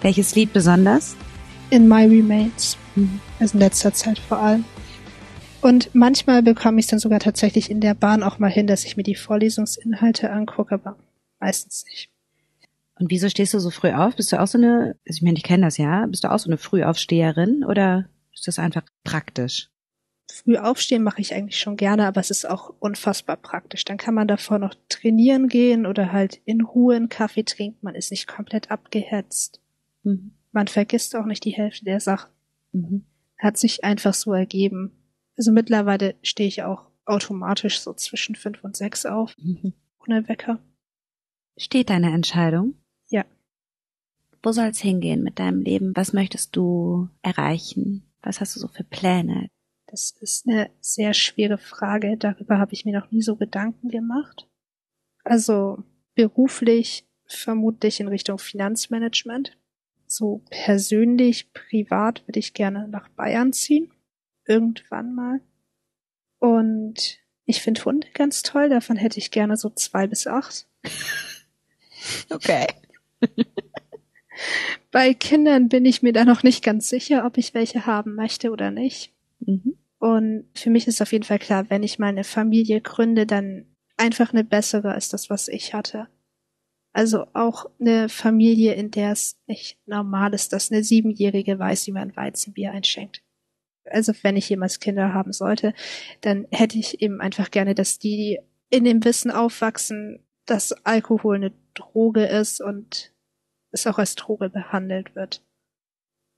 Welches 0.00 0.34
Lied 0.34 0.52
besonders? 0.52 1.16
In 1.70 1.88
My 1.88 2.04
Remains. 2.04 2.76
Mhm. 2.96 3.20
Also 3.38 3.54
in 3.54 3.60
letzter 3.60 3.92
Zeit 3.92 4.18
vor 4.18 4.38
allem. 4.38 4.64
Und 5.60 5.94
manchmal 5.94 6.42
bekomme 6.42 6.78
ich 6.78 6.86
es 6.86 6.90
dann 6.90 6.98
sogar 6.98 7.20
tatsächlich 7.20 7.70
in 7.70 7.80
der 7.80 7.94
Bahn 7.94 8.22
auch 8.22 8.38
mal 8.38 8.50
hin, 8.50 8.66
dass 8.66 8.84
ich 8.84 8.96
mir 8.96 9.02
die 9.02 9.16
Vorlesungsinhalte 9.16 10.30
angucke, 10.30 10.74
aber 10.74 10.96
meistens 11.40 11.84
nicht. 11.86 12.10
Und 12.98 13.10
wieso 13.10 13.28
stehst 13.28 13.54
du 13.54 13.60
so 13.60 13.70
früh 13.70 13.92
auf? 13.92 14.16
Bist 14.16 14.32
du 14.32 14.40
auch 14.40 14.46
so 14.46 14.58
eine, 14.58 14.96
also 15.06 15.16
ich 15.18 15.22
meine, 15.22 15.36
ich 15.36 15.44
kenne 15.44 15.66
das 15.66 15.78
ja, 15.78 16.06
bist 16.06 16.24
du 16.24 16.30
auch 16.30 16.38
so 16.38 16.48
eine 16.48 16.58
Frühaufsteherin 16.58 17.64
oder 17.64 18.08
ist 18.32 18.46
das 18.48 18.58
einfach 18.58 18.82
praktisch? 19.04 19.68
Früh 20.30 20.56
aufstehen 20.56 21.02
mache 21.02 21.20
ich 21.20 21.34
eigentlich 21.34 21.58
schon 21.58 21.76
gerne, 21.76 22.06
aber 22.06 22.20
es 22.20 22.30
ist 22.30 22.44
auch 22.44 22.74
unfassbar 22.80 23.36
praktisch. 23.36 23.84
Dann 23.84 23.96
kann 23.96 24.14
man 24.14 24.28
davor 24.28 24.58
noch 24.58 24.74
trainieren 24.88 25.48
gehen 25.48 25.86
oder 25.86 26.12
halt 26.12 26.40
in 26.44 26.60
Ruhe 26.60 26.96
einen 26.96 27.08
Kaffee 27.08 27.44
trinken. 27.44 27.78
Man 27.80 27.94
ist 27.94 28.10
nicht 28.10 28.26
komplett 28.26 28.70
abgehetzt. 28.70 29.62
Mhm. 30.02 30.32
Man 30.52 30.68
vergisst 30.68 31.16
auch 31.16 31.24
nicht 31.24 31.44
die 31.44 31.52
Hälfte 31.52 31.84
der 31.84 32.00
Sachen. 32.00 32.30
Mhm. 32.72 33.06
Hat 33.38 33.56
sich 33.56 33.84
einfach 33.84 34.14
so 34.14 34.32
ergeben. 34.32 34.92
Also 35.36 35.50
mittlerweile 35.50 36.14
stehe 36.22 36.48
ich 36.48 36.62
auch 36.62 36.90
automatisch 37.06 37.80
so 37.80 37.94
zwischen 37.94 38.34
fünf 38.34 38.62
und 38.62 38.76
sechs 38.76 39.06
auf. 39.06 39.34
Mhm. 39.38 39.72
Ohne 40.06 40.28
Wecker. 40.28 40.58
Steht 41.56 41.90
deine 41.90 42.12
Entscheidung? 42.12 42.74
Ja. 43.08 43.24
Wo 44.42 44.52
soll's 44.52 44.78
hingehen 44.78 45.22
mit 45.22 45.38
deinem 45.38 45.62
Leben? 45.62 45.96
Was 45.96 46.12
möchtest 46.12 46.54
du 46.54 47.08
erreichen? 47.22 48.04
Was 48.22 48.40
hast 48.40 48.56
du 48.56 48.60
so 48.60 48.68
für 48.68 48.84
Pläne? 48.84 49.48
Das 49.90 50.10
ist 50.20 50.46
eine 50.46 50.70
sehr 50.80 51.14
schwere 51.14 51.56
Frage. 51.56 52.16
Darüber 52.18 52.58
habe 52.58 52.74
ich 52.74 52.84
mir 52.84 52.98
noch 52.98 53.10
nie 53.10 53.22
so 53.22 53.36
Gedanken 53.36 53.88
gemacht. 53.88 54.46
Also 55.24 55.82
beruflich 56.14 57.06
vermutlich 57.24 58.00
in 58.00 58.08
Richtung 58.08 58.38
Finanzmanagement. 58.38 59.56
So 60.06 60.42
persönlich, 60.50 61.52
privat 61.52 62.26
würde 62.26 62.38
ich 62.38 62.54
gerne 62.54 62.86
nach 62.88 63.08
Bayern 63.08 63.52
ziehen. 63.52 63.90
Irgendwann 64.46 65.14
mal. 65.14 65.40
Und 66.38 67.18
ich 67.44 67.62
finde 67.62 67.84
Hunde 67.84 68.08
ganz 68.12 68.42
toll. 68.42 68.68
Davon 68.68 68.96
hätte 68.96 69.18
ich 69.18 69.30
gerne 69.30 69.56
so 69.56 69.70
zwei 69.70 70.06
bis 70.06 70.26
acht. 70.26 70.66
Okay. 72.30 72.66
Bei 74.92 75.12
Kindern 75.14 75.68
bin 75.68 75.84
ich 75.84 76.00
mir 76.00 76.12
da 76.12 76.24
noch 76.24 76.44
nicht 76.44 76.62
ganz 76.62 76.88
sicher, 76.88 77.26
ob 77.26 77.38
ich 77.38 77.54
welche 77.54 77.86
haben 77.86 78.14
möchte 78.14 78.52
oder 78.52 78.70
nicht. 78.70 79.12
Mhm. 79.40 79.77
Und 79.98 80.48
für 80.54 80.70
mich 80.70 80.86
ist 80.86 81.02
auf 81.02 81.12
jeden 81.12 81.24
Fall 81.24 81.38
klar, 81.38 81.68
wenn 81.70 81.82
ich 81.82 81.98
meine 81.98 82.24
Familie 82.24 82.80
gründe, 82.80 83.26
dann 83.26 83.66
einfach 83.96 84.32
eine 84.32 84.44
bessere 84.44 84.92
als 84.92 85.08
das, 85.08 85.28
was 85.28 85.48
ich 85.48 85.74
hatte. 85.74 86.08
Also 86.92 87.26
auch 87.34 87.70
eine 87.80 88.08
Familie, 88.08 88.74
in 88.74 88.90
der 88.90 89.12
es 89.12 89.38
nicht 89.46 89.78
normal 89.86 90.34
ist, 90.34 90.52
dass 90.52 90.70
eine 90.70 90.82
Siebenjährige 90.82 91.58
weiß, 91.58 91.86
wie 91.86 91.92
man 91.92 92.16
Weizenbier 92.16 92.72
einschenkt. 92.72 93.22
Also 93.84 94.12
wenn 94.22 94.36
ich 94.36 94.48
jemals 94.48 94.80
Kinder 94.80 95.14
haben 95.14 95.32
sollte, 95.32 95.74
dann 96.20 96.46
hätte 96.50 96.78
ich 96.78 97.00
eben 97.00 97.20
einfach 97.20 97.50
gerne, 97.50 97.74
dass 97.74 97.98
die 97.98 98.38
in 98.70 98.84
dem 98.84 99.04
Wissen 99.04 99.30
aufwachsen, 99.30 100.26
dass 100.46 100.72
Alkohol 100.84 101.36
eine 101.36 101.52
Droge 101.74 102.26
ist 102.26 102.60
und 102.60 103.12
es 103.70 103.86
auch 103.86 103.98
als 103.98 104.14
Droge 104.14 104.50
behandelt 104.50 105.14
wird. 105.14 105.42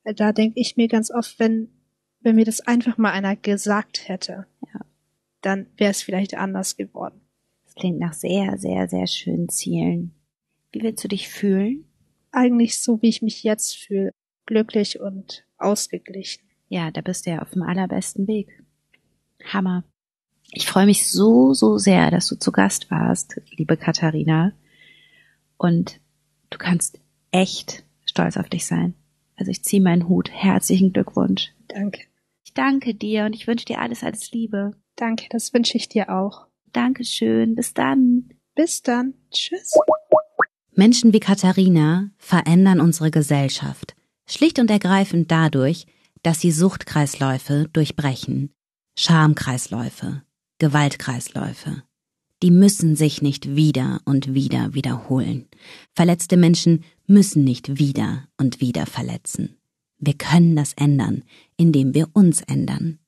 Da 0.04 0.32
denke 0.32 0.58
ich 0.60 0.76
mir 0.76 0.88
ganz 0.88 1.10
oft, 1.10 1.38
wenn 1.38 1.79
wenn 2.20 2.36
mir 2.36 2.44
das 2.44 2.60
einfach 2.60 2.98
mal 2.98 3.12
einer 3.12 3.36
gesagt 3.36 4.08
hätte, 4.08 4.46
ja. 4.72 4.80
dann 5.40 5.66
wäre 5.76 5.90
es 5.90 6.02
vielleicht 6.02 6.36
anders 6.36 6.76
geworden. 6.76 7.20
Das 7.64 7.74
klingt 7.74 7.98
nach 7.98 8.12
sehr, 8.12 8.58
sehr, 8.58 8.88
sehr 8.88 9.06
schönen 9.06 9.48
Zielen. 9.48 10.14
Wie 10.72 10.82
willst 10.82 11.02
du 11.02 11.08
dich 11.08 11.28
fühlen? 11.28 11.84
Eigentlich 12.32 12.80
so, 12.80 13.00
wie 13.02 13.08
ich 13.08 13.22
mich 13.22 13.42
jetzt 13.42 13.76
fühle. 13.76 14.12
Glücklich 14.46 15.00
und 15.00 15.44
ausgeglichen. 15.58 16.42
Ja, 16.68 16.90
da 16.90 17.00
bist 17.00 17.26
du 17.26 17.30
ja 17.30 17.42
auf 17.42 17.50
dem 17.50 17.62
allerbesten 17.62 18.26
Weg. 18.26 18.62
Hammer. 19.44 19.84
Ich 20.52 20.66
freue 20.66 20.86
mich 20.86 21.10
so, 21.10 21.54
so 21.54 21.78
sehr, 21.78 22.10
dass 22.10 22.26
du 22.26 22.36
zu 22.36 22.52
Gast 22.52 22.90
warst, 22.90 23.40
liebe 23.50 23.76
Katharina. 23.76 24.52
Und 25.56 26.00
du 26.50 26.58
kannst 26.58 26.98
echt 27.30 27.84
stolz 28.04 28.36
auf 28.36 28.48
dich 28.48 28.66
sein. 28.66 28.94
Also 29.36 29.50
ich 29.50 29.62
ziehe 29.62 29.82
meinen 29.82 30.08
Hut. 30.08 30.30
Herzlichen 30.30 30.92
Glückwunsch. 30.92 31.52
Danke. 31.68 32.09
Ich 32.50 32.54
danke 32.54 32.96
dir 32.96 33.26
und 33.26 33.36
ich 33.36 33.46
wünsche 33.46 33.64
dir 33.64 33.80
alles, 33.80 34.02
alles 34.02 34.32
Liebe. 34.32 34.72
Danke, 34.96 35.26
das 35.30 35.54
wünsche 35.54 35.76
ich 35.76 35.88
dir 35.88 36.10
auch. 36.10 36.48
Dankeschön. 36.72 37.54
Bis 37.54 37.74
dann. 37.74 38.28
Bis 38.56 38.82
dann. 38.82 39.14
Tschüss. 39.30 39.72
Menschen 40.72 41.12
wie 41.12 41.20
Katharina 41.20 42.10
verändern 42.18 42.80
unsere 42.80 43.12
Gesellschaft, 43.12 43.94
schlicht 44.28 44.58
und 44.58 44.68
ergreifend 44.68 45.30
dadurch, 45.30 45.86
dass 46.24 46.40
sie 46.40 46.50
Suchtkreisläufe 46.50 47.68
durchbrechen, 47.72 48.52
Schamkreisläufe, 48.98 50.22
Gewaltkreisläufe. 50.58 51.84
Die 52.42 52.50
müssen 52.50 52.96
sich 52.96 53.22
nicht 53.22 53.54
wieder 53.54 54.00
und 54.04 54.34
wieder 54.34 54.74
wiederholen. 54.74 55.46
Verletzte 55.94 56.36
Menschen 56.36 56.82
müssen 57.06 57.44
nicht 57.44 57.78
wieder 57.78 58.26
und 58.38 58.60
wieder 58.60 58.86
verletzen. 58.86 59.59
Wir 60.00 60.14
können 60.14 60.56
das 60.56 60.72
ändern, 60.74 61.22
indem 61.56 61.94
wir 61.94 62.08
uns 62.14 62.40
ändern. 62.42 62.98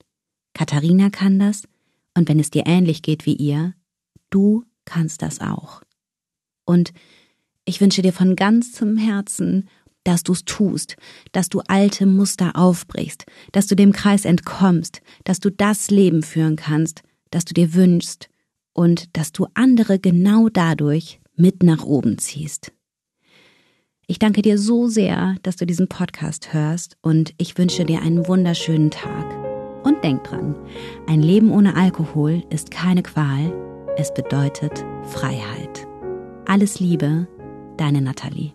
Katharina 0.54 1.08
kann 1.10 1.38
das, 1.38 1.64
und 2.14 2.28
wenn 2.28 2.38
es 2.38 2.50
dir 2.50 2.64
ähnlich 2.66 3.00
geht 3.00 3.24
wie 3.24 3.34
ihr, 3.34 3.74
du 4.28 4.64
kannst 4.84 5.22
das 5.22 5.40
auch. 5.40 5.82
Und 6.66 6.92
ich 7.64 7.80
wünsche 7.80 8.02
dir 8.02 8.12
von 8.12 8.36
ganzem 8.36 8.98
Herzen, 8.98 9.68
dass 10.04 10.22
du's 10.22 10.44
tust, 10.44 10.96
dass 11.30 11.48
du 11.48 11.60
alte 11.68 12.06
Muster 12.06 12.56
aufbrichst, 12.56 13.24
dass 13.52 13.66
du 13.68 13.76
dem 13.76 13.92
Kreis 13.92 14.24
entkommst, 14.24 15.00
dass 15.24 15.40
du 15.40 15.50
das 15.50 15.90
Leben 15.90 16.22
führen 16.22 16.56
kannst, 16.56 17.02
das 17.30 17.44
du 17.44 17.54
dir 17.54 17.72
wünschst 17.72 18.28
und 18.74 19.16
dass 19.16 19.32
du 19.32 19.46
andere 19.54 19.98
genau 19.98 20.48
dadurch 20.48 21.20
mit 21.36 21.62
nach 21.62 21.84
oben 21.84 22.18
ziehst. 22.18 22.72
Ich 24.06 24.18
danke 24.18 24.42
dir 24.42 24.58
so 24.58 24.88
sehr, 24.88 25.36
dass 25.42 25.56
du 25.56 25.64
diesen 25.64 25.88
Podcast 25.88 26.52
hörst 26.52 26.96
und 27.02 27.34
ich 27.38 27.56
wünsche 27.56 27.84
dir 27.84 28.02
einen 28.02 28.26
wunderschönen 28.26 28.90
Tag. 28.90 29.26
Und 29.84 30.02
denk 30.04 30.24
dran, 30.24 30.56
ein 31.06 31.22
Leben 31.22 31.50
ohne 31.50 31.76
Alkohol 31.76 32.42
ist 32.50 32.70
keine 32.70 33.02
Qual, 33.02 33.52
es 33.96 34.12
bedeutet 34.12 34.84
Freiheit. 35.04 35.86
Alles 36.46 36.80
Liebe, 36.80 37.28
deine 37.76 38.00
Nathalie. 38.00 38.52